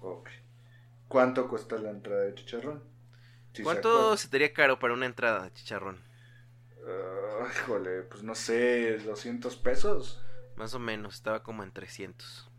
Ok. 0.00 0.28
¿Cuánto 1.08 1.48
cuesta 1.48 1.76
la 1.78 1.90
entrada 1.90 2.22
de 2.22 2.34
chicharrón? 2.34 2.82
Si 3.52 3.62
¿Cuánto 3.62 4.16
se 4.16 4.28
te 4.28 4.36
haría 4.36 4.52
caro 4.52 4.78
para 4.78 4.94
una 4.94 5.06
entrada 5.06 5.44
de 5.44 5.52
chicharrón? 5.52 5.98
Ah, 6.90 7.46
híjole, 7.54 8.02
pues 8.02 8.22
no 8.22 8.34
sé, 8.34 8.98
200 8.98 9.56
pesos. 9.56 10.22
Más 10.56 10.74
o 10.74 10.78
menos, 10.78 11.14
estaba 11.16 11.42
como 11.42 11.62
en 11.62 11.70
300. 11.72 12.50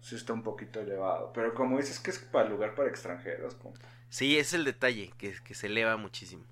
Sí 0.00 0.16
está 0.16 0.32
un 0.32 0.42
poquito 0.42 0.80
elevado. 0.80 1.32
Pero 1.32 1.54
como 1.54 1.78
dices 1.78 1.98
que 2.00 2.10
es 2.10 2.18
para 2.18 2.48
lugar 2.48 2.74
para 2.74 2.88
extranjeros. 2.88 3.54
como- 3.54 3.74
Sí, 4.08 4.38
es 4.38 4.52
el 4.52 4.64
detalle, 4.64 5.12
que, 5.16 5.34
que 5.42 5.54
se 5.54 5.68
eleva 5.68 5.96
muchísimo. 5.96 6.44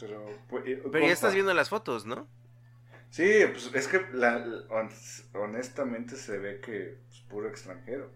Pero, 0.00 0.24
pues, 0.48 0.64
eh, 0.66 0.82
Pero 0.90 1.06
ya 1.06 1.12
estás 1.12 1.28
compa, 1.28 1.34
viendo 1.34 1.54
las 1.54 1.68
fotos, 1.68 2.04
¿no? 2.04 2.26
Sí, 3.10 3.30
pues 3.52 3.70
es 3.74 3.86
que 3.86 4.04
la, 4.12 4.38
la- 4.40 4.66
hon- 4.68 4.90
honestamente 5.34 6.16
se 6.16 6.36
ve 6.38 6.60
que 6.60 6.98
es 7.08 7.20
puro 7.28 7.48
extranjero. 7.48 8.10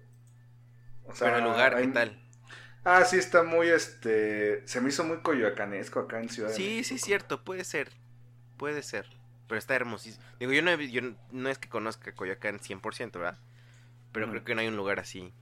O 1.04 1.14
sea, 1.14 1.28
Pero 1.28 1.38
el 1.38 1.44
lugar, 1.44 1.74
¿qué 1.76 1.82
hay- 1.82 1.92
tal? 1.92 2.27
Ah, 2.84 3.04
sí, 3.04 3.16
está 3.18 3.42
muy, 3.42 3.68
este... 3.68 4.66
Se 4.66 4.80
me 4.80 4.88
hizo 4.88 5.04
muy 5.04 5.18
coyoacanesco 5.22 6.00
acá 6.00 6.20
en 6.20 6.28
Ciudad 6.30 6.52
de 6.52 6.58
Sí, 6.58 6.60
México. 6.60 6.84
sí, 6.84 6.98
cierto, 6.98 7.44
puede 7.44 7.64
ser. 7.64 7.90
Puede 8.58 8.82
ser. 8.82 9.06
Pero 9.48 9.58
está 9.58 9.74
hermosísimo. 9.76 10.24
Digo, 10.40 10.52
yo 10.52 10.62
no, 10.62 10.74
yo 10.80 11.02
no 11.32 11.48
es 11.50 11.58
que 11.58 11.68
conozca 11.68 12.14
Coyoacán 12.14 12.60
100%, 12.60 13.20
¿verdad? 13.20 13.38
Pero 14.12 14.28
Ujú. 14.28 14.30
creo 14.30 14.44
que 14.44 14.54
no 14.54 14.62
hay 14.62 14.68
un 14.68 14.76
lugar 14.76 15.00
así. 15.00 15.34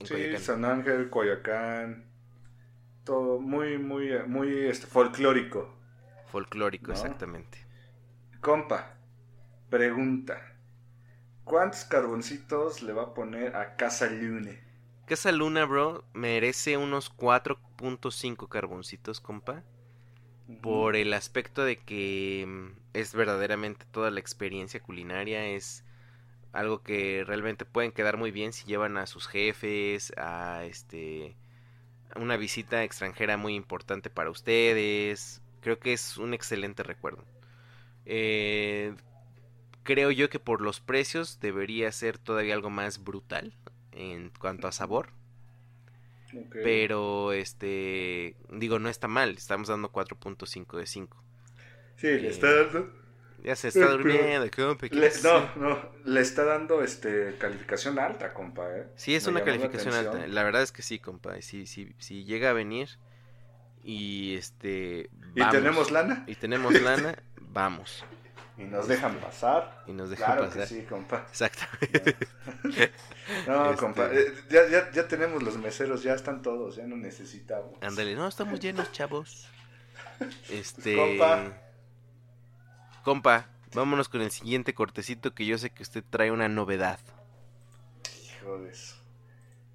En 0.00 0.08
Sí, 0.08 0.14
Coyoacán. 0.14 0.38
San 0.38 0.64
Ángel, 0.66 1.08
Coyoacán, 1.10 2.04
todo 3.04 3.40
muy, 3.40 3.78
muy, 3.78 4.10
muy 4.26 4.66
este, 4.68 4.86
folclórico. 4.86 5.74
Folclórico, 6.24 6.90
¿No? 6.90 6.92
exactamente. 6.92 7.58
Compa, 8.40 8.96
pregunta. 9.70 10.36
¿Cuántos 11.44 11.84
carboncitos 11.84 12.82
le 12.82 12.94
va 12.94 13.02
a 13.02 13.14
poner 13.14 13.54
a 13.56 13.76
Casa 13.76 14.06
Lune? 14.08 14.60
Casa 15.10 15.32
Luna, 15.32 15.64
bro, 15.64 16.04
merece 16.14 16.76
unos 16.76 17.10
4.5 17.10 18.48
carboncitos, 18.48 19.20
compa. 19.20 19.64
por 20.62 20.94
el 20.94 21.12
aspecto 21.14 21.64
de 21.64 21.78
que 21.78 22.44
mm, 22.46 22.78
es 22.92 23.12
verdaderamente 23.12 23.86
toda 23.90 24.12
la 24.12 24.20
experiencia 24.20 24.78
culinaria, 24.78 25.48
es 25.48 25.82
algo 26.52 26.84
que 26.84 27.24
realmente 27.26 27.64
pueden 27.64 27.90
quedar 27.90 28.18
muy 28.18 28.30
bien 28.30 28.52
si 28.52 28.66
llevan 28.66 28.98
a 28.98 29.06
sus 29.06 29.26
jefes, 29.26 30.12
a 30.16 30.64
este 30.64 31.34
una 32.14 32.36
visita 32.36 32.84
extranjera 32.84 33.36
muy 33.36 33.56
importante 33.56 34.10
para 34.10 34.30
ustedes. 34.30 35.42
Creo 35.60 35.80
que 35.80 35.92
es 35.92 36.18
un 36.18 36.34
excelente 36.34 36.84
recuerdo. 36.84 37.24
Eh, 38.06 38.94
creo 39.82 40.12
yo 40.12 40.30
que 40.30 40.38
por 40.38 40.60
los 40.60 40.78
precios 40.78 41.40
debería 41.40 41.90
ser 41.90 42.16
todavía 42.16 42.54
algo 42.54 42.70
más 42.70 43.02
brutal 43.02 43.52
en 44.00 44.30
cuanto 44.30 44.66
a 44.66 44.72
sabor. 44.72 45.10
Pero, 46.52 47.32
este, 47.32 48.36
digo, 48.50 48.78
no 48.78 48.88
está 48.88 49.08
mal, 49.08 49.30
estamos 49.30 49.68
dando 49.68 49.90
4.5 49.90 50.76
de 50.78 50.86
5. 50.86 51.24
Sí, 51.96 52.06
le 52.06 52.28
está 52.28 52.52
dando... 52.52 53.00
Ya 53.42 53.56
se 53.56 53.68
está 53.68 53.90
durmiendo, 53.90 54.50
no, 55.22 55.56
no, 55.56 55.78
le 56.04 56.20
está 56.20 56.44
dando 56.44 56.82
este 56.82 57.36
calificación 57.38 57.98
alta, 57.98 58.34
compa, 58.34 58.68
¿eh? 58.76 58.86
Sí, 58.96 59.14
es 59.14 59.24
Me 59.24 59.30
una 59.30 59.40
la 59.40 59.46
calificación 59.46 59.94
alta. 59.94 60.26
La 60.26 60.42
verdad 60.42 60.62
es 60.62 60.72
que 60.72 60.82
sí, 60.82 60.98
compa. 60.98 61.40
Sí, 61.40 61.66
sí, 61.66 61.94
sí 61.98 62.24
llega 62.24 62.50
a 62.50 62.52
venir 62.52 62.90
y 63.82 64.34
este. 64.34 65.08
¿Y 65.34 65.48
tenemos 65.50 65.90
lana? 65.90 66.24
Y 66.26 66.34
tenemos 66.34 66.78
lana, 66.82 67.16
vamos. 67.40 68.04
Y 68.60 68.64
nos 68.64 68.86
dejan 68.88 69.16
pasar. 69.16 69.82
Y 69.86 69.92
nos 69.92 70.10
dejan 70.10 70.26
Claro 70.26 70.42
pasar. 70.48 70.62
que 70.62 70.66
sí, 70.68 70.82
compa. 70.82 71.26
Exactamente. 71.30 72.16
No, 73.46 73.70
Este- 73.70 73.76
compa, 73.80 74.08
eh, 74.12 74.34
ya, 74.50 74.68
ya, 74.68 74.90
ya 74.90 75.06
tenemos 75.06 75.40
los 75.42 75.56
meseros, 75.56 76.02
ya 76.02 76.14
están 76.14 76.42
todos, 76.42 76.74
ya 76.76 76.84
no 76.86 76.96
necesitamos. 76.96 77.80
Ándale, 77.80 78.16
no, 78.16 78.26
estamos 78.26 78.58
llenos, 78.58 78.90
chavos. 78.90 79.48
Este. 80.48 80.96
Compa. 80.96 81.52
Compa, 83.04 83.46
vámonos 83.72 84.08
con 84.08 84.20
el 84.20 84.32
siguiente 84.32 84.74
cortecito 84.74 85.32
que 85.32 85.46
yo 85.46 85.58
sé 85.58 85.70
que 85.70 85.84
usted 85.84 86.02
trae 86.10 86.32
una 86.32 86.48
novedad. 86.48 86.98
Hijo 88.42 88.58
de 88.58 88.70
eso. 88.70 88.96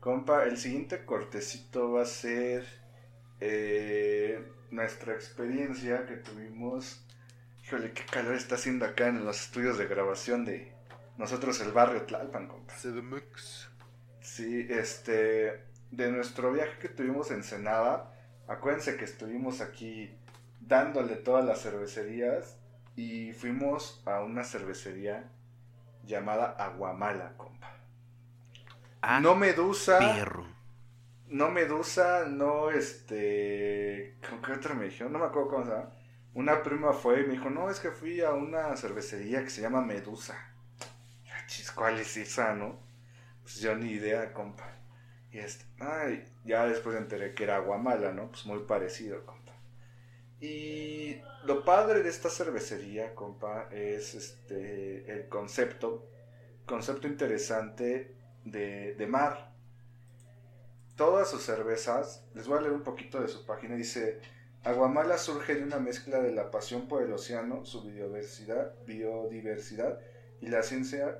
Compa, 0.01 0.43
el 0.43 0.57
siguiente 0.57 1.05
cortecito 1.05 1.93
va 1.93 2.01
a 2.03 2.05
ser 2.05 2.65
eh, 3.39 4.51
nuestra 4.69 5.13
experiencia 5.13 6.05
que 6.05 6.17
tuvimos. 6.17 7.04
Híjole, 7.65 7.93
qué 7.93 8.03
calor 8.05 8.35
está 8.35 8.55
haciendo 8.55 8.85
acá 8.85 9.07
en 9.07 9.25
los 9.25 9.41
estudios 9.41 9.79
de 9.79 9.87
grabación 9.87 10.45
de 10.45 10.71
nosotros, 11.17 11.59
el 11.61 11.71
barrio 11.71 12.03
Tlalpan, 12.03 12.47
compa. 12.47 12.75
Sí, 14.21 14.67
este, 14.69 15.63
de 15.89 16.11
nuestro 16.11 16.51
viaje 16.53 16.77
que 16.77 16.89
tuvimos 16.89 17.31
en 17.31 17.43
Senada, 17.43 18.13
acuérdense 18.47 18.97
que 18.97 19.05
estuvimos 19.05 19.61
aquí 19.61 20.15
dándole 20.59 21.15
todas 21.15 21.43
las 21.43 21.59
cervecerías 21.63 22.55
y 22.95 23.33
fuimos 23.33 24.03
a 24.05 24.21
una 24.21 24.43
cervecería 24.43 25.31
llamada 26.03 26.51
Aguamala, 26.59 27.33
compa. 27.35 27.77
Ah, 29.01 29.19
no 29.19 29.35
Medusa, 29.35 29.97
perro. 29.97 30.45
no 31.29 31.49
Medusa, 31.49 32.25
no 32.27 32.69
este, 32.69 34.17
¿con 34.29 34.39
qué 34.43 34.51
otra 34.51 34.75
me 34.75 34.85
dijeron? 34.85 35.13
No 35.13 35.17
me 35.17 35.25
acuerdo 35.25 35.49
cómo 35.49 35.65
se 35.65 35.71
llama. 35.71 36.04
Una 36.35 36.61
prima 36.63 36.91
fue 36.91 37.21
y 37.21 37.23
me 37.23 37.33
dijo, 37.35 37.49
no, 37.49 37.69
es 37.69 37.79
que 37.79 37.91
fui 37.91 38.19
a 38.19 38.33
una 38.33 38.75
cervecería 38.75 39.41
que 39.41 39.49
se 39.49 39.61
llama 39.61 39.81
Medusa. 39.81 40.35
Ya, 41.23 41.45
chis, 41.47 41.71
¿cuál 41.71 41.97
es 41.97 42.17
esa, 42.17 42.53
no? 42.53 42.77
Pues 43.41 43.61
yo 43.61 43.73
ni 43.73 43.91
idea, 43.91 44.33
compa. 44.33 44.69
Y 45.31 45.37
este, 45.37 45.63
ay, 45.79 46.27
ya 46.43 46.65
después 46.67 46.97
enteré 46.97 47.33
que 47.33 47.45
era 47.45 47.59
Guamala, 47.59 48.11
¿no? 48.11 48.29
Pues 48.31 48.45
muy 48.45 48.59
parecido, 48.59 49.25
compa. 49.25 49.53
Y 50.41 51.21
lo 51.45 51.63
padre 51.63 52.03
de 52.03 52.09
esta 52.09 52.29
cervecería, 52.29 53.15
compa, 53.15 53.69
es 53.71 54.13
este 54.13 55.09
el 55.09 55.29
concepto, 55.29 56.05
concepto 56.65 57.07
interesante 57.07 58.13
de, 58.43 58.93
de 58.95 59.07
mar. 59.07 59.53
Todas 60.97 61.29
sus 61.29 61.43
cervezas, 61.43 62.25
les 62.33 62.45
voy 62.45 62.57
a 62.57 62.61
leer 62.61 62.73
un 62.73 62.83
poquito 62.83 63.21
de 63.21 63.29
su 63.29 63.45
página, 63.45 63.75
dice, 63.75 64.19
Aguamala 64.65 65.17
surge 65.17 65.55
de 65.55 65.63
una 65.63 65.77
mezcla 65.79 66.19
de 66.19 66.31
la 66.31 66.49
pasión 66.49 66.87
por 66.87 67.03
el 67.03 67.13
océano, 67.13 67.65
su 67.65 67.83
biodiversidad, 67.83 68.73
biodiversidad 68.85 69.99
y 70.41 70.47
la 70.47 70.63
ciencia 70.63 71.19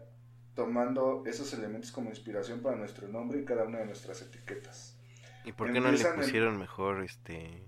tomando 0.56 1.24
esos 1.28 1.54
elementos 1.54 1.92
como 1.92 2.10
inspiración 2.10 2.62
para 2.62 2.76
nuestro 2.76 3.08
nombre 3.08 3.40
y 3.40 3.46
cada 3.46 3.66
una 3.66 3.80
de 3.80 3.86
nuestras 3.86 4.22
etiquetas. 4.22 4.98
¿Y 5.44 5.52
por 5.52 5.72
qué 5.72 5.80
no 5.80 5.92
le 5.92 6.02
en- 6.02 6.16
pusieron 6.16 6.58
mejor 6.58 7.04
este 7.04 7.68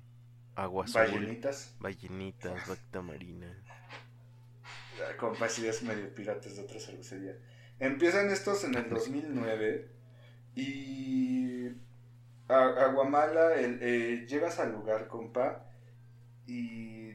agua 0.55 0.85
azul? 0.85 1.01
Ballenitas, 1.01 1.75
Ballenitas, 1.79 2.67
vaquita 2.67 3.01
marina. 3.01 3.63
compa, 5.19 5.47
sí 5.47 5.67
es 5.67 5.83
medio 5.83 6.11
piratas 6.15 6.55
de 6.55 6.63
otra 6.63 6.79
cervecería. 6.79 7.37
Empiezan 7.79 8.31
estos 8.31 8.63
en 8.63 8.73
el 8.73 8.89
2009 8.89 9.91
y 10.55 11.67
a, 12.47 12.63
Aguamala, 12.85 13.53
el, 13.55 13.77
eh, 13.83 14.25
llegas 14.27 14.57
al 14.59 14.71
lugar, 14.71 15.07
compa, 15.07 15.66
y 16.47 17.13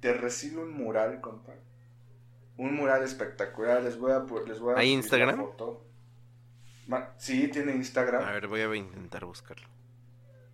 te 0.00 0.14
recibe 0.14 0.62
un 0.62 0.72
mural, 0.72 1.20
compa. 1.20 1.52
Un 2.56 2.74
mural 2.74 3.02
espectacular, 3.02 3.82
les 3.82 3.98
voy 3.98 4.12
a, 4.12 4.24
les 4.46 4.60
voy 4.60 4.74
a 4.74 4.78
¿Hay 4.78 4.90
Instagram? 4.92 5.36
foto. 5.36 5.84
Sí, 7.18 7.48
tiene 7.48 7.74
Instagram. 7.74 8.24
A 8.24 8.32
ver, 8.32 8.48
voy 8.48 8.62
a 8.62 8.74
intentar 8.74 9.24
buscarlo. 9.24 9.68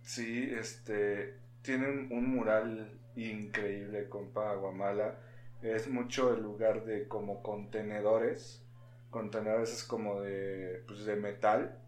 Sí, 0.01 0.49
este, 0.51 1.39
tienen 1.61 2.09
un 2.11 2.29
mural 2.29 2.99
increíble, 3.15 4.09
compa, 4.09 4.51
Aguamala. 4.51 5.19
Es 5.61 5.87
mucho 5.87 6.33
el 6.33 6.43
lugar 6.43 6.83
de 6.85 7.07
como 7.07 7.41
contenedores. 7.41 8.61
contenedores 9.09 9.71
es 9.71 9.83
como 9.83 10.19
de, 10.21 10.83
pues, 10.87 11.05
de 11.05 11.15
metal. 11.15 11.79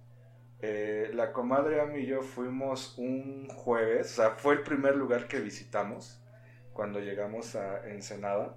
Eh, 0.59 1.11
la 1.13 1.33
comadre 1.33 1.81
Ami 1.81 1.99
y 1.99 2.05
yo 2.07 2.21
fuimos 2.21 2.97
un 2.97 3.47
jueves, 3.49 4.13
o 4.13 4.15
sea, 4.23 4.31
fue 4.31 4.55
el 4.55 4.63
primer 4.63 4.95
lugar 4.95 5.27
que 5.27 5.39
visitamos 5.39 6.19
cuando 6.77 6.99
llegamos 6.99 7.55
a 7.55 7.89
Ensenada. 7.89 8.55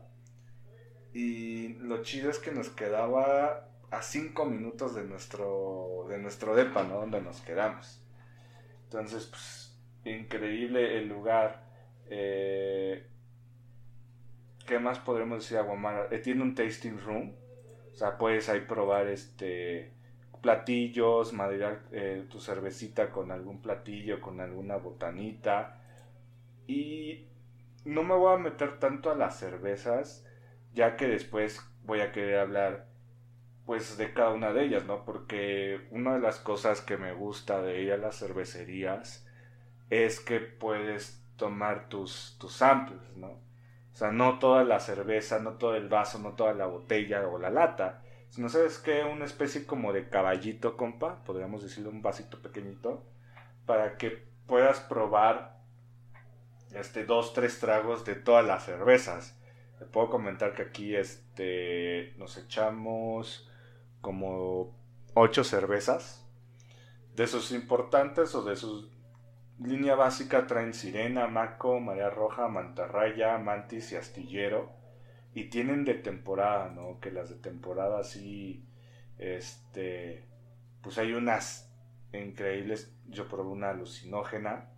Y 1.14 1.68
lo 1.78 2.02
chido 2.02 2.30
es 2.30 2.38
que 2.38 2.52
nos 2.52 2.68
quedaba 2.68 3.70
a 3.90 4.02
cinco 4.02 4.44
minutos 4.44 4.94
de 4.94 5.04
nuestro, 5.04 6.06
de 6.10 6.18
nuestro 6.18 6.54
depa, 6.54 6.84
¿no? 6.84 6.96
Donde 7.00 7.22
nos 7.22 7.40
quedamos. 7.40 8.04
Entonces, 8.84 9.24
pues, 9.24 9.74
increíble 10.04 10.98
el 10.98 11.08
lugar. 11.08 11.64
Eh, 12.10 13.06
¿Qué 14.66 14.78
más 14.78 14.98
podremos 14.98 15.38
decir 15.38 15.56
Aguamala? 15.56 16.08
Eh, 16.10 16.18
tiene 16.18 16.42
un 16.42 16.54
tasting 16.54 16.98
room. 16.98 17.34
O 17.90 17.96
sea, 17.96 18.18
puedes 18.18 18.50
ahí 18.50 18.60
probar 18.60 19.08
este 19.08 19.94
platillos, 20.42 21.32
maderar 21.32 21.82
eh, 21.92 22.26
tu 22.30 22.38
cervecita 22.38 23.10
con 23.10 23.30
algún 23.30 23.62
platillo, 23.62 24.20
con 24.20 24.40
alguna 24.40 24.76
botanita. 24.76 25.80
Y 26.66 27.29
no 27.84 28.02
me 28.02 28.14
voy 28.14 28.34
a 28.34 28.38
meter 28.38 28.78
tanto 28.78 29.10
a 29.10 29.14
las 29.14 29.38
cervezas, 29.38 30.26
ya 30.72 30.96
que 30.96 31.08
después 31.08 31.60
voy 31.84 32.00
a 32.00 32.12
querer 32.12 32.38
hablar 32.38 32.86
pues 33.66 33.96
de 33.96 34.12
cada 34.12 34.30
una 34.30 34.52
de 34.52 34.64
ellas, 34.64 34.84
¿no? 34.84 35.04
Porque 35.04 35.86
una 35.90 36.14
de 36.14 36.20
las 36.20 36.40
cosas 36.40 36.80
que 36.80 36.96
me 36.96 37.12
gusta 37.12 37.62
de 37.62 37.82
ir 37.82 37.92
a 37.92 37.96
las 37.96 38.18
cervecerías 38.18 39.26
es 39.90 40.20
que 40.20 40.40
puedes 40.40 41.24
tomar 41.36 41.88
tus, 41.88 42.36
tus 42.38 42.52
samples, 42.52 43.00
¿no? 43.16 43.28
O 43.28 43.96
sea, 43.96 44.10
no 44.12 44.38
toda 44.38 44.64
la 44.64 44.80
cerveza, 44.80 45.38
no 45.38 45.52
todo 45.52 45.76
el 45.76 45.88
vaso, 45.88 46.18
no 46.18 46.32
toda 46.32 46.52
la 46.54 46.66
botella 46.66 47.26
o 47.28 47.38
la 47.38 47.50
lata, 47.50 48.02
sino, 48.30 48.48
¿sabes 48.48 48.78
qué? 48.78 49.04
Una 49.04 49.24
especie 49.24 49.66
como 49.66 49.92
de 49.92 50.08
caballito, 50.08 50.76
compa, 50.76 51.22
podríamos 51.24 51.62
decirle 51.62 51.90
un 51.90 52.02
vasito 52.02 52.40
pequeñito, 52.40 53.04
para 53.66 53.96
que 53.98 54.26
puedas 54.46 54.80
probar 54.80 55.59
este, 56.74 57.04
dos, 57.04 57.32
tres 57.32 57.58
tragos 57.58 58.04
de 58.04 58.14
todas 58.14 58.44
las 58.44 58.64
cervezas. 58.64 59.38
Te 59.78 59.86
puedo 59.86 60.10
comentar 60.10 60.54
que 60.54 60.62
aquí 60.62 60.94
este, 60.94 62.14
nos 62.18 62.36
echamos 62.36 63.50
como 64.00 64.76
ocho 65.14 65.44
cervezas. 65.44 66.26
De 67.14 67.26
sus 67.26 67.50
importantes 67.52 68.34
o 68.34 68.42
de 68.42 68.56
su 68.56 68.90
línea 69.58 69.94
básica 69.94 70.46
traen 70.46 70.74
Sirena, 70.74 71.26
Maco, 71.26 71.80
María 71.80 72.10
Roja, 72.10 72.48
Mantarraya, 72.48 73.38
Mantis 73.38 73.92
y 73.92 73.96
Astillero. 73.96 74.72
Y 75.34 75.44
tienen 75.44 75.84
de 75.84 75.94
temporada, 75.94 76.70
¿no? 76.70 76.98
Que 77.00 77.10
las 77.10 77.28
de 77.28 77.36
temporada 77.36 78.02
sí, 78.02 78.66
este, 79.18 80.26
pues 80.82 80.98
hay 80.98 81.12
unas 81.12 81.72
increíbles. 82.12 82.92
Yo 83.06 83.28
probé 83.28 83.50
una 83.50 83.70
alucinógena. 83.70 84.70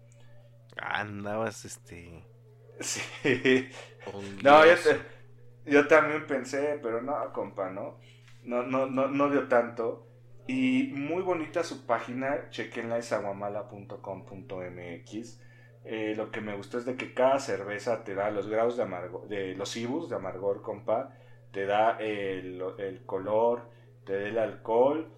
Andabas, 0.76 1.64
este... 1.64 2.24
Sí. 2.80 3.70
No, 4.42 4.66
yo, 4.66 4.72
yo 5.66 5.86
también 5.86 6.26
pensé, 6.26 6.80
pero 6.82 7.00
no, 7.00 7.32
compa, 7.32 7.70
¿no? 7.70 8.00
no, 8.44 8.62
no, 8.64 8.86
no, 8.86 9.08
no 9.08 9.30
dio 9.30 9.48
tanto. 9.48 10.06
Y 10.46 10.92
muy 10.94 11.22
bonita 11.22 11.62
su 11.62 11.86
página, 11.86 12.48
chequenla 12.50 12.98
es 12.98 13.12
aguamala.com.mx. 13.12 15.40
Eh, 15.84 16.14
lo 16.16 16.30
que 16.30 16.40
me 16.40 16.56
gustó 16.56 16.78
es 16.78 16.84
de 16.84 16.96
que 16.96 17.12
cada 17.14 17.40
cerveza 17.40 18.04
te 18.04 18.14
da 18.14 18.30
los 18.30 18.48
grados 18.48 18.76
de 18.76 18.84
amargor, 18.84 19.28
de 19.28 19.54
los 19.54 19.76
ibus 19.76 20.08
de 20.08 20.16
amargor, 20.16 20.62
compa, 20.62 21.16
te 21.52 21.66
da 21.66 21.98
el, 21.98 22.62
el 22.78 23.04
color, 23.04 23.68
te 24.04 24.14
da 24.14 24.28
el 24.28 24.38
alcohol 24.38 25.12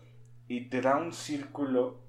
y 0.48 0.68
te 0.68 0.80
da 0.80 0.96
un 0.96 1.12
círculo, 1.12 2.00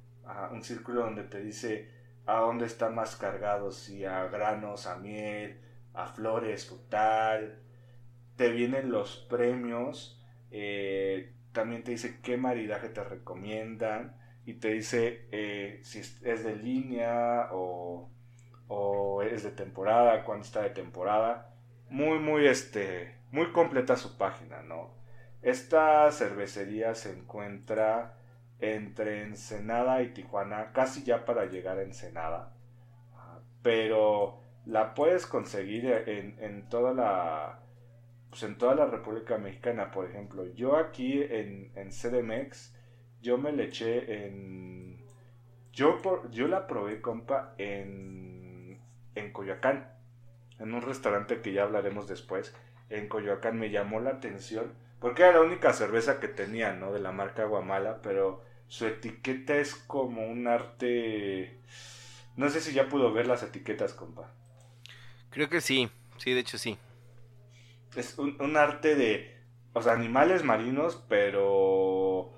un 0.52 0.62
círculo 0.62 1.02
donde 1.02 1.24
te 1.24 1.42
dice 1.42 1.90
a 2.26 2.40
dónde 2.40 2.66
está 2.66 2.90
más 2.90 3.16
cargado, 3.16 3.72
si 3.72 4.06
a 4.06 4.26
granos, 4.28 4.88
a 4.88 4.98
miel, 4.98 5.62
a 5.94 6.08
flores, 6.08 6.68
frutal. 6.68 7.60
Te 8.36 8.50
vienen 8.50 8.92
los 8.92 9.18
premios 9.30 10.16
eh, 10.58 11.34
también 11.52 11.84
te 11.84 11.92
dice 11.92 12.20
qué 12.22 12.38
maridaje 12.38 12.88
te 12.90 13.04
recomiendan 13.04 14.16
y 14.46 14.54
te 14.54 14.70
dice 14.70 15.28
eh, 15.32 15.80
si 15.84 16.00
es 16.00 16.44
de 16.44 16.56
línea 16.56 17.50
o, 17.52 18.10
o 18.68 19.22
es 19.22 19.44
de 19.44 19.52
temporada, 19.52 20.24
cuándo 20.24 20.46
está 20.46 20.62
de 20.62 20.70
temporada. 20.70 21.54
Muy, 21.90 22.20
muy, 22.20 22.48
este, 22.48 23.18
muy 23.32 23.52
completa 23.52 23.98
su 23.98 24.18
página, 24.18 24.62
¿no? 24.62 24.94
Esta 25.42 26.10
cervecería 26.12 26.96
se 26.96 27.12
encuentra 27.12 28.18
entre 28.60 29.24
Ensenada 29.24 30.02
y 30.02 30.14
Tijuana, 30.14 30.72
casi 30.74 31.04
ya 31.04 31.26
para 31.26 31.46
llegar 31.46 31.78
a 31.78 31.84
Ensenada. 31.84 32.54
Pero 33.62 34.40
la 34.66 34.94
puedes 34.94 35.26
conseguir 35.26 35.86
en, 35.86 36.38
en 36.40 36.70
toda 36.70 36.94
la 36.94 37.60
pues 38.36 38.44
en 38.44 38.58
toda 38.58 38.76
la 38.76 38.86
República 38.86 39.38
Mexicana, 39.38 39.92
por 39.92 40.10
ejemplo. 40.10 40.46
Yo 40.56 40.76
aquí 40.76 41.24
en, 41.24 41.72
en 41.74 41.90
CDMX, 41.92 42.76
yo 43.22 43.38
me 43.38 43.54
le 43.54 43.64
eché 43.64 44.26
en... 44.26 45.06
Yo, 45.72 46.02
por, 46.02 46.30
yo 46.32 46.50
la 46.50 46.68
probé, 46.68 47.00
compa, 47.00 47.54
en, 47.58 48.78
en 49.16 49.32
Coyoacán, 49.32 49.90
en 50.60 50.74
un 50.74 50.82
restaurante 50.82 51.40
que 51.42 51.54
ya 51.54 51.64
hablaremos 51.64 52.10
después. 52.10 52.54
En 52.90 53.08
Coyoacán 53.08 53.58
me 53.58 53.70
llamó 53.70 54.02
la 54.02 54.10
atención, 54.10 54.74
porque 55.00 55.24
era 55.24 55.34
la 55.34 55.42
única 55.42 55.74
cerveza 55.74 56.20
que 56.20 56.28
tenía, 56.28 56.74
¿no? 56.74 56.92
De 56.92 57.00
la 57.00 57.12
marca 57.12 57.46
Guamala, 57.46 58.02
pero 58.02 58.44
su 58.68 58.86
etiqueta 58.86 59.56
es 59.56 59.76
como 59.76 60.26
un 60.28 60.48
arte... 60.48 61.60
No 62.36 62.50
sé 62.50 62.60
si 62.62 62.74
ya 62.74 62.90
pudo 62.90 63.14
ver 63.14 63.28
las 63.28 63.44
etiquetas, 63.44 63.94
compa. 63.94 64.34
Creo 65.30 65.50
que 65.50 65.62
sí, 65.62 65.90
sí, 66.18 66.34
de 66.34 66.40
hecho 66.40 66.58
sí 66.58 66.78
es 67.98 68.18
un, 68.18 68.58
arte 68.58 68.96
de, 68.96 69.38
o 69.74 69.82
sea, 69.82 69.94
animales 69.94 70.44
marinos, 70.44 71.04
pero, 71.08 72.34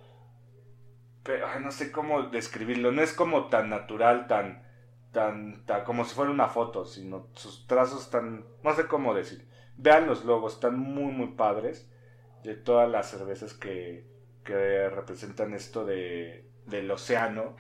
pero 1.24 1.60
no 1.60 1.72
sé 1.72 1.92
cómo 1.92 2.24
describirlo, 2.24 2.92
no 2.92 3.02
es 3.02 3.14
como 3.14 3.48
tan 3.48 3.70
natural, 3.70 4.28
tan, 4.28 4.64
tan, 5.12 5.66
tan, 5.66 5.84
como 5.84 6.06
si 6.06 6.16
fuera 6.16 6.32
una 6.32 6.48
foto, 6.48 6.86
sino 6.86 7.28
sus 7.34 7.68
trazos 7.68 8.04
están, 8.04 8.46
no 8.64 8.74
sé 8.74 8.88
cómo 8.88 9.14
decir. 9.14 9.48
Vean 9.78 10.08
los 10.08 10.26
logos, 10.26 10.54
están 10.54 10.80
muy, 10.80 11.12
muy 11.12 11.28
padres 11.36 11.90
de 12.44 12.56
todas 12.56 12.90
las 12.90 13.10
cervezas 13.10 13.54
que, 13.54 14.06
que 14.44 14.90
representan 14.90 15.54
esto 15.54 15.86
de, 15.86 16.50
del 16.66 16.90
océano. 16.92 17.56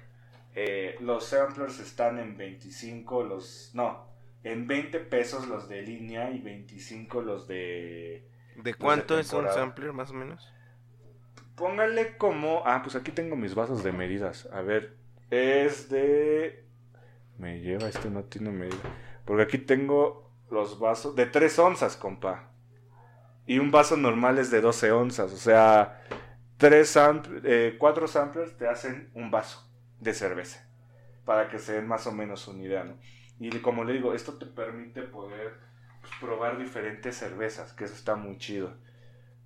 Eh, 0.55 0.95
los 1.01 1.25
samplers 1.25 1.79
están 1.79 2.17
en 2.19 2.37
25, 2.37 3.23
los, 3.23 3.71
no, 3.73 4.07
en 4.43 4.67
20 4.67 4.99
pesos 5.01 5.47
los 5.47 5.67
de 5.67 5.81
línea 5.81 6.31
y 6.31 6.39
25 6.39 7.21
los 7.21 7.47
de... 7.47 8.27
¿De 8.55 8.73
cuánto 8.73 9.19
es 9.19 9.31
un 9.33 9.47
sampler 9.49 9.93
más 9.93 10.09
o 10.11 10.13
menos? 10.13 10.51
Póngale 11.55 12.17
como... 12.17 12.63
Ah, 12.65 12.81
pues 12.81 12.95
aquí 12.95 13.11
tengo 13.11 13.35
mis 13.35 13.55
vasos 13.55 13.83
de 13.83 13.91
medidas. 13.91 14.47
A 14.51 14.61
ver, 14.61 14.95
es 15.29 15.89
de... 15.89 16.65
Me 17.37 17.59
lleva, 17.59 17.87
este 17.87 18.09
no 18.09 18.23
tiene 18.23 18.51
medida. 18.51 18.77
Porque 19.25 19.43
aquí 19.43 19.57
tengo 19.59 20.31
los 20.49 20.79
vasos 20.79 21.15
de 21.15 21.25
3 21.25 21.59
onzas, 21.59 21.97
compa. 21.97 22.46
Y 23.47 23.59
un 23.59 23.71
vaso 23.71 23.95
normal 23.97 24.37
es 24.37 24.51
de 24.51 24.61
12 24.61 24.91
onzas. 24.91 25.31
O 25.31 25.37
sea, 25.37 26.03
tres 26.57 26.97
eh, 27.43 27.75
cuatro 27.79 28.07
samplers 28.07 28.57
te 28.57 28.67
hacen 28.67 29.09
un 29.13 29.31
vaso 29.31 29.67
de 29.99 30.13
cerveza. 30.13 30.69
Para 31.25 31.49
que 31.49 31.57
se 31.57 31.73
den 31.73 31.87
más 31.87 32.05
o 32.07 32.11
menos 32.11 32.47
una 32.47 32.63
idea, 32.63 32.83
¿no? 32.83 32.97
Y 33.39 33.49
como 33.59 33.83
le 33.83 33.93
digo, 33.93 34.13
esto 34.13 34.33
te 34.33 34.45
permite 34.45 35.03
poder 35.03 35.53
pues, 36.01 36.11
probar 36.19 36.57
diferentes 36.57 37.15
cervezas, 37.15 37.73
que 37.73 37.85
eso 37.85 37.93
está 37.93 38.15
muy 38.15 38.37
chido. 38.37 38.73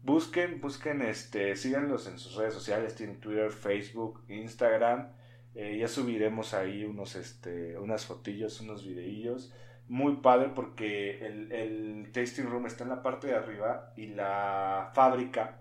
Busquen, 0.03 0.61
busquen, 0.61 1.01
este, 1.01 1.55
síganlos 1.55 2.07
en 2.07 2.17
sus 2.17 2.35
redes 2.35 2.53
sociales, 2.53 2.95
tienen 2.95 3.19
Twitter, 3.19 3.51
Facebook, 3.51 4.23
Instagram. 4.29 5.11
Eh, 5.53 5.77
ya 5.79 5.87
subiremos 5.87 6.53
ahí 6.53 6.85
unos, 6.85 7.15
este, 7.15 7.77
unas 7.77 8.05
fotillos, 8.05 8.61
unos 8.61 8.85
videillos. 8.85 9.53
Muy 9.91 10.15
padre 10.17 10.49
porque 10.55 11.25
el, 11.25 11.51
el 11.51 12.11
tasting 12.13 12.45
room 12.49 12.65
está 12.65 12.83
en 12.83 12.91
la 12.91 13.03
parte 13.03 13.27
de 13.27 13.35
arriba 13.35 13.93
y 13.97 14.07
la 14.07 14.89
fábrica 14.93 15.57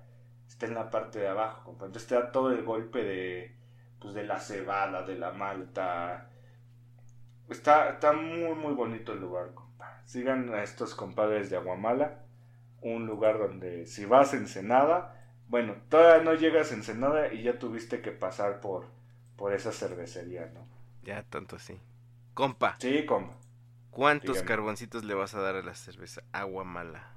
está 0.47 0.67
en 0.67 0.75
la 0.75 0.91
parte 0.91 1.19
de 1.19 1.29
abajo. 1.29 1.73
Entonces 1.73 2.07
te 2.07 2.15
da 2.15 2.31
todo 2.33 2.53
el 2.53 2.63
golpe 2.63 3.03
de, 3.03 3.57
pues, 4.01 4.15
de 4.15 4.25
la 4.25 4.39
cebada, 4.39 5.03
de 5.03 5.17
la 5.17 5.33
malta, 5.33 6.31
Está, 7.49 7.91
está 7.91 8.13
muy, 8.13 8.55
muy 8.55 8.75
bonito 8.75 9.13
el 9.13 9.21
lugar, 9.21 9.55
compa. 9.55 10.03
Sigan 10.05 10.55
a 10.55 10.63
estos 10.63 10.95
compadres 10.95 11.51
de 11.51 11.57
Aguamala. 11.57 12.25
Un 12.81 13.07
lugar 13.07 13.39
donde 13.39 13.87
si 13.87 14.05
vas 14.07 14.33
a 14.33 14.37
Ensenada, 14.37 15.17
bueno, 15.49 15.75
todavía 15.89 16.25
no 16.25 16.35
llegas 16.35 16.71
a 16.71 16.75
Ensenada 16.75 17.33
y 17.33 17.43
ya 17.43 17.59
tuviste 17.59 18.01
que 18.01 18.13
pasar 18.13 18.61
por, 18.61 18.87
por 19.37 19.53
esa 19.53 19.73
cervecería, 19.73 20.47
¿no? 20.55 20.67
Ya, 21.03 21.25
tanto 21.25 21.57
así. 21.57 21.79
Compa. 22.35 22.77
Sí, 22.79 23.05
compa. 23.05 23.40
¿Cuántos 23.91 24.43
carboncitos 24.43 25.05
le 25.05 25.15
vas 25.15 25.35
a 25.35 25.41
dar 25.41 25.57
a 25.57 25.63
la 25.63 25.75
cerveza 25.75 26.23
Aguamala? 26.33 27.13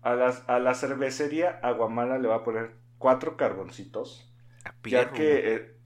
A, 0.00 0.14
las, 0.14 0.42
a 0.48 0.58
la 0.58 0.74
cervecería 0.74 1.60
Aguamala 1.62 2.18
le 2.18 2.28
va 2.28 2.36
a 2.36 2.44
poner 2.44 2.72
cuatro 2.98 3.36
carboncitos. 3.36 4.32
ya 4.84 5.10
que 5.10 5.54
eh, 5.54 5.76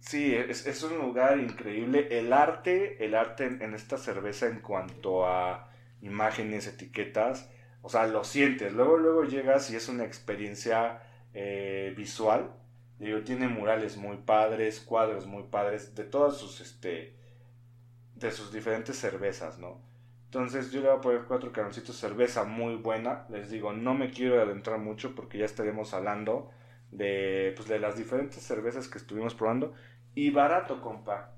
sí, 0.00 0.34
es, 0.34 0.66
es, 0.66 0.82
un 0.82 0.98
lugar 0.98 1.38
increíble. 1.38 2.08
El 2.18 2.32
arte, 2.32 3.04
el 3.04 3.14
arte 3.14 3.44
en, 3.46 3.74
esta 3.74 3.98
cerveza 3.98 4.46
en 4.46 4.60
cuanto 4.60 5.26
a 5.26 5.70
imágenes, 6.00 6.66
etiquetas, 6.66 7.50
o 7.82 7.88
sea, 7.88 8.06
lo 8.06 8.24
sientes. 8.24 8.72
Luego, 8.72 8.96
luego 8.96 9.24
llegas 9.24 9.70
y 9.70 9.76
es 9.76 9.88
una 9.88 10.04
experiencia 10.04 11.02
eh, 11.34 11.92
visual. 11.96 12.52
Digo, 12.98 13.20
tiene 13.20 13.48
murales 13.48 13.96
muy 13.96 14.18
padres, 14.18 14.80
cuadros 14.80 15.26
muy 15.26 15.44
padres, 15.44 15.94
de 15.94 16.04
todas 16.04 16.36
sus, 16.36 16.60
este, 16.60 17.16
de 18.20 18.30
sus 18.30 18.52
diferentes 18.52 18.96
cervezas, 18.96 19.58
¿no? 19.58 19.80
Entonces 20.26 20.70
yo 20.70 20.80
le 20.80 20.88
voy 20.88 20.98
a 20.98 21.00
poner 21.00 21.24
cuatro 21.24 21.50
carboncitos 21.50 21.96
cerveza 21.96 22.44
muy 22.44 22.76
buena. 22.76 23.26
Les 23.30 23.50
digo, 23.50 23.72
no 23.72 23.94
me 23.94 24.10
quiero 24.10 24.40
adentrar 24.40 24.78
mucho 24.78 25.14
porque 25.16 25.38
ya 25.38 25.44
estaremos 25.44 25.92
hablando 25.92 26.50
de, 26.92 27.52
pues, 27.56 27.68
de 27.68 27.80
las 27.80 27.96
diferentes 27.96 28.40
cervezas 28.42 28.86
que 28.86 28.98
estuvimos 28.98 29.34
probando. 29.34 29.74
Y 30.14 30.30
barato, 30.30 30.80
compa. 30.80 31.32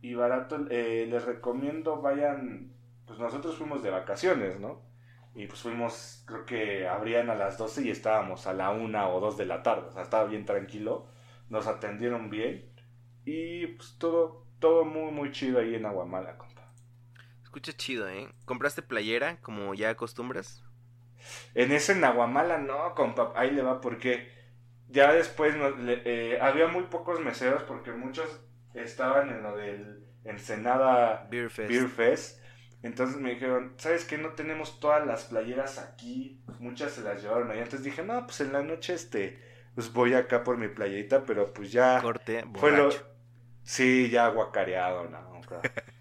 Y 0.00 0.14
barato, 0.14 0.66
eh, 0.70 1.06
les 1.10 1.24
recomiendo 1.24 2.00
vayan, 2.00 2.72
pues 3.06 3.18
nosotros 3.18 3.56
fuimos 3.56 3.82
de 3.82 3.90
vacaciones, 3.90 4.60
¿no? 4.60 4.80
Y 5.34 5.48
pues 5.48 5.60
fuimos, 5.60 6.22
creo 6.26 6.46
que 6.46 6.86
abrían 6.86 7.28
a 7.30 7.34
las 7.34 7.58
12 7.58 7.82
y 7.82 7.90
estábamos 7.90 8.46
a 8.46 8.54
la 8.54 8.70
1 8.70 9.14
o 9.14 9.20
2 9.20 9.36
de 9.36 9.46
la 9.46 9.62
tarde. 9.62 9.88
O 9.88 9.92
sea, 9.92 10.02
estaba 10.02 10.24
bien 10.24 10.44
tranquilo. 10.44 11.06
Nos 11.50 11.66
atendieron 11.66 12.30
bien. 12.30 12.70
Y 13.24 13.66
pues 13.66 13.96
todo, 13.98 14.45
todo 14.58 14.84
muy, 14.84 15.10
muy 15.12 15.32
chido 15.32 15.60
ahí 15.60 15.74
en 15.74 15.86
Aguamala, 15.86 16.36
compa. 16.38 16.72
Escucha 17.42 17.72
chido, 17.72 18.08
¿eh? 18.08 18.28
¿Compraste 18.44 18.82
playera 18.82 19.40
como 19.40 19.74
ya 19.74 19.90
acostumbras? 19.90 20.62
En 21.54 21.72
ese 21.72 21.94
Nahuamala 21.94 22.58
no, 22.58 22.94
compa, 22.94 23.32
ahí 23.34 23.50
le 23.50 23.62
va 23.62 23.80
porque 23.80 24.30
ya 24.88 25.12
después 25.12 25.54
eh, 25.58 26.38
había 26.40 26.68
muy 26.68 26.84
pocos 26.84 27.20
meseros 27.20 27.62
porque 27.62 27.92
muchos 27.92 28.40
estaban 28.74 29.30
en 29.30 29.42
lo 29.42 29.56
del 29.56 30.04
Ensenada 30.24 31.26
Beer 31.30 31.50
Fest. 31.50 32.40
Entonces 32.82 33.16
me 33.16 33.30
dijeron, 33.30 33.74
¿sabes 33.78 34.04
qué? 34.04 34.18
No 34.18 34.30
tenemos 34.30 34.78
todas 34.78 35.04
las 35.06 35.24
playeras 35.24 35.78
aquí. 35.78 36.44
Muchas 36.60 36.92
se 36.92 37.02
las 37.02 37.22
llevaron 37.22 37.50
allá. 37.50 37.62
Entonces 37.62 37.84
dije, 37.84 38.02
no, 38.04 38.26
pues 38.26 38.40
en 38.42 38.52
la 38.52 38.62
noche 38.62 38.94
este, 38.94 39.42
pues 39.74 39.92
voy 39.92 40.14
acá 40.14 40.44
por 40.44 40.56
mi 40.56 40.68
playerita, 40.68 41.24
pero 41.24 41.52
pues 41.52 41.72
ya... 41.72 42.00
Corte, 42.00 42.44
fue 42.54 42.72
Sí, 43.66 44.08
ya 44.10 44.28
guacareado, 44.28 45.04
no. 45.10 45.42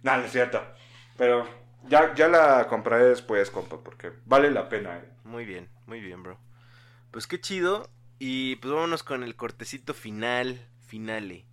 no, 0.03 0.17
no 0.17 0.23
es 0.23 0.31
cierto. 0.31 0.63
Pero 1.17 1.47
ya, 1.89 2.13
ya 2.13 2.27
la 2.27 2.67
compraré 2.67 3.05
después, 3.05 3.49
compa, 3.49 3.83
porque 3.83 4.11
vale 4.25 4.51
la 4.51 4.69
pena. 4.69 4.97
Eh. 4.97 5.09
Muy 5.23 5.45
bien, 5.45 5.67
muy 5.87 5.99
bien, 5.99 6.21
bro. 6.23 6.39
Pues 7.11 7.27
qué 7.27 7.41
chido. 7.41 7.89
Y 8.19 8.55
pues 8.57 8.73
vámonos 8.73 9.03
con 9.03 9.23
el 9.23 9.35
cortecito 9.35 9.93
final, 9.93 10.65
finale. 10.85 11.45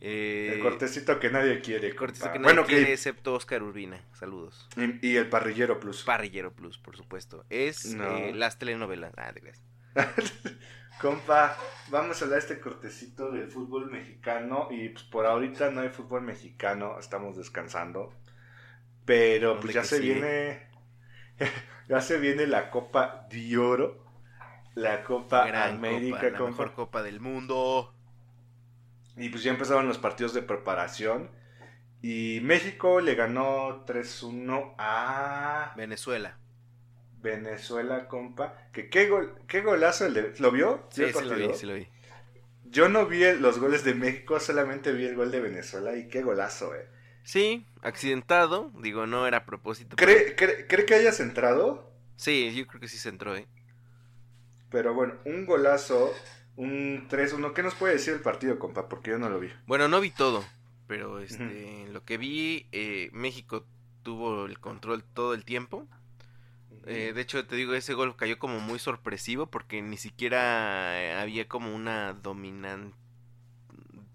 Eh, 0.00 0.54
el 0.54 0.60
cortecito 0.60 1.18
que 1.20 1.30
nadie 1.30 1.60
quiere. 1.60 1.88
El 1.88 1.96
cortecito 1.96 2.32
que 2.32 2.38
nadie 2.40 2.54
bueno, 2.54 2.66
quiere, 2.66 2.92
excepto 2.92 3.34
Oscar 3.34 3.62
Urbina. 3.62 4.04
Saludos. 4.14 4.68
Y, 4.76 5.16
el 5.16 5.28
Parrillero 5.28 5.80
Plus. 5.80 6.02
Parrillero 6.02 6.52
Plus, 6.52 6.78
por 6.78 6.96
supuesto. 6.96 7.44
Es 7.48 7.94
eh, 7.94 8.32
las 8.34 8.58
telenovelas. 8.58 9.12
Ah, 9.16 9.32
de 9.32 9.40
Compa, 11.00 11.56
vamos 11.90 12.20
a 12.20 12.24
hablar 12.24 12.40
este 12.40 12.60
cortecito 12.60 13.30
del 13.30 13.48
fútbol 13.48 13.90
mexicano. 13.90 14.68
Y 14.70 14.88
pues 14.88 15.04
por 15.04 15.26
ahorita 15.26 15.70
no 15.70 15.82
hay 15.82 15.90
fútbol 15.90 16.22
mexicano. 16.22 16.98
Estamos 16.98 17.36
descansando. 17.36 18.12
Pero 19.04 19.60
pues 19.60 19.74
ya 19.74 19.84
se 19.84 20.00
viene. 20.00 20.68
ya 21.88 22.00
se 22.00 22.18
viene 22.18 22.46
la 22.46 22.70
Copa 22.70 23.26
de 23.30 23.58
Oro. 23.58 24.04
La 24.74 25.02
Copa 25.04 25.44
América. 25.66 26.30
la 26.30 26.40
mejor 26.40 26.74
Copa 26.74 27.02
del 27.02 27.20
mundo. 27.20 27.94
Y 29.16 29.28
pues 29.30 29.42
ya 29.42 29.50
empezaron 29.50 29.88
los 29.88 29.98
partidos 29.98 30.34
de 30.34 30.42
preparación. 30.42 31.30
Y 32.02 32.40
México 32.42 33.00
le 33.00 33.14
ganó 33.14 33.84
3-1 33.84 34.74
a 34.78 35.74
Venezuela. 35.76 36.38
Venezuela, 37.22 38.08
compa. 38.08 38.68
Que 38.72 38.88
qué, 38.88 39.08
gol, 39.08 39.34
qué 39.46 39.60
golazo 39.60 40.06
el 40.06 40.14
de... 40.14 40.34
¿Lo 40.38 40.50
vio? 40.50 40.86
Sí, 40.90 41.04
sí 41.12 41.24
lo 41.24 41.36
vi, 41.36 41.54
sí 41.54 41.66
lo 41.66 41.74
vi. 41.74 41.88
Yo 42.70 42.88
no 42.88 43.06
vi 43.06 43.24
los 43.38 43.58
goles 43.58 43.84
de 43.84 43.94
México, 43.94 44.40
solamente 44.40 44.92
vi 44.92 45.06
el 45.06 45.16
gol 45.16 45.30
de 45.30 45.40
Venezuela 45.40 45.96
y 45.96 46.08
qué 46.08 46.22
golazo, 46.22 46.74
eh. 46.74 46.86
Sí, 47.22 47.66
accidentado, 47.82 48.70
digo, 48.80 49.06
no 49.06 49.26
era 49.26 49.38
a 49.38 49.44
propósito. 49.44 49.96
¿Cree, 49.96 50.34
que 50.34 50.94
hayas 50.94 51.20
entrado? 51.20 51.90
Sí, 52.16 52.54
yo 52.54 52.66
creo 52.66 52.80
que 52.80 52.88
sí 52.88 52.98
se 52.98 53.10
entró, 53.10 53.36
¿eh? 53.36 53.46
Pero 54.70 54.94
bueno, 54.94 55.14
un 55.24 55.46
golazo, 55.46 56.12
un 56.56 57.08
3-1. 57.08 57.52
¿Qué 57.52 57.62
nos 57.62 57.74
puede 57.74 57.94
decir 57.94 58.14
el 58.14 58.20
partido, 58.20 58.58
compa? 58.58 58.88
Porque 58.88 59.10
yo 59.10 59.18
no 59.18 59.28
lo 59.28 59.40
vi. 59.40 59.50
Bueno, 59.66 59.88
no 59.88 60.00
vi 60.00 60.10
todo, 60.10 60.44
pero 60.86 61.20
este, 61.20 61.86
lo 61.90 62.04
que 62.04 62.18
vi, 62.18 62.66
eh, 62.72 63.08
México 63.12 63.64
tuvo 64.02 64.46
el 64.46 64.58
control 64.58 65.04
todo 65.04 65.34
el 65.34 65.44
tiempo. 65.44 65.86
Eh, 66.86 67.12
de 67.14 67.20
hecho, 67.20 67.46
te 67.46 67.56
digo, 67.56 67.74
ese 67.74 67.94
gol 67.94 68.16
cayó 68.16 68.38
como 68.38 68.60
muy 68.60 68.78
sorpresivo 68.78 69.46
porque 69.46 69.82
ni 69.82 69.96
siquiera 69.96 71.02
eh, 71.02 71.14
había 71.14 71.48
como 71.48 71.74
una 71.74 72.14
dominan... 72.14 72.94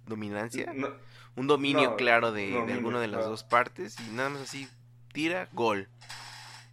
dominancia. 0.08 0.74
No, 0.74 0.90
un 1.36 1.48
dominio 1.48 1.96
claro 1.96 2.32
de, 2.32 2.58
alguna 2.72 3.00
de 3.00 3.08
las 3.08 3.26
dos 3.26 3.44
partes 3.44 4.00
y 4.00 4.12
nada 4.12 4.30
más 4.30 4.42
así 4.42 4.68
tira 5.12 5.50
gol. 5.54 5.90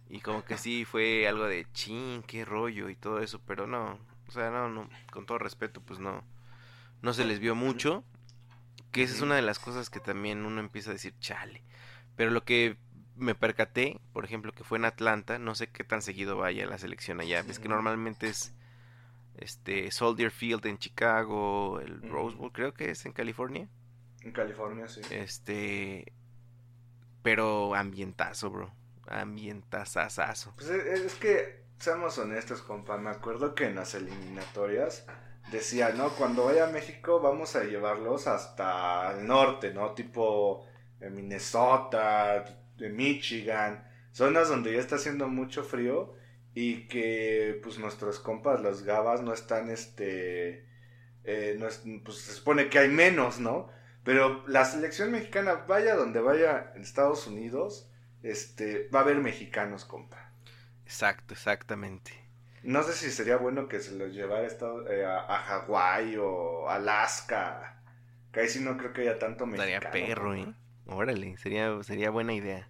Y 0.09 0.19
como 0.19 0.43
que 0.43 0.57
sí 0.57 0.85
fue 0.85 1.27
algo 1.27 1.45
de 1.45 1.65
chin 1.73 2.23
qué 2.27 2.43
rollo 2.45 2.89
y 2.89 2.95
todo 2.95 3.21
eso 3.21 3.39
pero 3.45 3.65
no 3.65 3.97
o 4.27 4.31
sea 4.31 4.49
no 4.49 4.67
no 4.67 4.89
con 5.09 5.25
todo 5.25 5.37
respeto 5.37 5.81
pues 5.81 5.99
no 5.99 6.21
no 7.01 7.13
se 7.13 7.23
les 7.23 7.39
vio 7.39 7.55
mucho 7.55 8.03
que 8.91 9.03
esa 9.03 9.15
es 9.15 9.21
una 9.21 9.35
de 9.35 9.41
las 9.41 9.57
cosas 9.57 9.89
que 9.89 10.01
también 10.01 10.45
uno 10.45 10.59
empieza 10.59 10.89
a 10.89 10.93
decir 10.93 11.13
chale 11.21 11.63
pero 12.17 12.29
lo 12.29 12.43
que 12.43 12.75
me 13.15 13.35
percaté 13.35 13.99
por 14.13 14.25
ejemplo 14.25 14.51
que 14.51 14.63
fue 14.63 14.77
en 14.77 14.85
Atlanta 14.85 15.37
no 15.37 15.55
sé 15.55 15.67
qué 15.67 15.83
tan 15.83 16.01
seguido 16.01 16.37
vaya 16.37 16.65
la 16.65 16.77
selección 16.77 17.19
allá 17.19 17.43
ves 17.43 17.59
que 17.59 17.69
normalmente 17.69 18.27
es 18.27 18.53
este 19.37 19.91
Soldier 19.91 20.31
Field 20.31 20.65
en 20.65 20.77
Chicago 20.77 21.79
el 21.79 22.01
Rose 22.09 22.35
Bowl 22.37 22.51
creo 22.51 22.73
que 22.73 22.89
es 22.91 23.05
en 23.05 23.13
California 23.13 23.67
en 24.23 24.31
California, 24.31 24.87
sí. 24.87 25.01
Este. 25.09 26.13
Pero 27.23 27.75
ambientazo, 27.75 28.49
bro. 28.49 28.73
Ambientazazazo. 29.07 30.53
Pues 30.55 30.69
es, 30.69 31.15
que, 31.15 31.65
seamos 31.77 32.17
honestos, 32.17 32.61
compa. 32.61 32.97
Me 32.97 33.09
acuerdo 33.09 33.55
que 33.55 33.65
en 33.65 33.75
las 33.75 33.93
eliminatorias 33.95 35.05
decía, 35.51 35.89
¿no? 35.89 36.09
Cuando 36.09 36.45
vaya 36.45 36.67
a 36.67 36.71
México 36.71 37.19
vamos 37.19 37.55
a 37.55 37.63
llevarlos 37.63 38.27
hasta 38.27 39.17
el 39.17 39.25
norte, 39.25 39.73
¿no? 39.73 39.93
Tipo 39.93 40.65
de 40.99 41.09
Minnesota, 41.09 42.60
de 42.81 42.89
Michigan. 42.89 43.87
Zonas 44.11 44.49
donde 44.49 44.73
ya 44.73 44.79
está 44.79 44.95
haciendo 44.95 45.29
mucho 45.29 45.63
frío 45.63 46.13
y 46.53 46.87
que 46.87 47.59
pues 47.63 47.79
nuestros 47.79 48.19
compas, 48.19 48.61
los 48.61 48.83
gabas, 48.83 49.21
no 49.21 49.33
están, 49.33 49.69
este... 49.69 50.69
Eh, 51.23 51.55
no 51.59 51.67
pues 52.03 52.17
se 52.17 52.33
supone 52.33 52.67
que 52.67 52.79
hay 52.79 52.89
menos, 52.89 53.39
¿no? 53.39 53.69
Pero 54.03 54.43
la 54.47 54.65
selección 54.65 55.11
mexicana, 55.11 55.53
vaya 55.67 55.95
donde 55.95 56.19
vaya 56.19 56.73
en 56.75 56.81
Estados 56.81 57.27
Unidos, 57.27 57.91
este, 58.23 58.89
va 58.89 58.99
a 58.99 59.03
haber 59.03 59.17
mexicanos, 59.17 59.85
compa. 59.85 60.33
Exacto, 60.83 61.35
exactamente. 61.35 62.11
No 62.63 62.83
sé 62.83 62.93
si 62.93 63.11
sería 63.11 63.37
bueno 63.37 63.67
que 63.67 63.79
se 63.79 63.95
los 63.95 64.13
llevara 64.13 64.47
a, 64.47 64.91
eh, 64.91 65.05
a, 65.05 65.37
Hawái 65.37 66.17
o 66.17 66.69
Alaska. 66.69 67.81
Que 68.31 68.41
ahí 68.41 68.49
sí 68.49 68.59
no 68.61 68.77
creo 68.77 68.93
que 68.93 69.01
haya 69.01 69.19
tanto 69.19 69.45
mexicano. 69.45 69.77
Estaría 69.77 70.07
perro, 70.07 70.35
¿eh? 70.35 70.53
Órale, 70.87 71.37
sería, 71.37 71.81
sería 71.83 72.09
buena 72.09 72.33
idea. 72.33 72.67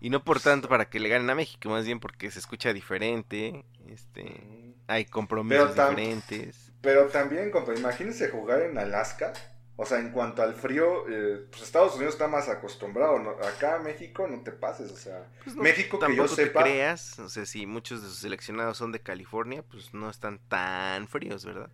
Y 0.00 0.10
no 0.10 0.24
por 0.24 0.40
tanto 0.40 0.68
para 0.68 0.86
que 0.86 0.98
le 0.98 1.08
ganen 1.08 1.30
a 1.30 1.34
México, 1.34 1.68
más 1.68 1.86
bien 1.86 2.00
porque 2.00 2.30
se 2.30 2.40
escucha 2.40 2.72
diferente, 2.72 3.64
este, 3.88 4.74
hay 4.88 5.04
compromisos 5.04 5.74
diferentes. 5.74 6.72
Pero 6.80 7.06
también, 7.06 7.50
compa, 7.50 7.74
imagínense 7.74 8.28
jugar 8.28 8.62
en 8.62 8.78
Alaska 8.78 9.32
o 9.76 9.86
sea, 9.86 9.98
en 9.98 10.10
cuanto 10.10 10.42
al 10.42 10.54
frío, 10.54 11.08
eh, 11.08 11.46
pues 11.50 11.62
Estados 11.62 11.96
Unidos 11.96 12.14
está 12.14 12.28
más 12.28 12.48
acostumbrado. 12.48 13.16
Acá 13.42 13.78
México 13.78 14.28
no 14.28 14.42
te 14.42 14.52
pases, 14.52 14.92
o 14.92 14.96
sea, 14.96 15.26
pues 15.42 15.56
México 15.56 15.98
que 15.98 16.14
yo 16.14 16.28
sepa. 16.28 16.62
Te 16.62 16.70
creas, 16.70 17.18
o 17.18 17.28
sea, 17.28 17.46
si 17.46 17.66
muchos 17.66 18.02
de 18.02 18.08
sus 18.08 18.18
seleccionados 18.18 18.76
son 18.76 18.92
de 18.92 19.00
California, 19.00 19.62
pues 19.62 19.94
no 19.94 20.10
están 20.10 20.38
tan 20.48 21.08
fríos, 21.08 21.44
¿verdad? 21.44 21.70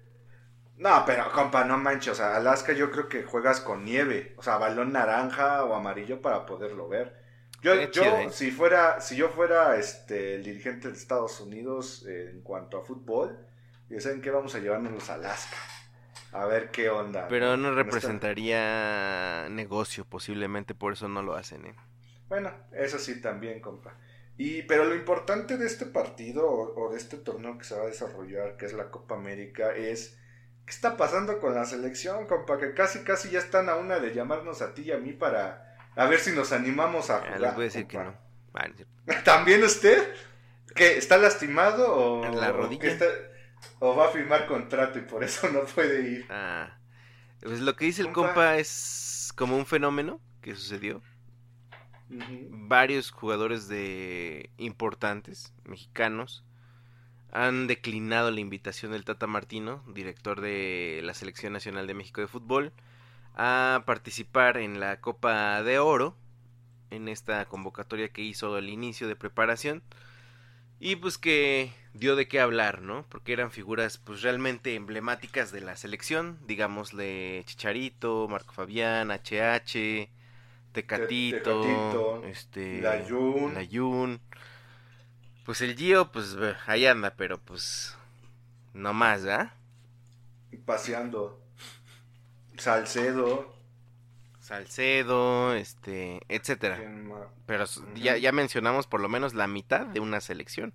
No, 0.79 1.03
pero 1.05 1.31
compa, 1.33 1.65
no 1.65 1.77
manches, 1.77 2.13
o 2.13 2.15
sea, 2.15 2.37
Alaska 2.37 2.73
yo 2.73 2.91
creo 2.91 3.09
que 3.09 3.25
juegas 3.25 3.61
con 3.61 3.85
nieve, 3.85 4.35
o 4.37 4.43
sea, 4.43 4.59
balón 4.59 4.93
naranja 4.93 5.65
o 5.65 5.75
amarillo 5.75 6.23
para 6.23 6.47
poderlo 6.47 6.89
ver. 6.89 7.17
Yo, 7.61 7.91
yo 7.91 8.05
¿eh? 8.05 8.29
si 8.31 8.53
fuera, 8.53 9.01
si 9.01 9.17
yo 9.17 9.29
fuera 9.31 9.77
este 9.77 10.37
el 10.37 10.45
dirigente 10.45 10.89
de 10.89 10.95
Estados 10.95 11.41
Unidos 11.41 12.07
eh, 12.09 12.31
en 12.31 12.43
cuanto 12.43 12.79
a 12.79 12.85
fútbol, 12.85 13.37
ya 13.89 14.01
saben 14.01 14.21
que 14.21 14.31
vamos 14.31 14.55
a 14.55 14.61
llevarnos 14.61 15.11
a 15.11 15.15
Alaska. 15.15 15.57
A 16.33 16.45
ver 16.45 16.71
qué 16.71 16.91
onda. 16.91 17.27
Pero 17.27 17.57
no 17.57 17.75
representaría 17.75 19.49
negocio, 19.51 20.05
posiblemente 20.05 20.75
por 20.75 20.93
eso 20.93 21.09
no 21.09 21.23
lo 21.23 21.35
hacen. 21.35 21.67
¿eh? 21.67 21.75
Bueno, 22.29 22.53
eso 22.73 22.99
sí 22.99 23.21
también, 23.21 23.61
compa. 23.61 23.95
Y, 24.37 24.63
pero 24.63 24.85
lo 24.85 24.95
importante 24.95 25.57
de 25.57 25.67
este 25.67 25.87
partido 25.87 26.49
o, 26.49 26.93
de 26.93 26.99
este 26.99 27.17
torneo 27.17 27.59
que 27.59 27.65
se 27.65 27.75
va 27.75 27.83
a 27.83 27.87
desarrollar, 27.87 28.57
que 28.57 28.67
es 28.67 28.73
la 28.73 28.91
Copa 28.91 29.17
América, 29.17 29.75
es 29.75 30.17
¿Qué 30.69 30.75
está 30.75 30.99
pasando 30.99 31.41
con 31.41 31.55
la 31.55 31.65
selección, 31.65 32.27
compa? 32.27 32.59
Que 32.59 32.75
casi, 32.75 32.99
casi 33.03 33.31
ya 33.31 33.39
están 33.39 33.71
a 33.71 33.77
una 33.77 34.01
de 34.01 34.13
llamarnos 34.15 34.61
a 34.61 34.75
ti 34.75 34.83
y 34.83 34.93
a 34.93 34.99
mí 34.99 35.15
para 35.15 35.79
a 35.97 36.05
ver 36.05 36.19
si 36.21 36.33
nos 36.33 36.53
animamos 36.53 37.09
a 37.09 37.17
Ah, 37.17 37.21
jugar. 37.21 37.41
les 37.41 37.55
voy 37.55 37.63
a 37.63 37.65
decir 37.65 37.87
que 37.87 37.97
compa. 37.97 38.11
no. 38.11 38.19
Ah, 38.53 38.69
no. 39.07 39.15
¿También 39.25 39.65
usted? 39.65 40.13
¿Que 40.75 40.99
está 40.99 41.17
lastimado 41.17 41.91
o, 41.97 42.25
En 42.27 42.39
la 42.39 42.53
rodilla. 42.53 42.85
está- 42.87 43.07
o 43.79 43.97
va 43.97 44.09
a 44.09 44.11
firmar 44.11 44.47
contrato 44.47 44.99
y 44.99 45.03
por 45.03 45.25
eso 45.25 45.49
no 45.49 45.63
puede 45.65 46.03
ir? 46.03 46.27
Ah, 46.29 46.77
pues 47.41 47.61
lo 47.61 47.75
que 47.75 47.87
dice 47.87 48.03
el 48.03 48.13
Compa. 48.13 48.59
es 48.59 49.33
como 49.37 49.57
un 49.57 49.65
fenómeno 49.65 50.21
que 50.43 50.55
sucedió. 50.55 51.01
Varios 52.11 53.11
jugadores 53.11 53.69
de 53.69 54.51
importantes 54.59 55.55
mexicanos 55.65 56.45
han 57.33 57.67
declinado 57.67 58.31
la 58.31 58.41
invitación 58.41 58.93
del 58.93 59.05
Tata 59.05 59.27
Martino, 59.27 59.83
director 59.87 60.41
de 60.41 61.01
la 61.05 61.15
Selección 61.15 61.53
Nacional 61.53 61.87
de 61.87 61.95
México 61.95 62.21
de 62.21 62.29
Fútbol, 62.29 62.73
a 63.35 63.83
participar 63.87 64.57
en 64.57 64.81
la 64.81 65.01
Copa 65.01 65.63
de 65.63 65.79
Oro, 65.79 66.17
en 66.91 67.09
esta 67.09 67.45
convocatoria 67.45 68.09
que 68.09 68.23
hizo 68.23 68.55
al 68.57 68.69
inicio 68.69 69.09
de 69.09 69.17
preparación, 69.17 69.83
y 70.81 70.97
pues 70.97 71.19
que 71.19 71.73
dio 71.93 72.17
de 72.17 72.29
qué 72.29 72.41
hablar, 72.41 72.83
¿no? 72.83 73.05
Porque 73.09 73.33
eran 73.33 73.51
figuras 73.51 73.99
pues 73.99 74.23
realmente 74.23 74.75
emblemáticas 74.75 75.51
de 75.53 75.61
la 75.61 75.77
selección, 75.77 76.39
digámosle 76.47 77.43
Chicharito, 77.45 78.29
Marco 78.29 78.53
Fabián, 78.53 79.11
HH, 79.11 80.09
Tecatito, 80.73 81.61
Tecatito, 81.61 82.25
este. 82.25 82.81
Layún. 83.55 84.21
Pues 85.49 85.63
el 85.63 85.77
Gio, 85.77 86.13
pues 86.13 86.37
ahí 86.67 86.85
anda, 86.85 87.15
pero 87.17 87.39
pues 87.39 87.97
no 88.75 88.93
más, 88.93 89.25
¿verdad? 89.25 89.55
Paseando. 90.67 91.41
Salcedo. 92.59 93.57
Salcedo, 94.41 95.55
este, 95.55 96.21
etcétera. 96.29 96.79
Pero 97.47 97.65
ya, 97.95 98.19
ya 98.19 98.31
mencionamos 98.31 98.87
por 98.87 99.01
lo 99.01 99.09
menos 99.09 99.33
la 99.33 99.47
mitad 99.47 99.87
de 99.87 100.01
una 100.01 100.21
selección. 100.21 100.75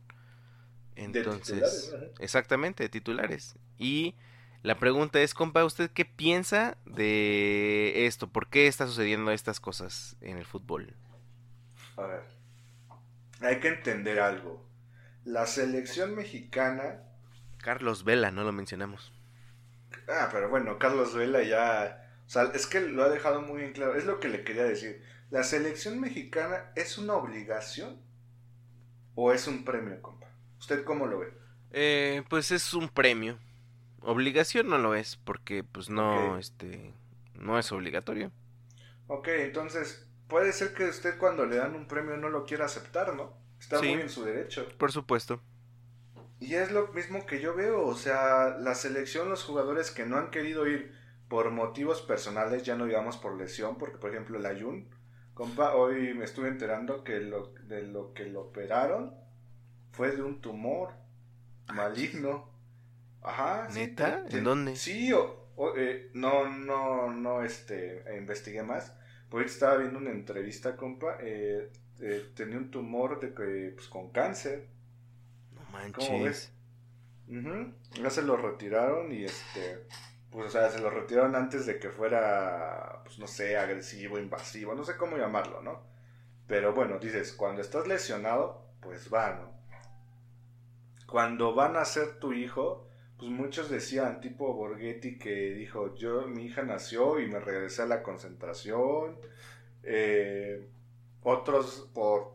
De 0.95 1.03
Entonces, 1.03 1.91
titulares, 1.91 2.11
exactamente, 2.17 2.81
de 2.81 2.89
titulares. 2.89 3.55
Y 3.77 4.15
la 4.63 4.79
pregunta 4.79 5.21
es, 5.21 5.35
compa, 5.35 5.63
¿usted 5.65 5.91
qué 5.91 6.03
piensa 6.05 6.77
de 6.87 8.07
esto? 8.07 8.27
¿Por 8.27 8.47
qué 8.47 8.65
está 8.65 8.87
sucediendo 8.87 9.29
estas 9.29 9.59
cosas 9.59 10.15
en 10.21 10.39
el 10.39 10.45
fútbol? 10.45 10.95
A 11.95 12.07
ver. 12.07 12.42
Hay 13.43 13.59
que 13.59 13.67
entender 13.67 14.19
algo. 14.19 14.65
La 15.25 15.45
selección 15.45 16.15
mexicana. 16.15 17.03
Carlos 17.57 18.03
Vela, 18.03 18.31
no 18.31 18.43
lo 18.43 18.51
mencionamos. 18.51 19.13
Ah, 20.07 20.29
pero 20.31 20.49
bueno, 20.49 20.79
Carlos 20.79 21.13
Vela 21.13 21.43
ya. 21.43 22.09
O 22.25 22.29
sea, 22.29 22.43
es 22.53 22.67
que 22.67 22.81
lo 22.81 23.03
ha 23.03 23.09
dejado 23.09 23.41
muy 23.41 23.61
bien 23.61 23.73
claro. 23.73 23.95
Es 23.95 24.05
lo 24.05 24.19
que 24.19 24.29
le 24.29 24.43
quería 24.43 24.63
decir. 24.63 25.03
¿La 25.29 25.43
selección 25.43 25.99
mexicana 25.99 26.71
es 26.75 26.97
una 26.97 27.15
obligación 27.15 27.99
o 29.15 29.31
es 29.31 29.47
un 29.47 29.65
premio, 29.65 30.01
compa? 30.01 30.27
¿Usted 30.59 30.83
cómo 30.83 31.07
lo 31.07 31.19
ve? 31.19 31.33
Eh, 31.71 32.23
pues 32.29 32.51
es 32.51 32.73
un 32.73 32.87
premio. 32.87 33.39
Obligación 34.01 34.69
no 34.69 34.77
lo 34.77 34.95
es, 34.95 35.17
porque 35.17 35.63
pues 35.63 35.89
no, 35.89 36.37
este, 36.37 36.93
no 37.35 37.57
es 37.57 37.71
obligatorio. 37.71 38.31
Ok, 39.07 39.27
entonces 39.29 40.07
puede 40.33 40.51
ser 40.51 40.73
que 40.73 40.85
usted 40.85 41.19
cuando 41.19 41.45
le 41.45 41.57
dan 41.57 41.75
un 41.75 41.87
premio 41.87 42.17
no 42.17 42.27
lo 42.27 42.43
quiera 42.43 42.65
aceptar, 42.65 43.13
¿no? 43.13 43.37
Está 43.59 43.77
Sí. 43.77 43.89
muy 43.89 44.01
en 44.01 44.09
su 44.09 44.23
derecho. 44.23 44.67
Por 44.79 44.91
supuesto. 44.91 45.39
Y 46.39 46.55
es 46.55 46.71
lo 46.71 46.87
mismo 46.87 47.27
que 47.27 47.39
yo 47.39 47.53
veo, 47.53 47.85
o 47.85 47.93
sea, 47.93 48.57
la 48.57 48.73
selección, 48.73 49.29
los 49.29 49.43
jugadores 49.43 49.91
que 49.91 50.07
no 50.07 50.17
han 50.17 50.31
querido 50.31 50.65
ir 50.65 50.91
por 51.27 51.51
motivos 51.51 52.01
personales, 52.01 52.63
ya 52.63 52.75
no 52.75 52.85
digamos 52.87 53.17
por 53.17 53.37
lesión, 53.37 53.77
porque 53.77 53.99
por 53.99 54.09
ejemplo 54.09 54.39
el 54.39 54.47
Ayun, 54.47 54.89
compa, 55.35 55.75
hoy 55.75 56.15
me 56.15 56.25
estuve 56.25 56.47
enterando 56.47 57.03
que 57.03 57.19
lo, 57.19 57.53
de 57.65 57.83
lo 57.83 58.15
que 58.15 58.25
lo 58.25 58.41
operaron 58.41 59.13
fue 59.91 60.15
de 60.15 60.23
un 60.23 60.41
tumor 60.41 60.93
maligno. 61.71 62.49
Ajá. 63.21 63.67
¿Neta? 63.71 64.25
¿En 64.31 64.43
dónde? 64.43 64.77
Sí, 64.77 65.13
o, 65.13 65.51
o, 65.57 65.77
eh, 65.77 66.09
no, 66.15 66.49
no, 66.49 67.11
no, 67.11 67.43
este, 67.43 68.03
investigué 68.17 68.63
más. 68.63 68.95
Hoy 69.35 69.45
estaba 69.45 69.77
viendo 69.77 69.97
una 69.97 70.11
entrevista, 70.11 70.77
compa, 70.77 71.17
eh, 71.19 71.71
eh, 71.99 72.31
tenía 72.35 72.57
un 72.57 72.69
tumor 72.69 73.19
de 73.19 73.33
que, 73.33 73.71
pues, 73.75 73.87
con 73.87 74.11
cáncer. 74.11 74.67
No 75.51 75.61
¿Cómo 75.91 76.19
manches. 76.19 76.21
ves? 76.21 76.53
Ujú, 77.27 77.73
Ya 78.01 78.09
se 78.11 78.21
lo 78.21 78.37
retiraron 78.37 79.11
y 79.11 79.23
este, 79.23 79.87
pues 80.31 80.47
o 80.47 80.49
sea, 80.51 80.69
se 80.69 80.79
lo 80.79 80.89
retiraron 80.91 81.35
antes 81.35 81.65
de 81.65 81.79
que 81.79 81.89
fuera, 81.89 83.01
pues 83.05 83.17
no 83.19 83.27
sé, 83.27 83.57
agresivo, 83.57 84.19
invasivo, 84.19 84.75
no 84.75 84.83
sé 84.83 84.97
cómo 84.97 85.17
llamarlo, 85.17 85.61
¿no? 85.63 85.81
Pero 86.47 86.73
bueno, 86.73 86.99
dices, 86.99 87.33
cuando 87.33 87.61
estás 87.61 87.87
lesionado, 87.87 88.67
pues 88.81 89.11
va, 89.13 89.35
¿no? 89.35 89.53
Cuando 91.07 91.53
van 91.55 91.77
a 91.77 91.85
ser 91.85 92.19
tu 92.19 92.33
hijo, 92.33 92.89
pues 93.17 93.31
muchos 93.31 93.69
decían, 93.69 94.21
tipo 94.21 94.53
Borghetti, 94.53 95.17
que 95.17 95.53
dijo, 95.53 95.95
yo, 95.95 96.27
mi 96.27 96.45
hija 96.45 96.63
nació 96.63 97.19
y 97.19 97.27
me 97.27 97.39
regresé 97.39 97.83
a 97.83 97.85
la 97.85 98.03
concentración. 98.03 99.17
Eh, 99.83 100.67
otros 101.21 101.89
por 101.93 102.33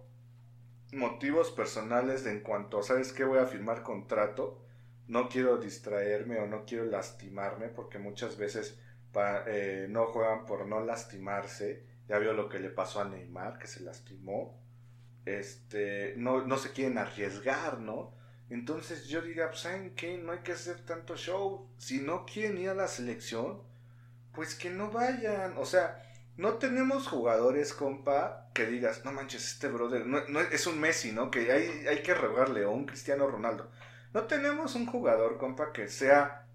motivos 0.92 1.50
personales 1.50 2.26
en 2.26 2.40
cuanto, 2.40 2.82
¿sabes 2.82 3.12
qué? 3.12 3.24
Voy 3.24 3.38
a 3.38 3.46
firmar 3.46 3.82
contrato. 3.82 4.62
No 5.06 5.28
quiero 5.28 5.58
distraerme 5.58 6.38
o 6.38 6.46
no 6.46 6.64
quiero 6.64 6.84
lastimarme 6.84 7.68
porque 7.68 7.98
muchas 7.98 8.36
veces 8.36 8.78
eh, 9.46 9.86
no 9.88 10.06
juegan 10.06 10.46
por 10.46 10.66
no 10.66 10.80
lastimarse. 10.84 11.84
Ya 12.08 12.18
vio 12.18 12.32
lo 12.32 12.48
que 12.48 12.60
le 12.60 12.70
pasó 12.70 13.00
a 13.00 13.08
Neymar, 13.08 13.58
que 13.58 13.66
se 13.66 13.82
lastimó. 13.82 14.58
Este, 15.24 16.14
no, 16.16 16.46
no 16.46 16.56
se 16.56 16.72
quieren 16.72 16.98
arriesgar, 16.98 17.80
¿no? 17.80 18.17
Entonces 18.50 19.08
yo 19.08 19.20
diría, 19.22 19.48
pues, 19.48 19.60
¿saben 19.60 19.94
qué? 19.94 20.16
No 20.18 20.32
hay 20.32 20.38
que 20.38 20.52
hacer 20.52 20.80
tanto 20.84 21.16
show. 21.16 21.68
Si 21.78 22.00
no 22.00 22.24
quieren 22.24 22.58
ir 22.58 22.70
a 22.70 22.74
la 22.74 22.88
selección, 22.88 23.62
pues 24.32 24.54
que 24.54 24.70
no 24.70 24.90
vayan. 24.90 25.54
O 25.58 25.66
sea, 25.66 26.02
no 26.36 26.54
tenemos 26.54 27.08
jugadores, 27.08 27.74
compa, 27.74 28.48
que 28.54 28.66
digas, 28.66 29.04
no 29.04 29.12
manches, 29.12 29.52
este 29.52 29.68
brother, 29.68 30.06
no, 30.06 30.40
es 30.40 30.66
un 30.66 30.80
Messi, 30.80 31.12
¿no? 31.12 31.30
Que 31.30 31.52
hay, 31.52 32.02
que 32.02 32.14
rogarle, 32.14 32.64
o 32.64 32.70
un 32.70 32.86
Cristiano 32.86 33.26
Ronaldo. 33.26 33.70
No 34.14 34.24
tenemos 34.24 34.74
un 34.74 34.86
jugador, 34.86 35.36
compa, 35.36 35.72
que 35.72 35.88
sea 35.88 36.46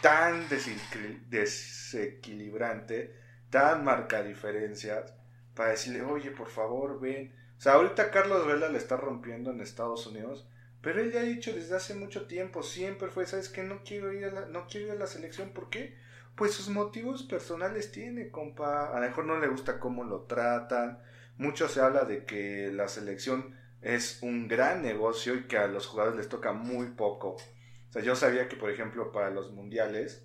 tan 0.00 0.48
desequil- 0.48 1.26
desequilibrante, 1.28 3.14
tan 3.50 3.84
marca 3.84 4.22
diferencias, 4.22 5.12
para 5.54 5.70
decirle, 5.70 6.02
oye, 6.02 6.30
por 6.30 6.48
favor, 6.48 6.98
ven. 7.00 7.34
O 7.58 7.60
sea, 7.60 7.74
ahorita 7.74 8.10
Carlos 8.10 8.46
Vela 8.46 8.68
le 8.68 8.78
está 8.78 8.96
rompiendo 8.96 9.50
en 9.50 9.60
Estados 9.60 10.06
Unidos, 10.06 10.48
pero 10.82 11.00
él 11.00 11.12
ya 11.12 11.20
ha 11.20 11.24
dicho 11.24 11.52
desde 11.52 11.76
hace 11.76 11.94
mucho 11.94 12.26
tiempo, 12.26 12.62
siempre 12.62 13.08
fue, 13.08 13.24
¿sabes 13.24 13.48
qué? 13.48 13.62
No 13.62 13.82
quiero 13.84 14.12
ir 14.12 14.24
a 14.24 14.32
la, 14.32 14.46
no 14.46 14.66
quiero 14.66 14.88
ir 14.88 14.92
a 14.92 14.96
la 14.96 15.06
selección, 15.06 15.50
¿por 15.50 15.70
qué? 15.70 15.96
Pues 16.34 16.52
sus 16.52 16.68
motivos 16.68 17.22
personales 17.22 17.92
tiene, 17.92 18.30
compa. 18.30 18.88
A 18.90 19.00
lo 19.00 19.06
mejor 19.06 19.26
no 19.26 19.38
le 19.38 19.48
gusta 19.48 19.78
cómo 19.78 20.02
lo 20.02 20.22
tratan. 20.22 20.98
Mucho 21.36 21.68
se 21.68 21.80
habla 21.80 22.04
de 22.04 22.24
que 22.24 22.70
la 22.72 22.88
selección 22.88 23.56
es 23.80 24.22
un 24.22 24.48
gran 24.48 24.82
negocio 24.82 25.34
y 25.34 25.44
que 25.44 25.58
a 25.58 25.66
los 25.68 25.86
jugadores 25.86 26.16
les 26.16 26.28
toca 26.28 26.52
muy 26.52 26.88
poco. 26.88 27.36
O 27.88 27.92
sea, 27.92 28.02
yo 28.02 28.16
sabía 28.16 28.48
que, 28.48 28.56
por 28.56 28.70
ejemplo, 28.70 29.12
para 29.12 29.30
los 29.30 29.52
mundiales, 29.52 30.24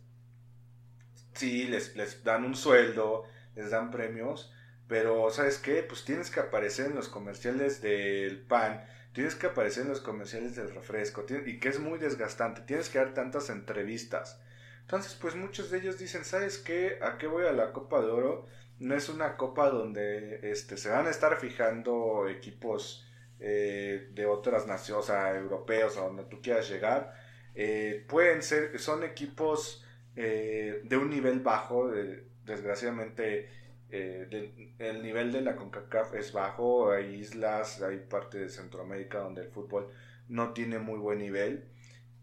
sí, 1.34 1.68
les, 1.68 1.96
les 1.96 2.24
dan 2.24 2.46
un 2.46 2.56
sueldo, 2.56 3.26
les 3.56 3.70
dan 3.70 3.92
premios, 3.92 4.52
pero 4.88 5.30
¿sabes 5.30 5.58
qué? 5.58 5.84
Pues 5.84 6.06
tienes 6.06 6.32
que 6.32 6.40
aparecer 6.40 6.88
en 6.88 6.96
los 6.96 7.10
comerciales 7.10 7.82
del 7.82 8.40
pan, 8.40 8.86
tienes 9.18 9.34
que 9.34 9.48
aparecer 9.48 9.82
en 9.82 9.90
los 9.90 10.02
comerciales 10.02 10.56
del 10.56 10.76
refresco, 10.76 11.26
y 11.44 11.60
que 11.60 11.70
es 11.70 11.80
muy 11.80 11.98
desgastante, 11.98 12.62
tienes 12.62 12.88
que 12.88 13.00
dar 13.00 13.16
tantas 13.16 13.50
entrevistas. 13.50 14.40
Entonces, 14.82 15.16
pues 15.20 15.36
muchos 15.36 15.72
de 15.72 15.80
ellos 15.80 15.98
dicen, 15.98 16.24
¿sabes 16.24 16.60
qué? 16.60 17.00
¿A 17.02 17.18
qué 17.18 17.26
voy 17.26 17.48
a 17.48 17.52
la 17.52 17.74
Copa 17.74 18.00
de 18.00 18.12
Oro? 18.12 18.46
No 18.78 18.94
es 18.94 19.10
una 19.10 19.36
copa 19.36 19.72
donde 19.72 20.52
este, 20.52 20.78
se 20.78 20.90
van 20.90 21.08
a 21.08 21.10
estar 21.10 21.40
fijando 21.40 22.28
equipos 22.30 23.10
eh, 23.40 24.12
de 24.14 24.28
otras 24.28 24.68
naciones, 24.68 25.10
europeos, 25.10 25.98
a 25.98 26.02
donde 26.02 26.26
tú 26.26 26.40
quieras 26.40 26.70
llegar. 26.70 27.16
Eh, 27.56 28.06
pueden 28.08 28.44
ser, 28.44 28.78
son 28.78 29.04
equipos 29.04 29.84
eh, 30.16 30.82
de 30.84 30.96
un 30.98 31.10
nivel 31.10 31.40
bajo, 31.40 31.90
de- 31.90 32.28
desgraciadamente 32.46 33.50
eh, 33.90 34.74
el 34.80 35.02
nivel 35.02 35.32
de 35.32 35.42
la 35.42 35.56
CONCACAF 35.56 36.16
es 36.16 36.34
bajo, 36.34 36.92
hay 36.92 37.16
islas, 37.16 37.82
hay 37.82 37.98
parte 37.98 38.38
de 38.38 38.50
Centroamérica 38.50 39.20
donde 39.20 39.44
el 39.44 39.50
fútbol 39.50 39.90
no 40.28 40.52
tiene 40.54 40.80
muy 40.80 41.00
buen 41.00 41.20
nivel 41.20 41.70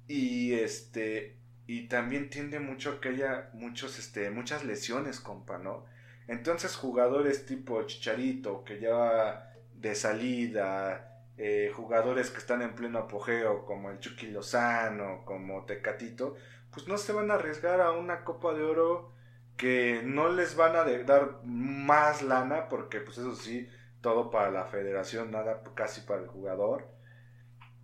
y 0.07 0.53
este 0.55 1.37
y 1.67 1.89
también 1.89 2.29
tiende 2.29 2.61
mucho 2.61 3.01
que 3.01 3.09
haya 3.09 3.49
muchos 3.55 3.99
este 3.99 4.31
muchas 4.31 4.65
lesiones, 4.65 5.21
compa, 5.21 5.59
¿no? 5.59 5.87
Entonces 6.29 6.77
jugadores 6.77 7.47
tipo 7.47 7.83
Chicharito 7.85 8.65
que 8.65 8.81
ya 8.81 9.51
de 9.75 9.95
salida, 9.95 11.23
eh, 11.39 11.73
jugadores 11.75 12.31
que 12.31 12.39
están 12.39 12.62
en 12.62 12.75
pleno 12.75 12.99
apogeo 12.99 13.65
como 13.65 13.91
el 13.91 13.99
Chucky 14.01 14.29
Lozano, 14.29 15.25
como 15.25 15.65
Tecatito, 15.65 16.37
pues 16.71 16.87
no 16.89 16.99
se 16.99 17.12
van 17.12 17.31
a 17.31 17.35
arriesgar 17.35 17.81
a 17.81 17.93
una 17.93 18.25
Copa 18.25 18.53
de 18.55 18.62
Oro 18.62 19.12
que 19.57 20.03
no 20.05 20.29
les 20.29 20.57
van 20.57 20.77
a 20.77 20.85
dar 20.85 21.41
más 21.45 22.23
lana, 22.23 22.69
porque 22.69 23.01
pues 23.01 23.19
eso 23.19 23.35
sí, 23.35 23.69
todo 24.01 24.31
para 24.31 24.51
la 24.51 24.65
federación, 24.67 25.31
nada 25.31 25.63
casi 25.75 26.03
para 26.03 26.23
el 26.23 26.29
jugador. 26.29 26.89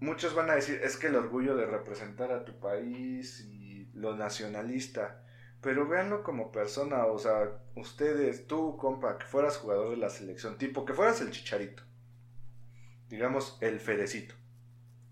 Muchos 0.00 0.34
van 0.34 0.50
a 0.50 0.54
decir, 0.54 0.80
es 0.82 0.96
que 0.96 1.08
el 1.08 1.16
orgullo 1.16 1.56
de 1.56 1.66
representar 1.66 2.32
a 2.32 2.44
tu 2.44 2.58
país 2.58 3.40
y 3.40 3.90
lo 3.94 4.16
nacionalista, 4.16 5.22
pero 5.60 5.86
véanlo 5.86 6.22
como 6.22 6.50
persona, 6.52 7.04
o 7.06 7.18
sea, 7.18 7.62
ustedes, 7.76 8.46
tú, 8.46 8.76
compa, 8.76 9.18
que 9.18 9.26
fueras 9.26 9.58
jugador 9.58 9.90
de 9.90 9.98
la 9.98 10.08
selección, 10.08 10.56
tipo, 10.56 10.84
que 10.84 10.94
fueras 10.94 11.20
el 11.20 11.30
chicharito, 11.30 11.82
digamos, 13.08 13.58
el 13.60 13.78
Fedecito. 13.78 14.34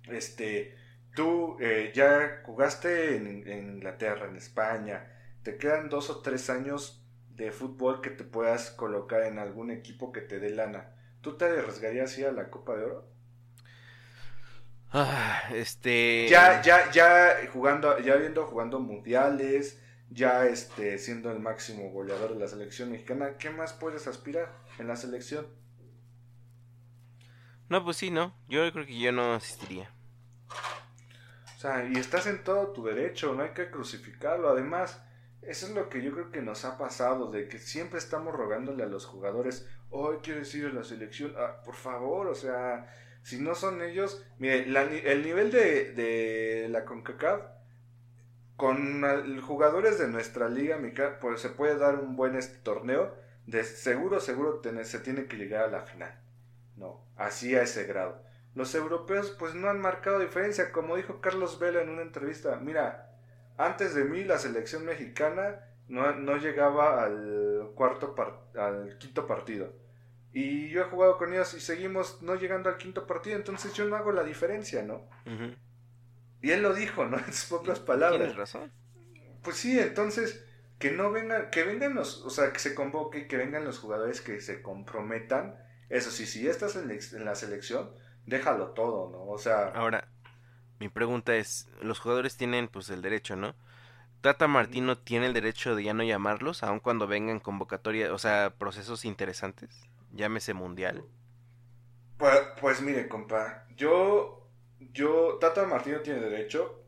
Este, 0.08 0.74
tú 1.14 1.58
eh, 1.60 1.92
ya 1.94 2.42
jugaste 2.44 3.16
en, 3.16 3.46
en 3.46 3.74
Inglaterra, 3.74 4.26
en 4.26 4.36
España, 4.36 5.17
te 5.42 5.56
quedan 5.56 5.88
dos 5.88 6.10
o 6.10 6.20
tres 6.20 6.50
años 6.50 7.04
de 7.30 7.52
fútbol 7.52 8.00
que 8.00 8.10
te 8.10 8.24
puedas 8.24 8.70
colocar 8.70 9.22
en 9.22 9.38
algún 9.38 9.70
equipo 9.70 10.12
que 10.12 10.20
te 10.20 10.40
dé 10.40 10.50
lana. 10.50 10.94
¿Tú 11.20 11.36
te 11.36 11.46
arriesgarías 11.46 12.16
ir 12.18 12.26
a 12.26 12.32
la 12.32 12.50
Copa 12.50 12.76
de 12.76 12.84
Oro? 12.84 13.08
Ah, 14.92 15.42
este. 15.52 16.26
Ya, 16.28 16.62
ya, 16.62 16.90
ya 16.90 17.36
jugando, 17.52 17.98
ya 17.98 18.16
viendo 18.16 18.46
jugando 18.46 18.80
mundiales, 18.80 19.80
ya 20.10 20.46
este, 20.46 20.98
siendo 20.98 21.30
el 21.30 21.40
máximo 21.40 21.90
goleador 21.90 22.34
de 22.34 22.40
la 22.40 22.48
selección 22.48 22.90
mexicana, 22.90 23.36
¿qué 23.38 23.50
más 23.50 23.72
puedes 23.72 24.06
aspirar 24.06 24.52
en 24.78 24.88
la 24.88 24.96
selección? 24.96 25.46
No, 27.68 27.84
pues 27.84 27.98
sí, 27.98 28.10
no. 28.10 28.34
Yo 28.48 28.70
creo 28.72 28.86
que 28.86 28.98
yo 28.98 29.12
no 29.12 29.34
asistiría. 29.34 29.90
O 31.56 31.60
sea, 31.60 31.84
y 31.84 31.98
estás 31.98 32.26
en 32.26 32.42
todo 32.42 32.68
tu 32.68 32.84
derecho, 32.84 33.34
no 33.34 33.42
hay 33.42 33.50
que 33.50 33.70
crucificarlo. 33.70 34.48
Además, 34.48 35.02
eso 35.42 35.66
es 35.66 35.72
lo 35.72 35.88
que 35.88 36.02
yo 36.02 36.12
creo 36.12 36.30
que 36.30 36.42
nos 36.42 36.64
ha 36.64 36.78
pasado, 36.78 37.30
de 37.30 37.48
que 37.48 37.58
siempre 37.58 37.98
estamos 37.98 38.34
rogándole 38.34 38.82
a 38.82 38.86
los 38.86 39.06
jugadores, 39.06 39.66
hoy 39.90 40.18
quiero 40.22 40.40
decir 40.40 40.66
a 40.66 40.72
la 40.72 40.84
selección, 40.84 41.34
ah, 41.36 41.62
por 41.64 41.74
favor, 41.74 42.26
o 42.26 42.34
sea, 42.34 42.92
si 43.22 43.40
no 43.40 43.54
son 43.54 43.82
ellos, 43.82 44.24
mire, 44.38 44.64
el 44.64 45.22
nivel 45.22 45.50
de, 45.50 45.92
de 45.92 46.68
la 46.68 46.84
CONCACAF 46.84 47.42
con 48.58 49.40
jugadores 49.40 50.00
de 50.00 50.08
nuestra 50.08 50.48
liga, 50.48 50.78
pues 51.20 51.40
se 51.40 51.48
puede 51.48 51.78
dar 51.78 51.94
un 51.94 52.16
buen 52.16 52.34
este 52.34 52.58
torneo, 52.58 53.14
de 53.46 53.62
seguro, 53.62 54.18
seguro 54.18 54.60
se 54.82 54.98
tiene 54.98 55.26
que 55.26 55.36
llegar 55.36 55.62
a 55.62 55.68
la 55.68 55.82
final. 55.82 56.12
No, 56.76 57.00
así 57.16 57.54
a 57.54 57.62
ese 57.62 57.84
grado. 57.84 58.20
Los 58.56 58.74
europeos 58.74 59.30
pues 59.38 59.54
no 59.54 59.68
han 59.68 59.80
marcado 59.80 60.18
diferencia, 60.18 60.72
como 60.72 60.96
dijo 60.96 61.20
Carlos 61.20 61.60
Vela 61.60 61.82
en 61.82 61.88
una 61.88 62.02
entrevista, 62.02 62.56
mira, 62.56 63.07
antes 63.58 63.94
de 63.94 64.04
mí 64.04 64.24
la 64.24 64.38
selección 64.38 64.84
mexicana 64.84 65.60
no, 65.88 66.14
no 66.14 66.36
llegaba 66.36 67.02
al 67.02 67.72
cuarto 67.74 68.14
al 68.56 68.96
quinto 68.98 69.26
partido. 69.26 69.74
Y 70.32 70.68
yo 70.68 70.82
he 70.82 70.84
jugado 70.84 71.18
con 71.18 71.32
ellos 71.32 71.52
y 71.54 71.60
seguimos 71.60 72.22
no 72.22 72.36
llegando 72.36 72.68
al 72.68 72.76
quinto 72.76 73.06
partido, 73.06 73.36
entonces 73.36 73.72
yo 73.74 73.84
no 73.86 73.96
hago 73.96 74.12
la 74.12 74.22
diferencia, 74.22 74.82
¿no? 74.82 75.08
Y 76.40 76.52
él 76.52 76.62
lo 76.62 76.72
dijo, 76.72 77.04
¿no? 77.04 77.16
En 77.26 77.32
sus 77.32 77.48
propias 77.48 77.80
palabras. 77.80 78.20
Tienes 78.20 78.36
razón. 78.36 78.72
Pues 79.42 79.56
sí, 79.56 79.78
entonces, 79.78 80.44
que 80.78 80.92
no 80.92 81.10
vengan, 81.10 81.50
que 81.50 81.64
vengan 81.64 81.94
los, 81.94 82.22
o 82.24 82.30
sea, 82.30 82.52
que 82.52 82.60
se 82.60 82.74
convoque, 82.74 83.26
que 83.26 83.36
vengan 83.36 83.64
los 83.64 83.78
jugadores 83.78 84.20
que 84.20 84.40
se 84.40 84.62
comprometan. 84.62 85.56
Eso 85.88 86.10
sí, 86.10 86.26
si 86.26 86.46
estás 86.46 86.76
en, 86.76 86.90
en 86.90 87.24
la 87.24 87.34
selección, 87.34 87.90
déjalo 88.26 88.68
todo, 88.68 89.10
¿no? 89.10 89.24
O 89.24 89.38
sea... 89.38 89.68
Ahora, 89.68 90.06
mi 90.80 90.88
pregunta 90.88 91.36
es, 91.36 91.68
los 91.82 92.00
jugadores 92.00 92.36
tienen 92.36 92.68
pues 92.68 92.90
el 92.90 93.02
derecho, 93.02 93.36
¿no? 93.36 93.54
Tata 94.20 94.48
Martino 94.48 94.98
tiene 94.98 95.26
el 95.26 95.34
derecho 95.34 95.76
de 95.76 95.84
ya 95.84 95.94
no 95.94 96.02
llamarlos, 96.02 96.62
aun 96.62 96.80
cuando 96.80 97.06
vengan 97.06 97.40
convocatoria, 97.40 98.12
o 98.12 98.18
sea, 98.18 98.54
procesos 98.58 99.04
interesantes, 99.04 99.88
llámese 100.12 100.54
mundial. 100.54 101.04
Pues, 102.16 102.40
pues 102.60 102.80
mire, 102.80 103.08
compa, 103.08 103.64
yo 103.76 104.38
yo, 104.80 105.38
Tata 105.40 105.66
Martino 105.66 106.00
tiene 106.00 106.20
derecho, 106.20 106.84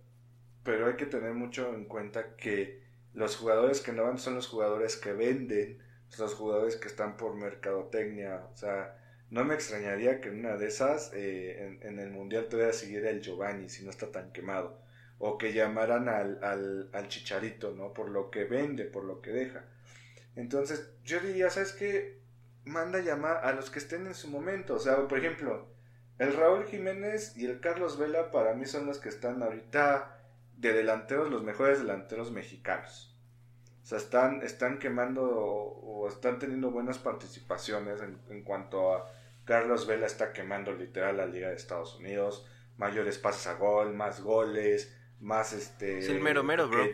pero 0.63 0.87
hay 0.87 0.97
que 0.97 1.07
tener 1.07 1.35
mucho 1.35 1.75
en 1.75 1.85
cuenta 1.85 2.37
que 2.37 2.83
los 3.15 3.37
jugadores 3.37 3.81
que 3.81 3.93
no 3.93 4.05
van 4.05 4.19
son 4.19 4.37
los 4.37 4.47
jugadores 4.49 4.97
que 4.97 5.13
venden, 5.13 5.83
son 6.09 6.27
los 6.27 6.35
jugadores 6.35 6.77
que 6.77 6.89
están 6.89 7.17
por 7.17 7.35
mercadotecnia, 7.35 8.47
o 8.53 8.57
sea, 8.57 8.97
no 9.31 9.45
me 9.45 9.55
extrañaría 9.55 10.21
que 10.21 10.29
en 10.29 10.41
una 10.41 10.57
de 10.57 10.67
esas, 10.69 11.13
eh, 11.15 11.79
en, 11.83 11.99
el 11.99 12.11
Mundial 12.11 12.49
todavía 12.49 12.73
siguiera 12.73 13.11
el 13.11 13.21
Giovanni, 13.21 13.69
si 13.69 13.85
no 13.85 13.91
está 13.91 14.11
tan 14.11 14.33
quemado, 14.33 14.81
o 15.19 15.39
que 15.39 15.53
llamaran 15.53 16.09
al, 16.09 16.43
al, 16.43 16.91
al 16.93 17.09
Chicharito, 17.09 17.73
¿no? 17.73 17.93
Por 17.93 18.11
lo 18.11 18.31
que 18.31 18.45
vende, 18.45 18.85
por 18.85 19.05
lo 19.05 19.21
que 19.21 19.31
deja. 19.31 19.65
Entonces, 20.37 20.91
yo 21.05 21.21
diría, 21.21 21.51
¿sabes 21.51 21.73
qué? 21.73 22.21
Manda 22.65 23.01
llamar 23.01 23.45
a 23.45 23.53
los 23.53 23.71
que 23.71 23.79
estén 23.79 24.07
en 24.07 24.15
su 24.15 24.29
momento, 24.29 24.75
o 24.75 24.79
sea, 24.79 25.09
por 25.09 25.19
ejemplo, 25.19 25.69
el 26.19 26.37
Raúl 26.37 26.67
Jiménez 26.67 27.35
y 27.37 27.47
el 27.47 27.61
Carlos 27.61 27.99
Vela 27.99 28.31
para 28.31 28.55
mí 28.55 28.67
son 28.67 28.85
los 28.87 28.99
que 28.99 29.09
están 29.09 29.43
ahorita 29.43 30.19
de 30.59 30.75
delanteros, 30.75 31.31
los 31.31 31.43
mejores 31.43 31.79
delanteros 31.79 32.31
mexicanos. 32.31 33.17
O 33.83 33.87
sea, 33.87 33.97
están, 33.97 34.43
están 34.43 34.79
quemando 34.79 35.23
o, 35.23 36.07
están 36.09 36.39
teniendo 36.39 36.71
buenas 36.71 36.99
participaciones 36.99 38.01
en, 38.29 38.43
cuanto 38.43 38.95
a 38.95 39.11
Carlos 39.51 39.89
Vela 39.89 40.07
está 40.07 40.33
quemando 40.33 40.73
literal 40.73 41.17
la 41.17 41.27
Liga 41.27 41.49
de 41.49 41.57
Estados 41.57 41.97
Unidos, 41.97 42.47
mayores 42.77 43.19
pases 43.19 43.49
a 43.49 43.55
gol, 43.55 43.93
más 43.93 44.21
goles, 44.21 44.97
más 45.19 45.53
este... 45.53 45.99
Es 45.99 46.09
el 46.09 46.21
mero 46.21 46.45
mero, 46.45 46.69
bro. 46.69 46.85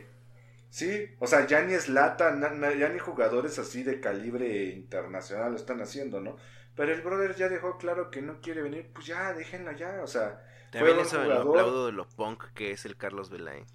sí, 0.71 1.07
o 1.19 1.27
sea, 1.27 1.47
ya 1.47 1.61
ni 1.61 1.75
es 1.75 1.91
lata, 1.91 2.35
ya 2.79 2.89
ni 2.89 2.99
jugadores 2.99 3.59
así 3.59 3.83
de 3.83 4.01
calibre 4.01 4.69
internacional 4.69 5.51
lo 5.51 5.59
están 5.59 5.83
haciendo, 5.83 6.23
¿no? 6.23 6.39
Pero 6.75 6.95
el 6.95 7.03
brother 7.03 7.37
ya 7.37 7.51
dejó 7.51 7.77
claro 7.77 8.11
que 8.11 8.23
no 8.23 8.41
quiere 8.41 8.63
venir, 8.63 8.91
pues 8.91 9.05
ya, 9.05 9.35
déjenlo 9.35 9.73
ya, 9.73 10.01
o 10.03 10.07
sea. 10.07 10.43
También 10.73 10.99
eso 10.99 11.23
lo 11.23 11.35
aplaudo 11.35 11.85
de 11.85 11.93
lo 11.93 12.09
punk 12.09 12.43
que 12.55 12.71
es 12.71 12.87
el 12.87 12.97
Carlos 12.97 13.29
Velain. 13.29 13.67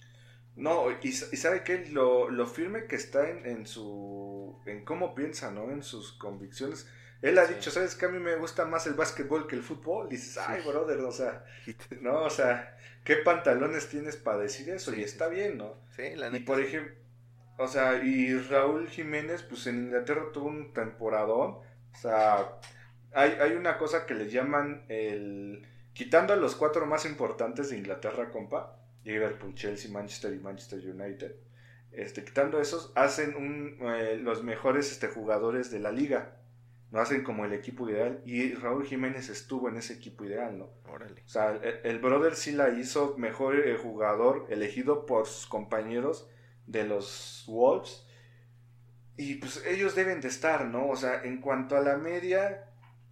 No, 0.55 0.88
y, 1.03 1.11
sabe 1.11 1.63
que 1.63 1.86
lo, 1.91 2.32
lo, 2.32 2.47
firme 2.47 2.88
que 2.88 2.95
está 2.95 3.29
en, 3.29 3.45
en, 3.45 3.67
su. 3.67 4.59
en 4.65 4.84
cómo 4.86 5.13
piensa, 5.13 5.51
¿no? 5.51 5.69
En 5.69 5.84
sus 5.84 6.13
convicciones. 6.13 6.88
Él 7.22 7.38
ha 7.38 7.45
dicho, 7.45 7.69
¿sabes 7.69 7.95
que 7.95 8.05
A 8.05 8.09
mí 8.09 8.19
me 8.19 8.36
gusta 8.36 8.65
más 8.65 8.88
el 8.88 8.93
básquetbol 8.93 9.47
que 9.47 9.55
el 9.55 9.63
fútbol. 9.63 10.07
Y 10.07 10.15
dices, 10.15 10.38
ay, 10.38 10.61
brother, 10.65 10.99
o 11.01 11.11
sea, 11.11 11.45
no, 12.01 12.24
o 12.24 12.30
sea, 12.30 12.78
¿qué 13.03 13.17
pantalones 13.17 13.89
tienes 13.89 14.17
para 14.17 14.39
decir 14.39 14.69
eso? 14.69 14.93
y 14.93 15.03
está 15.03 15.28
bien, 15.28 15.57
¿no? 15.57 15.76
Sí, 15.95 16.15
la 16.15 16.30
neta. 16.30 16.38
Y 16.38 16.45
por 16.45 16.59
ejemplo, 16.59 16.95
o 17.57 17.67
sea, 17.67 18.03
y 18.03 18.36
Raúl 18.38 18.89
Jiménez, 18.89 19.43
pues 19.43 19.67
en 19.67 19.86
Inglaterra 19.86 20.24
tuvo 20.34 20.47
un 20.47 20.74
temporadón. 20.74 21.59
O 21.93 21.95
sea, 21.95 22.57
hay, 23.13 23.32
hay 23.39 23.51
una 23.53 23.78
cosa 23.78 24.05
que 24.05 24.15
le 24.15 24.30
llaman 24.30 24.86
el... 24.89 25.67
Quitando 25.93 26.34
a 26.34 26.38
los 26.38 26.55
cuatro 26.55 26.86
más 26.86 27.05
importantes 27.05 27.69
de 27.69 27.78
Inglaterra, 27.78 28.32
compa, 28.32 28.78
Liverpool, 29.03 29.53
Chelsea, 29.55 29.91
Manchester 29.91 30.34
y 30.34 30.39
Manchester 30.39 30.80
United, 30.80 31.36
este, 31.91 32.24
quitando 32.24 32.61
esos, 32.61 32.91
hacen 32.95 33.36
un, 33.36 33.78
eh, 33.82 34.17
los 34.17 34.43
mejores 34.43 34.91
este, 34.91 35.07
jugadores 35.07 35.72
de 35.72 35.80
la 35.80 35.91
liga. 35.91 36.38
No 36.92 37.00
hacen 37.00 37.24
como 37.24 37.46
el 37.46 37.54
equipo 37.54 37.89
ideal. 37.89 38.22
Y 38.26 38.54
Raúl 38.54 38.86
Jiménez 38.86 39.30
estuvo 39.30 39.70
en 39.70 39.78
ese 39.78 39.94
equipo 39.94 40.26
ideal, 40.26 40.58
¿no? 40.58 40.70
Órale. 40.92 41.24
O 41.26 41.30
sea, 41.30 41.52
el, 41.84 42.00
brother 42.00 42.36
sí 42.36 42.52
la 42.52 42.70
hizo 42.70 43.16
mejor 43.18 43.56
el 43.56 43.78
jugador 43.78 44.46
elegido 44.50 45.06
por 45.06 45.26
sus 45.26 45.48
compañeros 45.48 46.30
de 46.68 46.84
los 46.84 47.46
Wolves. 47.48 48.06
Y 49.16 49.36
pues 49.36 49.64
ellos 49.66 49.96
deben 49.96 50.20
de 50.20 50.28
estar, 50.28 50.66
¿no? 50.66 50.89
O 50.89 50.96
sea, 50.98 51.24
en 51.24 51.39
cuanto 51.39 51.78
a 51.78 51.82
la 51.82 51.98
media, 51.98 52.66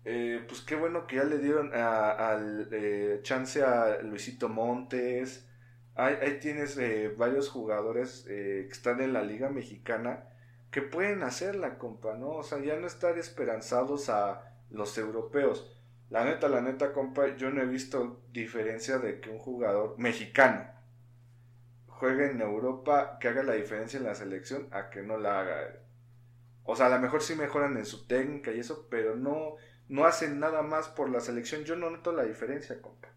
eh, 0.03 0.43
pues 0.47 0.61
qué 0.61 0.75
bueno 0.75 1.07
que 1.07 1.17
ya 1.17 1.23
le 1.23 1.37
dieron 1.37 1.73
al 1.73 2.67
eh, 2.71 3.19
chance 3.23 3.63
a 3.63 4.01
Luisito 4.01 4.49
Montes. 4.49 5.47
Ahí, 5.95 6.39
tienes 6.41 6.77
eh, 6.77 7.13
varios 7.17 7.49
jugadores 7.49 8.23
que 8.25 8.67
están 8.67 9.01
en 9.01 9.13
la 9.13 9.21
liga 9.21 9.49
mexicana 9.49 10.25
que 10.71 10.81
pueden 10.81 11.23
hacerla, 11.23 11.77
compa, 11.77 12.15
¿no? 12.15 12.29
O 12.29 12.43
sea, 12.43 12.59
ya 12.59 12.77
no 12.77 12.87
estar 12.87 13.17
esperanzados 13.17 14.09
a 14.09 14.55
los 14.69 14.97
europeos. 14.97 15.75
La 16.09 16.25
neta, 16.25 16.47
la 16.47 16.61
neta, 16.61 16.93
compa, 16.93 17.35
yo 17.37 17.49
no 17.49 17.61
he 17.61 17.65
visto 17.65 18.23
diferencia 18.31 18.97
de 18.97 19.19
que 19.19 19.29
un 19.29 19.39
jugador 19.39 19.97
mexicano 19.97 20.67
juegue 21.87 22.31
en 22.31 22.41
Europa, 22.41 23.17
que 23.19 23.27
haga 23.27 23.43
la 23.43 23.53
diferencia 23.53 23.97
en 23.97 24.05
la 24.05 24.15
selección, 24.15 24.67
a 24.71 24.89
que 24.89 25.01
no 25.01 25.17
la 25.17 25.41
haga. 25.41 25.79
O 26.63 26.75
sea, 26.75 26.85
a 26.85 26.89
lo 26.89 26.99
mejor 26.99 27.21
sí 27.21 27.35
mejoran 27.35 27.77
en 27.77 27.85
su 27.85 28.07
técnica 28.07 28.51
y 28.51 28.59
eso, 28.59 28.87
pero 28.89 29.15
no, 29.15 29.55
no 29.89 30.05
hacen 30.05 30.39
nada 30.39 30.61
más 30.61 30.87
por 30.87 31.09
la 31.09 31.19
selección. 31.19 31.63
Yo 31.65 31.75
no 31.75 31.89
noto 31.89 32.13
la 32.13 32.23
diferencia, 32.23 32.81
compa. 32.81 33.09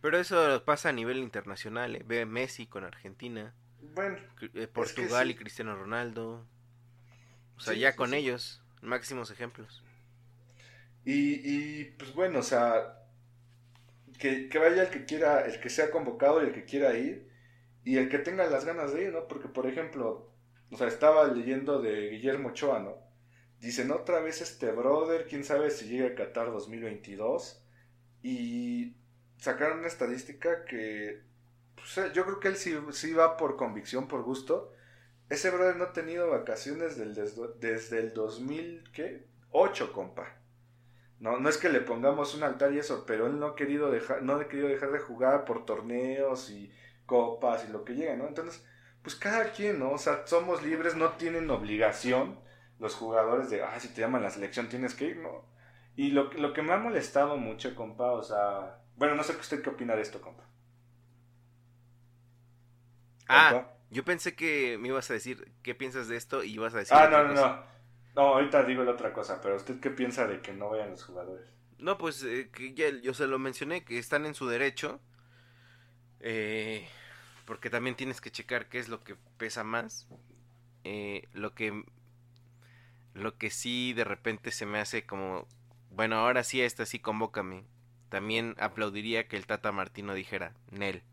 Pero 0.00 0.18
eso 0.18 0.64
pasa 0.64 0.90
a 0.90 0.92
nivel 0.92 1.18
internacional. 1.18 1.96
¿eh? 1.96 2.02
Ve 2.06 2.24
Messi 2.24 2.66
con 2.66 2.84
Argentina. 2.84 3.54
Bueno. 3.94 4.16
Eh, 4.54 4.68
Portugal 4.68 5.30
y 5.30 5.34
Cristiano 5.34 5.76
Ronaldo. 5.76 6.46
O 7.56 7.60
sea, 7.60 7.74
ya 7.74 7.96
con 7.96 8.14
ellos, 8.14 8.62
máximos 8.82 9.30
ejemplos. 9.30 9.82
Y, 11.04 11.40
y 11.44 11.84
pues 11.98 12.14
bueno, 12.14 12.40
o 12.40 12.42
sea, 12.42 12.98
que, 14.18 14.48
que, 14.48 14.58
vaya 14.58 14.82
el 14.82 14.90
que 14.90 15.04
quiera, 15.04 15.46
el 15.46 15.60
que 15.60 15.70
sea 15.70 15.90
convocado 15.90 16.42
y 16.42 16.46
el 16.46 16.52
que 16.52 16.64
quiera 16.64 16.94
ir. 16.94 17.30
y 17.84 17.98
el 17.98 18.08
que 18.08 18.18
tenga 18.18 18.46
las 18.46 18.64
ganas 18.64 18.92
de 18.94 19.04
ir, 19.04 19.12
¿no? 19.12 19.28
Porque, 19.28 19.48
por 19.48 19.66
ejemplo, 19.66 20.32
o 20.70 20.76
sea, 20.76 20.88
estaba 20.88 21.26
leyendo 21.28 21.80
de 21.80 22.10
Guillermo 22.10 22.48
Ochoa, 22.50 22.80
¿no? 22.80 22.96
Dicen 23.60 23.90
otra 23.92 24.20
vez 24.20 24.40
este 24.40 24.72
brother, 24.72 25.26
quién 25.26 25.44
sabe 25.44 25.70
si 25.70 25.86
llega 25.86 26.08
a 26.08 26.14
Qatar 26.14 26.50
2022. 26.50 27.62
Y 28.22 28.96
sacaron 29.38 29.78
una 29.78 29.88
estadística 29.88 30.64
que 30.64 31.22
pues, 31.74 31.98
eh, 31.98 32.10
yo 32.14 32.24
creo 32.24 32.40
que 32.40 32.48
él 32.48 32.56
sí, 32.56 32.74
sí, 32.92 33.12
va 33.12 33.36
por 33.36 33.56
convicción, 33.56 34.08
por 34.08 34.22
gusto. 34.22 34.72
Ese 35.28 35.50
brother 35.50 35.76
no 35.76 35.84
ha 35.84 35.92
tenido 35.92 36.30
vacaciones 36.30 36.96
desde, 36.96 37.98
el 37.98 38.12
2008, 38.12 39.92
compa. 39.92 40.36
No, 41.18 41.38
no 41.38 41.48
es 41.48 41.56
que 41.56 41.70
le 41.70 41.80
pongamos 41.80 42.34
un 42.34 42.42
altar 42.42 42.72
y 42.72 42.78
eso, 42.78 43.04
pero 43.06 43.26
él 43.26 43.38
no 43.38 43.46
ha 43.46 43.56
querido 43.56 43.90
dejar, 43.90 44.22
no 44.22 44.34
ha 44.34 44.48
querido 44.48 44.68
dejar 44.68 44.92
de 44.92 44.98
jugar 44.98 45.44
por 45.44 45.64
torneos 45.64 46.50
y 46.50 46.70
copas 47.06 47.64
y 47.66 47.72
lo 47.72 47.84
que 47.84 47.94
llega, 47.94 48.16
¿no? 48.16 48.26
Entonces, 48.28 48.64
pues 49.02 49.16
cada 49.16 49.52
quien, 49.52 49.78
¿no? 49.78 49.92
O 49.92 49.98
sea, 49.98 50.26
somos 50.26 50.62
libres, 50.62 50.96
no 50.96 51.12
tienen 51.12 51.50
obligación 51.50 52.38
los 52.78 52.94
jugadores 52.94 53.48
de, 53.50 53.62
ah, 53.62 53.78
si 53.80 53.88
te 53.88 54.02
llaman 54.02 54.22
la 54.22 54.30
selección 54.30 54.68
tienes 54.68 54.94
que 54.94 55.06
ir, 55.06 55.16
¿no? 55.18 55.46
Y 55.96 56.10
lo, 56.10 56.32
lo 56.32 56.52
que 56.52 56.62
me 56.62 56.72
ha 56.72 56.76
molestado 56.76 57.36
mucho, 57.36 57.74
compa, 57.74 58.12
o 58.12 58.22
sea, 58.22 58.80
bueno, 58.96 59.14
no 59.14 59.22
sé 59.22 59.32
usted 59.32 59.62
qué 59.62 59.70
opina 59.70 59.96
de 59.96 60.02
esto, 60.02 60.20
compa. 60.20 60.44
Ah, 63.28 63.73
yo 63.94 64.04
pensé 64.04 64.34
que 64.34 64.76
me 64.78 64.88
ibas 64.88 65.08
a 65.10 65.14
decir 65.14 65.52
qué 65.62 65.74
piensas 65.74 66.08
de 66.08 66.16
esto 66.16 66.42
y 66.42 66.54
ibas 66.54 66.74
a 66.74 66.78
decir. 66.78 66.96
Ah, 66.96 67.08
no, 67.08 67.22
no, 67.22 67.34
no. 67.34 67.62
No, 68.16 68.22
ahorita 68.34 68.64
digo 68.64 68.82
la 68.82 68.92
otra 68.92 69.12
cosa, 69.12 69.40
pero 69.40 69.54
¿usted 69.54 69.78
qué 69.78 69.90
piensa 69.90 70.26
de 70.26 70.40
que 70.40 70.52
no 70.52 70.68
vayan 70.68 70.90
los 70.90 71.04
jugadores? 71.04 71.46
No, 71.78 71.96
pues 71.96 72.22
eh, 72.24 72.50
que 72.52 72.74
ya 72.74 72.88
yo 72.88 73.14
se 73.14 73.28
lo 73.28 73.38
mencioné, 73.38 73.84
que 73.84 73.98
están 73.98 74.26
en 74.26 74.34
su 74.34 74.48
derecho. 74.48 75.00
Eh, 76.20 76.88
porque 77.44 77.70
también 77.70 77.94
tienes 77.94 78.20
que 78.20 78.32
checar 78.32 78.68
qué 78.68 78.80
es 78.80 78.88
lo 78.88 79.04
que 79.04 79.14
pesa 79.36 79.62
más. 79.62 80.08
Eh, 80.82 81.28
lo 81.32 81.54
que 81.54 81.84
lo 83.14 83.38
que 83.38 83.50
sí 83.50 83.92
de 83.92 84.04
repente 84.04 84.50
se 84.50 84.66
me 84.66 84.80
hace 84.80 85.06
como 85.06 85.46
bueno 85.90 86.16
ahora 86.16 86.42
sí 86.42 86.60
esta 86.60 86.84
sí 86.84 86.98
convócame 86.98 87.64
también 88.10 88.54
aplaudiría 88.58 89.28
que 89.28 89.36
el 89.36 89.46
Tata 89.46 89.72
Martino 89.72 90.14
dijera 90.14 90.52
Nel 90.70 91.04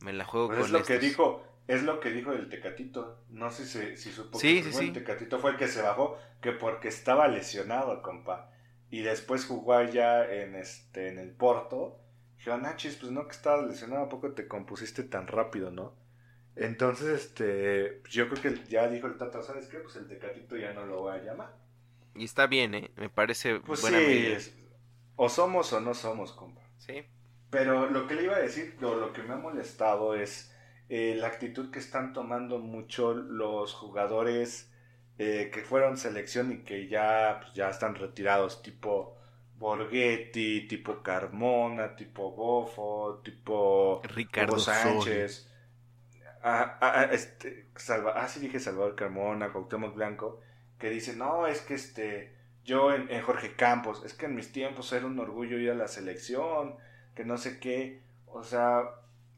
me 0.00 0.12
la 0.12 0.26
juego 0.26 0.48
pues 0.48 0.58
con 0.58 0.66
es 0.66 0.72
lo 0.72 0.84
que 0.84 0.98
dijo 0.98 1.49
es 1.74 1.82
lo 1.82 2.00
que 2.00 2.10
dijo 2.10 2.32
el 2.32 2.48
Tecatito 2.48 3.24
no 3.28 3.50
sé 3.50 3.66
si, 3.66 3.96
si 3.96 4.12
supo 4.12 4.38
sí, 4.38 4.62
que 4.62 4.72
sí, 4.72 4.86
el 4.86 4.92
Tecatito 4.92 5.38
fue 5.38 5.52
el 5.52 5.56
que 5.56 5.68
se 5.68 5.82
bajó 5.82 6.18
que 6.40 6.52
porque 6.52 6.88
estaba 6.88 7.28
lesionado 7.28 8.02
compa 8.02 8.50
y 8.90 9.02
después 9.02 9.44
jugó 9.44 9.74
allá 9.74 10.32
en 10.32 10.54
este 10.54 11.08
en 11.08 11.18
el 11.18 11.30
Porto 11.30 12.00
Dijeron, 12.40 12.64
ah, 12.64 12.74
pues 12.74 13.02
no 13.12 13.26
que 13.26 13.32
estabas 13.32 13.66
lesionado, 13.66 14.04
¿a 14.04 14.08
poco 14.08 14.32
te 14.32 14.48
compusiste 14.48 15.02
tan 15.02 15.26
rápido, 15.26 15.70
no? 15.70 15.92
Entonces, 16.56 17.22
este, 17.22 18.00
yo 18.08 18.30
creo 18.30 18.42
que 18.42 18.64
ya 18.66 18.88
dijo 18.88 19.08
el 19.08 19.18
Tata, 19.18 19.42
¿sabes 19.42 19.66
qué? 19.66 19.76
Pues 19.80 19.96
el 19.96 20.08
Tecatito 20.08 20.56
ya 20.56 20.72
no 20.72 20.86
lo 20.86 21.00
voy 21.00 21.18
a 21.18 21.22
llamar. 21.22 21.54
Y 22.14 22.24
está 22.24 22.46
bien, 22.46 22.74
¿eh? 22.74 22.90
Me 22.96 23.10
parece 23.10 23.60
pues 23.60 23.80
sí, 23.80 24.54
o 25.16 25.28
somos 25.28 25.70
o 25.74 25.80
no 25.80 25.92
somos, 25.92 26.32
compa. 26.32 26.62
Sí. 26.78 27.04
Pero 27.50 27.90
lo 27.90 28.06
que 28.06 28.14
le 28.14 28.22
iba 28.22 28.36
a 28.36 28.40
decir, 28.40 28.74
lo 28.80 29.12
que 29.12 29.22
me 29.22 29.34
ha 29.34 29.36
molestado 29.36 30.14
es 30.14 30.50
eh, 30.92 31.14
la 31.16 31.28
actitud 31.28 31.70
que 31.70 31.78
están 31.78 32.12
tomando 32.12 32.58
mucho 32.58 33.14
los 33.14 33.74
jugadores 33.74 34.72
eh, 35.18 35.48
que 35.54 35.62
fueron 35.62 35.96
selección 35.96 36.50
y 36.50 36.58
que 36.64 36.88
ya, 36.88 37.38
pues, 37.40 37.54
ya 37.54 37.70
están 37.70 37.94
retirados, 37.94 38.60
tipo 38.60 39.16
Borghetti, 39.56 40.66
tipo 40.66 41.00
Carmona, 41.00 41.94
tipo 41.94 42.32
Bofo, 42.32 43.20
tipo 43.22 44.02
Ricardo 44.02 44.58
Sánchez. 44.58 45.48
Ah, 46.42 46.78
ah, 46.80 46.92
ah, 46.96 47.08
este, 47.12 47.66
Salva, 47.76 48.14
ah, 48.16 48.26
sí 48.26 48.40
dije 48.40 48.58
Salvador 48.58 48.96
Carmona, 48.96 49.52
Cuauhtémoc 49.52 49.94
Blanco, 49.94 50.40
que 50.76 50.90
dice, 50.90 51.14
no, 51.14 51.46
es 51.46 51.60
que 51.60 51.74
este, 51.74 52.34
yo 52.64 52.92
en, 52.92 53.08
en, 53.12 53.22
Jorge 53.22 53.54
Campos, 53.54 54.02
es 54.04 54.14
que 54.14 54.26
en 54.26 54.34
mis 54.34 54.50
tiempos 54.50 54.92
era 54.92 55.06
un 55.06 55.20
orgullo 55.20 55.56
ir 55.56 55.70
a 55.70 55.74
la 55.74 55.86
selección, 55.86 56.74
que 57.14 57.24
no 57.24 57.38
sé 57.38 57.60
qué, 57.60 58.00
o 58.26 58.42
sea, 58.42 58.90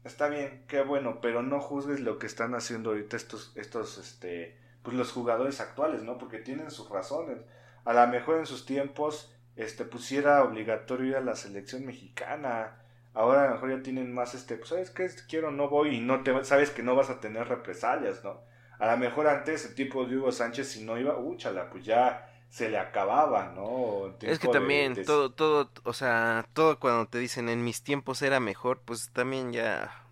está 0.03 0.27
bien, 0.27 0.63
qué 0.67 0.81
bueno, 0.81 1.19
pero 1.21 1.41
no 1.41 1.59
juzgues 1.59 1.99
lo 1.99 2.19
que 2.19 2.27
están 2.27 2.55
haciendo 2.55 2.91
ahorita 2.91 3.15
estos, 3.17 3.53
estos, 3.55 3.97
este, 3.97 4.57
pues 4.81 4.95
los 4.97 5.11
jugadores 5.11 5.61
actuales, 5.61 6.03
¿no? 6.03 6.17
Porque 6.17 6.39
tienen 6.39 6.71
sus 6.71 6.89
razones. 6.89 7.37
A 7.85 7.93
lo 7.93 8.07
mejor 8.07 8.39
en 8.39 8.45
sus 8.45 8.65
tiempos 8.65 9.33
este, 9.55 9.85
pusiera 9.85 10.43
obligatorio 10.43 11.07
ir 11.07 11.15
a 11.15 11.21
la 11.21 11.35
selección 11.35 11.85
mexicana. 11.85 12.79
Ahora 13.13 13.43
a 13.43 13.47
lo 13.47 13.53
mejor 13.53 13.77
ya 13.77 13.83
tienen 13.83 14.13
más, 14.13 14.33
este, 14.33 14.57
pues, 14.57 14.69
¿sabes 14.69 14.89
qué? 14.89 15.09
Quiero, 15.27 15.51
no 15.51 15.69
voy 15.69 15.95
y 15.95 15.99
no 15.99 16.23
te, 16.23 16.43
sabes 16.43 16.71
que 16.71 16.83
no 16.83 16.95
vas 16.95 17.09
a 17.09 17.19
tener 17.19 17.47
represalias, 17.47 18.23
¿no? 18.23 18.41
A 18.79 18.91
lo 18.91 18.97
mejor 18.97 19.27
antes 19.27 19.65
el 19.65 19.75
tipo 19.75 20.05
de 20.05 20.17
Hugo 20.17 20.31
Sánchez, 20.31 20.67
si 20.67 20.83
no 20.83 20.97
iba, 20.97 21.17
úchala, 21.17 21.69
pues 21.69 21.85
ya 21.85 22.32
se 22.53 22.69
le 22.69 22.77
acababa, 22.77 23.51
¿no? 23.55 24.13
Es 24.21 24.37
que 24.37 24.47
también 24.47 25.03
todo, 25.05 25.31
todo, 25.31 25.71
o 25.85 25.93
sea, 25.93 26.45
todo 26.53 26.79
cuando 26.79 27.07
te 27.07 27.17
dicen 27.17 27.49
en 27.49 27.63
mis 27.63 27.81
tiempos 27.81 28.21
era 28.21 28.39
mejor, 28.39 28.79
pues 28.85 29.09
también 29.11 29.51
ya... 29.51 30.05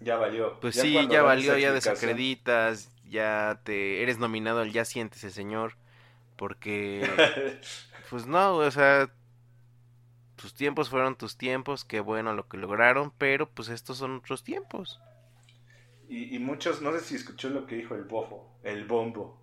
Ya 0.00 0.16
valió. 0.16 0.58
Pues 0.58 0.74
sí, 0.74 0.98
ya 1.08 1.22
valió, 1.22 1.56
ya 1.56 1.72
desacreditas, 1.72 2.90
ya 3.08 3.60
te 3.62 4.02
eres 4.02 4.18
nominado 4.18 4.58
al 4.58 4.72
ya 4.72 4.84
sientes 4.84 5.22
el 5.22 5.30
señor, 5.30 5.76
porque 6.34 7.08
pues 8.10 8.26
no, 8.26 8.56
o 8.56 8.70
sea, 8.72 9.08
tus 10.34 10.52
tiempos 10.52 10.90
fueron 10.90 11.14
tus 11.14 11.36
tiempos, 11.36 11.84
qué 11.84 12.00
bueno 12.00 12.34
lo 12.34 12.48
que 12.48 12.56
lograron, 12.56 13.12
pero 13.18 13.48
pues 13.48 13.68
estos 13.68 13.98
son 13.98 14.16
otros 14.16 14.42
tiempos. 14.42 15.00
Y, 16.08 16.40
muchos, 16.40 16.82
no 16.82 16.90
sé 16.90 16.98
si 16.98 17.14
escuchó 17.14 17.50
lo 17.50 17.68
que 17.68 17.76
dijo 17.76 17.94
el 17.94 18.02
bofo, 18.02 18.50
el 18.64 18.84
bombo. 18.84 19.40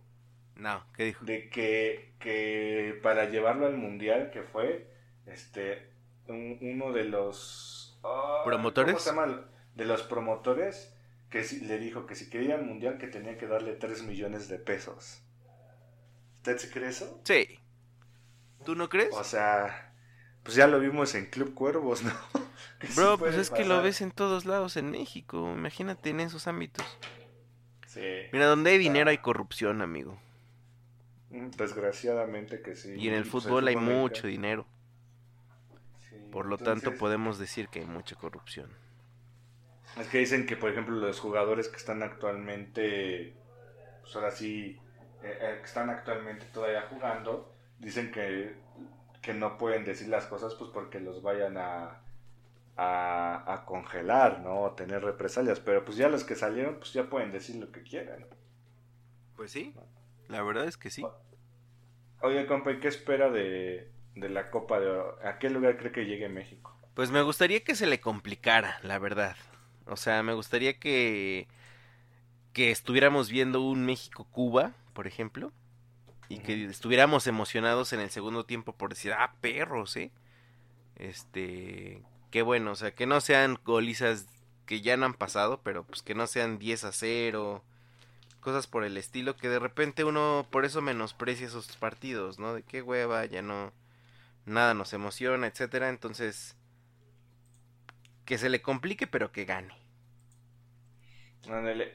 No, 0.59 0.83
¿qué 0.95 1.05
dijo? 1.05 1.25
De 1.25 1.49
que, 1.49 2.13
que 2.19 2.99
para 3.03 3.29
llevarlo 3.29 3.67
al 3.67 3.77
mundial, 3.77 4.31
que 4.31 4.41
fue, 4.41 4.87
este, 5.25 5.89
uno 6.27 6.91
de 6.91 7.03
los... 7.05 7.99
¿Promotores? 8.43 8.93
¿Cómo 8.93 9.03
se 9.03 9.09
llama? 9.09 9.45
De 9.75 9.85
los 9.85 10.03
promotores, 10.03 10.95
que 11.29 11.45
le 11.61 11.77
dijo 11.77 12.05
que 12.05 12.15
si 12.15 12.29
quería 12.29 12.55
el 12.55 12.63
mundial 12.63 12.97
que 12.97 13.07
tenía 13.07 13.37
que 13.37 13.47
darle 13.47 13.73
3 13.73 14.03
millones 14.03 14.47
de 14.47 14.59
pesos. 14.59 15.21
¿Usted 16.37 16.57
se 16.57 16.71
cree 16.71 16.89
eso? 16.89 17.19
Sí. 17.23 17.59
¿Tú 18.63 18.75
no 18.75 18.89
crees? 18.89 19.13
O 19.13 19.23
sea, 19.23 19.93
pues 20.43 20.55
ya 20.55 20.67
lo 20.67 20.79
vimos 20.79 21.13
en 21.15 21.25
Club 21.25 21.53
Cuervos, 21.53 22.03
¿no? 22.03 22.13
Bro, 22.95 23.17
pues 23.17 23.35
es 23.35 23.49
que 23.49 23.65
lo 23.65 23.81
ves 23.81 24.01
en 24.01 24.11
todos 24.11 24.45
lados 24.45 24.77
en 24.77 24.91
México. 24.91 25.53
Imagínate 25.55 26.09
en 26.09 26.21
esos 26.21 26.47
ámbitos. 26.47 26.85
Sí. 27.85 28.01
Mira, 28.31 28.45
donde 28.45 28.71
hay 28.71 28.77
dinero 28.77 29.09
hay 29.09 29.17
corrupción, 29.17 29.81
amigo. 29.81 30.19
Desgraciadamente 31.57 32.61
que 32.61 32.75
sí. 32.75 32.95
Y 32.95 33.07
en 33.07 33.13
el 33.13 33.23
pues, 33.27 33.43
fútbol 33.43 33.67
hay 33.67 33.75
mucho 33.75 34.27
dinero. 34.27 34.65
Por 36.31 36.45
lo 36.45 36.57
tanto, 36.57 36.95
podemos 36.95 37.39
decir 37.39 37.69
que 37.69 37.79
hay 37.79 37.85
mucha 37.85 38.15
corrupción. 38.15 38.69
Es 39.97 40.07
que 40.07 40.19
dicen 40.19 40.45
que, 40.45 40.57
por 40.57 40.71
ejemplo, 40.71 40.95
los 40.95 41.19
jugadores 41.19 41.69
que 41.69 41.77
están 41.77 42.03
actualmente, 42.03 43.33
pues 44.01 44.15
ahora 44.15 44.31
sí, 44.31 44.79
eh, 45.23 45.37
eh, 45.41 45.57
que 45.59 45.65
están 45.65 45.89
actualmente 45.89 46.45
todavía 46.53 46.83
jugando, 46.89 47.53
dicen 47.79 48.11
que, 48.11 48.55
que 49.21 49.33
no 49.33 49.57
pueden 49.57 49.85
decir 49.85 50.09
las 50.09 50.25
cosas 50.25 50.53
pues 50.55 50.69
porque 50.71 50.99
los 50.99 51.21
vayan 51.21 51.57
a, 51.57 52.01
a, 52.75 53.53
a, 53.53 53.65
congelar, 53.65 54.41
¿no? 54.41 54.61
O 54.61 54.71
tener 54.71 55.03
represalias. 55.03 55.59
Pero 55.59 55.83
pues 55.85 55.97
ya 55.97 56.09
los 56.09 56.23
que 56.23 56.35
salieron, 56.35 56.75
pues 56.75 56.93
ya 56.93 57.09
pueden 57.09 57.31
decir 57.31 57.55
lo 57.55 57.71
que 57.71 57.81
quieran. 57.81 58.25
Pues 59.35 59.51
sí, 59.51 59.73
la 60.27 60.43
verdad 60.43 60.65
es 60.65 60.77
que 60.77 60.89
sí. 60.89 61.03
Oye, 62.21 62.45
compa, 62.47 62.71
¿y 62.71 62.79
qué 62.79 62.87
espera 62.87 63.29
de, 63.29 63.89
de 64.15 64.29
la 64.29 64.49
Copa 64.49 64.79
de 64.79 64.87
Oro? 64.87 65.19
¿A 65.23 65.39
qué 65.39 65.49
lugar 65.49 65.77
cree 65.77 65.91
que 65.91 66.05
llegue 66.05 66.29
México? 66.29 66.75
Pues 66.93 67.11
me 67.11 67.21
gustaría 67.21 67.63
que 67.63 67.75
se 67.75 67.85
le 67.85 67.99
complicara, 67.99 68.79
la 68.83 68.99
verdad. 68.99 69.35
O 69.85 69.95
sea, 69.95 70.23
me 70.23 70.33
gustaría 70.33 70.79
que, 70.79 71.47
que 72.53 72.71
estuviéramos 72.71 73.29
viendo 73.29 73.61
un 73.61 73.85
México-Cuba, 73.85 74.73
por 74.93 75.07
ejemplo 75.07 75.51
y 76.29 76.39
que 76.39 76.65
estuviéramos 76.65 77.27
emocionados 77.27 77.93
en 77.93 77.99
el 77.99 78.09
segundo 78.09 78.45
tiempo 78.45 78.73
por 78.73 78.89
decir, 78.89 79.13
ah, 79.13 79.35
perros, 79.41 79.95
¿eh? 79.95 80.11
Este, 80.95 82.03
qué 82.31 82.41
bueno, 82.41 82.71
o 82.71 82.75
sea, 82.75 82.93
que 82.93 83.05
no 83.05 83.21
sean 83.21 83.57
golizas 83.63 84.27
que 84.65 84.81
ya 84.81 84.97
no 84.97 85.05
han 85.05 85.13
pasado, 85.13 85.61
pero 85.63 85.85
pues 85.85 86.01
que 86.01 86.15
no 86.15 86.27
sean 86.27 86.59
10 86.59 86.83
a 86.83 86.91
0, 86.91 87.63
cosas 88.47 88.67
por 88.67 88.83
el 88.85 88.97
estilo, 88.97 89.35
que 89.37 89.49
de 89.49 89.59
repente 89.59 90.05
uno 90.05 90.47
por 90.51 90.65
eso 90.65 90.81
menosprecia 90.81 91.47
esos 91.47 91.75
partidos, 91.77 92.39
¿no? 92.39 92.53
De 92.55 92.63
qué 92.63 92.81
hueva, 92.81 93.25
ya 93.25 93.41
no, 93.41 93.73
nada 94.45 94.73
nos 94.75 94.93
emociona, 94.93 95.47
etcétera, 95.47 95.89
entonces, 95.89 96.55
que 98.25 98.37
se 98.37 98.49
le 98.49 98.61
complique, 98.61 99.07
pero 99.07 99.31
que 99.31 99.45
gane. 99.45 99.73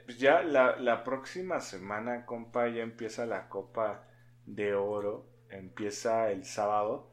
Pues 0.07 0.19
ya 0.19 0.43
la, 0.43 0.77
la 0.77 1.05
próxima 1.05 1.61
semana, 1.61 2.24
compa, 2.27 2.69
ya 2.69 2.83
empieza 2.83 3.27
la 3.27 3.49
Copa 3.49 4.05
de 4.47 4.74
oro 4.74 5.27
empieza 5.51 6.31
el 6.31 6.45
sábado. 6.45 7.11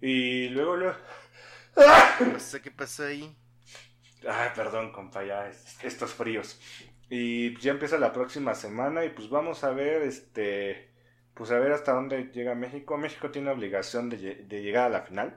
Y 0.00 0.48
luego, 0.50 0.76
luego... 0.76 0.96
No 2.32 2.38
sé 2.40 2.60
qué 2.62 2.70
pasa 2.70 3.06
ahí. 3.06 3.36
Ay, 4.28 4.50
perdón, 4.54 4.92
compa, 4.92 5.24
ya 5.24 5.48
es- 5.48 5.78
estos 5.84 6.12
fríos. 6.14 6.58
Y 7.10 7.58
ya 7.58 7.72
empieza 7.72 7.98
la 7.98 8.12
próxima 8.12 8.54
semana 8.54 9.04
y 9.04 9.10
pues 9.10 9.28
vamos 9.28 9.64
a 9.64 9.70
ver, 9.72 10.02
este, 10.02 10.90
pues 11.34 11.50
a 11.50 11.58
ver 11.58 11.72
hasta 11.72 11.92
dónde 11.92 12.30
llega 12.32 12.54
México. 12.54 12.96
México 12.96 13.30
tiene 13.30 13.50
obligación 13.50 14.08
de 14.08 14.46
llegar 14.62 14.86
a 14.86 14.90
la 14.90 15.02
final. 15.02 15.36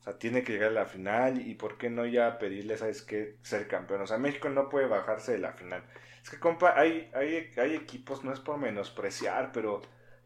O 0.00 0.02
sea, 0.02 0.18
tiene 0.18 0.44
que 0.44 0.52
llegar 0.52 0.70
a 0.70 0.74
la 0.74 0.86
final 0.86 1.40
y 1.40 1.54
por 1.54 1.78
qué 1.78 1.88
no 1.88 2.06
ya 2.06 2.38
pedirle, 2.38 2.76
¿sabes 2.76 3.02
qué? 3.02 3.36
Ser 3.42 3.66
campeón. 3.66 4.02
O 4.02 4.06
sea, 4.06 4.18
México 4.18 4.50
no 4.50 4.68
puede 4.68 4.86
bajarse 4.86 5.32
de 5.32 5.38
la 5.38 5.52
final. 5.54 5.82
Es 6.22 6.30
que, 6.30 6.38
compa, 6.38 6.78
hay, 6.78 7.10
hay, 7.14 7.50
hay 7.56 7.74
equipos, 7.74 8.22
no 8.22 8.32
es 8.32 8.40
por 8.40 8.58
menospreciar, 8.58 9.50
pero 9.52 9.80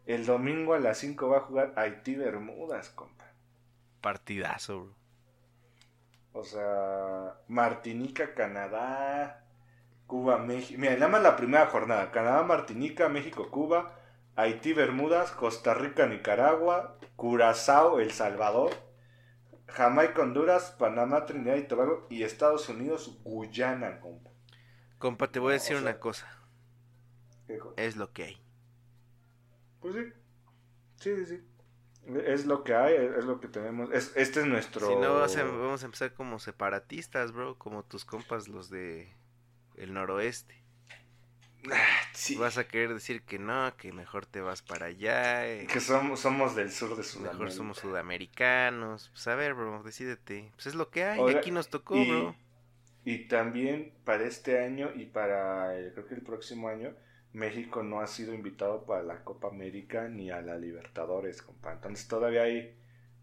el 0.06 0.26
domingo 0.26 0.74
a 0.74 0.80
las 0.80 0.98
5 0.98 1.28
va 1.28 1.38
a 1.38 1.40
jugar 1.42 1.72
Haití 1.76 2.16
Bermudas, 2.16 2.90
compa. 2.90 3.32
Partidazo, 4.00 4.84
bro. 4.84 4.94
O 6.34 6.42
sea, 6.42 7.34
Martinica, 7.48 8.34
Canadá, 8.34 9.41
Cuba, 10.12 10.36
México. 10.36 10.78
Mira, 10.78 10.92
nada 10.96 11.08
más 11.08 11.22
la 11.22 11.36
primera 11.36 11.64
jornada. 11.68 12.10
Canadá, 12.10 12.42
Martinica, 12.42 13.08
México, 13.08 13.50
Cuba, 13.50 13.98
Haití, 14.36 14.74
Bermudas, 14.74 15.30
Costa 15.30 15.72
Rica, 15.72 16.06
Nicaragua, 16.06 16.98
Curazao, 17.16 17.98
El 17.98 18.12
Salvador, 18.12 18.72
Jamaica, 19.68 20.20
Honduras, 20.20 20.76
Panamá, 20.78 21.24
Trinidad 21.24 21.56
y 21.56 21.62
Tobago 21.66 22.06
y 22.10 22.24
Estados 22.24 22.68
Unidos, 22.68 23.20
Guyana, 23.24 24.00
compa. 24.00 24.30
Compa, 24.98 25.32
te 25.32 25.38
voy 25.38 25.52
a 25.54 25.56
No, 25.56 25.62
decir 25.62 25.76
o 25.76 25.80
sea- 25.80 25.88
una 25.88 25.98
cosa. 25.98 26.28
¿Qué 27.46 27.56
co- 27.56 27.72
Es 27.78 27.96
lo 27.96 28.12
que 28.12 28.24
hay. 28.24 28.42
Pues 29.80 29.94
sí. 29.94 30.12
Sí, 30.96 31.16
sí, 31.16 31.26
sí. 31.26 31.48
Es 32.26 32.44
lo 32.44 32.64
que 32.64 32.74
hay, 32.74 32.96
es 32.96 33.24
lo 33.24 33.40
que 33.40 33.48
tenemos. 33.48 33.88
Es, 33.92 34.12
este 34.14 34.40
es 34.40 34.46
nuestro. 34.46 34.86
Si 34.88 34.94
no, 34.96 35.14
vas 35.14 35.38
a- 35.38 35.44
vamos 35.44 35.82
a 35.82 35.86
empezar 35.86 36.12
como 36.12 36.38
separatistas, 36.38 37.32
bro. 37.32 37.56
Como 37.56 37.82
tus 37.82 38.04
compas, 38.04 38.46
los 38.48 38.68
de 38.68 39.10
el 39.76 39.92
noroeste. 39.94 40.54
Ah, 41.70 42.00
sí. 42.12 42.36
Vas 42.36 42.58
a 42.58 42.66
querer 42.66 42.92
decir 42.92 43.22
que 43.22 43.38
no, 43.38 43.76
que 43.76 43.92
mejor 43.92 44.26
te 44.26 44.40
vas 44.40 44.62
para 44.62 44.86
allá. 44.86 45.46
eh, 45.46 45.66
Que 45.66 45.80
somos, 45.80 46.20
somos 46.20 46.54
del 46.56 46.70
sur 46.72 46.96
de 46.96 47.02
Sudamérica. 47.04 47.32
mejor 47.32 47.52
somos 47.52 47.78
sudamericanos. 47.78 49.10
Pues 49.10 49.26
a 49.28 49.34
ver, 49.36 49.54
bro, 49.54 49.82
decídete. 49.82 50.50
Pues 50.54 50.66
es 50.68 50.74
lo 50.74 50.90
que 50.90 51.04
hay. 51.04 51.20
Oiga, 51.20 51.38
Aquí 51.38 51.50
nos 51.50 51.68
tocó, 51.70 51.96
y, 51.96 52.08
bro. 52.08 52.36
y 53.04 53.28
también 53.28 53.92
para 54.04 54.24
este 54.24 54.60
año 54.64 54.90
y 54.94 55.06
para 55.06 55.76
el- 55.78 55.92
creo 55.92 56.06
que 56.06 56.14
el 56.14 56.22
próximo 56.22 56.68
año, 56.68 56.94
México 57.32 57.82
no 57.82 58.00
ha 58.00 58.06
sido 58.06 58.34
invitado 58.34 58.84
para 58.86 59.02
la 59.02 59.24
Copa 59.24 59.48
América 59.48 60.08
ni 60.08 60.30
a 60.30 60.42
la 60.42 60.56
Libertadores, 60.58 61.42
compa. 61.42 61.72
Entonces 61.72 62.08
todavía 62.08 62.42
hay, 62.42 62.76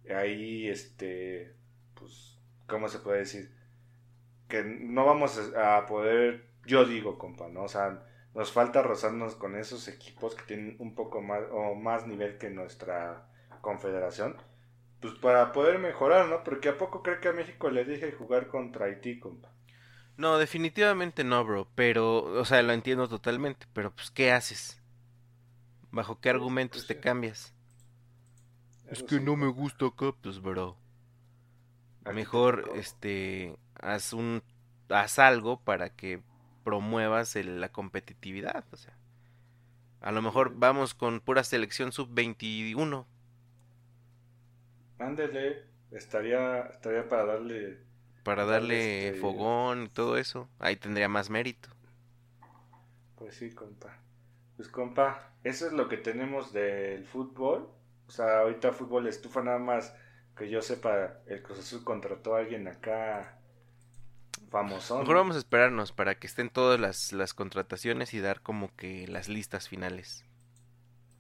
hay 0.10 0.68
este, 0.70 1.54
pues, 1.96 2.38
¿cómo 2.68 2.90
se 2.90 3.00
puede 3.00 3.20
decir? 3.20 3.52
Que 4.50 4.64
no 4.64 5.06
vamos 5.06 5.40
a 5.56 5.86
poder, 5.86 6.50
yo 6.66 6.84
digo, 6.84 7.18
compa, 7.18 7.48
¿no? 7.48 7.64
O 7.64 7.70
sea, 7.70 8.04
nos 8.36 8.52
falta 8.52 8.82
rozarnos 8.82 9.36
con 9.36 9.56
esos 9.56 9.88
equipos 9.88 10.36
que 10.36 10.44
tienen 10.44 10.76
un 10.80 10.96
poco 10.96 11.22
más 11.22 11.44
o 11.52 11.76
más 11.76 12.06
nivel 12.08 12.38
que 12.38 12.50
nuestra 12.50 13.30
confederación. 13.62 14.36
Pues 15.00 15.14
para 15.16 15.54
poder 15.54 15.80
mejorar, 15.80 16.28
¿no? 16.28 16.44
Porque 16.44 16.70
a 16.70 16.78
poco 16.78 17.02
cree 17.02 17.22
que 17.22 17.30
a 17.30 17.34
México 17.34 17.70
le 17.70 17.86
deje 17.86 18.12
jugar 18.12 18.48
contra 18.48 18.88
Haití, 18.88 19.20
compa. 19.20 19.50
No, 20.18 20.38
definitivamente 20.38 21.24
no, 21.24 21.46
bro. 21.46 21.70
Pero, 21.76 22.24
o 22.24 22.44
sea, 22.44 22.62
lo 22.62 22.74
entiendo 22.74 23.08
totalmente. 23.08 23.68
Pero, 23.72 23.92
pues, 23.96 24.12
¿qué 24.12 24.34
haces? 24.34 24.82
¿Bajo 25.92 26.20
qué 26.20 26.30
argumentos 26.30 26.82
pues, 26.82 26.88
te 26.88 26.94
sí. 26.96 27.00
cambias? 27.00 27.54
Es 28.90 29.02
que 29.02 29.20
sí, 29.20 29.24
no 29.24 29.38
me 29.38 29.48
gusta 29.48 29.86
acá, 29.86 30.14
pues, 30.22 30.42
bro. 30.42 30.76
Mejor, 32.14 32.72
este, 32.76 33.56
haz 33.82 34.14
un, 34.14 34.44
haz 34.90 35.20
algo 35.20 35.60
para 35.62 35.90
que 35.92 36.22
promuevas 36.64 37.36
el- 37.36 37.62
la 37.62 37.72
competitividad, 37.72 38.66
o 38.72 38.78
sea. 38.78 38.96
A 40.02 40.12
lo 40.12 40.22
mejor 40.22 40.56
vamos 40.58 40.94
con 40.94 41.22
pura 41.22 41.46
selección 41.46 41.94
sub-21. 41.94 43.08
Ándele, 45.00 45.64
estaría, 45.92 46.62
estaría 46.68 47.08
para 47.08 47.26
darle... 47.26 47.80
Para 48.24 48.46
Darle, 48.46 48.78
darle 48.78 49.14
este, 49.14 49.14
fogón 49.14 49.84
y 49.84 49.90
todo 49.90 50.16
eso. 50.18 50.50
Ahí 50.60 50.78
tendría 50.78 51.10
más 51.10 51.30
mérito. 51.30 51.70
Pues 53.16 53.36
sí, 53.36 53.52
compa. 53.54 53.98
Pues 54.56 54.70
compa, 54.70 55.34
eso 55.44 55.68
es 55.68 55.74
lo 55.74 55.88
que 55.90 55.98
tenemos 55.98 56.54
del 56.54 57.06
fútbol. 57.06 57.70
O 58.08 58.12
sea, 58.12 58.40
ahorita 58.42 58.74
fútbol 58.74 59.08
estufa 59.08 59.44
nada 59.44 59.60
más 59.60 59.96
que 60.38 60.50
yo 60.50 60.62
sepa, 60.62 61.22
el 61.28 61.44
Cruz 61.44 61.60
Azul 61.60 61.84
contrató 61.84 62.36
a 62.36 62.40
alguien 62.40 62.68
acá 62.68 63.39
famoso. 64.50 65.00
Mejor 65.00 65.16
vamos 65.18 65.36
a 65.36 65.40
esperarnos 65.40 65.92
para 65.92 66.16
que 66.16 66.28
estén 66.28 66.50
todas 66.50 66.80
las, 66.80 67.12
las 67.14 67.34
contrataciones 67.34 68.14
y 68.14 68.20
dar 68.20 68.42
como 68.42 68.76
que 68.76 69.08
las 69.08 69.28
listas 69.30 69.68
finales. 69.70 70.26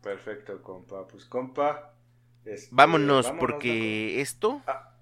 Perfecto, 0.01 0.61
compa. 0.61 1.07
Pues 1.07 1.26
compa. 1.26 1.93
este, 2.45 2.69
Vámonos, 2.72 3.31
¿no, 3.34 3.39
porque 3.39 4.22
esto 4.22 4.61
Ah. 4.68 4.93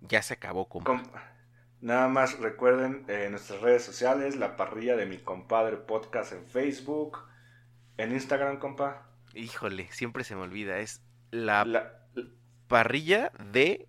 ya 0.00 0.22
se 0.22 0.34
acabó, 0.34 0.68
compa. 0.68 0.90
compa? 0.92 1.24
Nada 1.82 2.08
más 2.08 2.38
recuerden 2.38 3.04
eh, 3.08 3.28
nuestras 3.30 3.60
redes 3.60 3.82
sociales, 3.84 4.36
la 4.36 4.56
parrilla 4.56 4.96
de 4.96 5.06
mi 5.06 5.18
compadre 5.18 5.76
podcast 5.78 6.32
en 6.32 6.46
Facebook, 6.46 7.18
en 7.96 8.12
Instagram, 8.12 8.58
compa. 8.58 9.06
Híjole, 9.34 9.90
siempre 9.92 10.24
se 10.24 10.34
me 10.36 10.42
olvida. 10.42 10.78
Es 10.78 11.02
la 11.30 11.64
La- 11.64 11.92
parrilla 12.68 13.30
de 13.52 13.88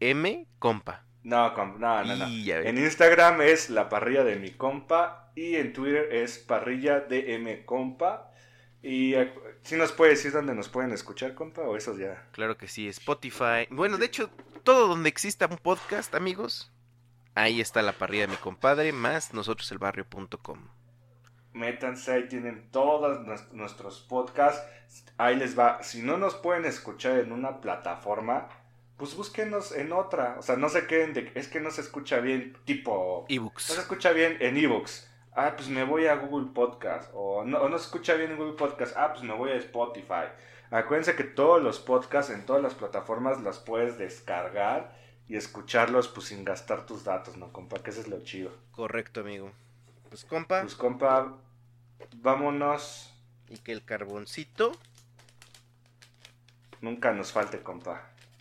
M 0.00 0.46
compa. 0.58 1.05
No, 1.26 1.54
no, 1.78 2.04
no, 2.04 2.16
no. 2.16 2.26
En 2.26 2.78
Instagram 2.78 3.40
es 3.42 3.70
la 3.70 3.88
parrilla 3.88 4.24
de 4.24 4.36
mi 4.36 4.50
compa 4.52 5.30
y 5.34 5.56
en 5.56 5.72
Twitter 5.72 6.08
es 6.12 6.38
parrilla 6.38 7.00
de 7.00 7.34
M 7.34 7.64
compa. 7.64 8.30
Y 8.82 9.14
si 9.62 9.74
nos 9.76 9.90
puede 9.92 10.12
decir 10.12 10.30
dónde 10.32 10.54
nos 10.54 10.68
pueden 10.68 10.92
escuchar, 10.92 11.34
compa, 11.34 11.62
o 11.62 11.76
eso 11.76 11.98
ya. 11.98 12.28
Claro 12.32 12.56
que 12.56 12.68
sí, 12.68 12.86
Spotify. 12.88 13.66
Bueno, 13.70 13.98
de 13.98 14.06
hecho, 14.06 14.30
todo 14.62 14.86
donde 14.86 15.08
exista 15.08 15.46
un 15.46 15.56
podcast, 15.58 16.14
amigos, 16.14 16.70
ahí 17.34 17.60
está 17.60 17.82
la 17.82 17.92
parrilla 17.92 18.22
de 18.26 18.32
mi 18.32 18.36
compadre, 18.36 18.92
más 18.92 19.34
nosotroselbarrio.com. 19.34 20.68
Métanse, 21.52 22.12
ahí 22.12 22.28
tienen 22.28 22.70
todos 22.70 23.26
nues- 23.26 23.50
nuestros 23.52 24.00
podcasts. 24.02 24.62
Ahí 25.16 25.36
les 25.36 25.58
va. 25.58 25.82
Si 25.82 26.02
no 26.02 26.18
nos 26.18 26.34
pueden 26.36 26.64
escuchar 26.66 27.18
en 27.18 27.32
una 27.32 27.60
plataforma, 27.60 28.48
pues 28.96 29.14
búsquenos 29.16 29.72
en 29.72 29.92
otra. 29.92 30.36
O 30.38 30.42
sea, 30.42 30.56
no 30.56 30.68
se 30.68 30.86
queden 30.86 31.12
de. 31.14 31.30
Es 31.34 31.48
que 31.48 31.60
no 31.60 31.70
se 31.70 31.80
escucha 31.82 32.18
bien, 32.20 32.56
tipo. 32.64 33.22
No 33.22 33.26
se 33.28 33.34
Ebooks. 33.34 33.70
escucha 33.78 34.12
bien 34.12 34.36
en 34.40 34.56
ebooks. 34.56 35.10
Ah, 35.34 35.52
pues 35.56 35.68
me 35.68 35.84
voy 35.84 36.06
a 36.06 36.14
Google 36.16 36.50
Podcast. 36.54 37.10
O 37.14 37.44
no, 37.44 37.58
o 37.58 37.68
no 37.68 37.78
se 37.78 37.84
escucha 37.84 38.14
bien 38.14 38.30
en 38.32 38.38
Google 38.38 38.54
Podcast. 38.54 38.96
Ah, 38.96 39.12
pues 39.12 39.22
me 39.24 39.34
voy 39.34 39.50
a 39.50 39.56
Spotify. 39.56 40.24
Acuérdense 40.70 41.14
que 41.14 41.24
todos 41.24 41.62
los 41.62 41.78
podcasts 41.78 42.32
en 42.32 42.44
todas 42.46 42.62
las 42.62 42.74
plataformas 42.74 43.40
las 43.42 43.58
puedes 43.58 43.98
descargar 43.98 44.96
y 45.28 45.36
escucharlos 45.36 46.08
pues 46.08 46.28
sin 46.28 46.44
gastar 46.44 46.86
tus 46.86 47.04
datos, 47.04 47.36
¿no, 47.36 47.52
compa? 47.52 47.82
Que 47.82 47.90
eso 47.90 48.00
es 48.00 48.08
lo 48.08 48.22
chido. 48.24 48.50
Correcto, 48.72 49.20
amigo. 49.20 49.52
Pues 50.08 50.24
compa, 50.24 50.62
Pues, 50.62 50.74
compa, 50.74 51.36
vámonos. 52.16 53.12
y 53.48 53.58
que 53.58 53.72
el 53.72 53.84
carboncito. 53.84 54.72
Nunca 56.80 57.12
nos 57.12 57.32
falte, 57.32 57.60
compa. 57.62 58.10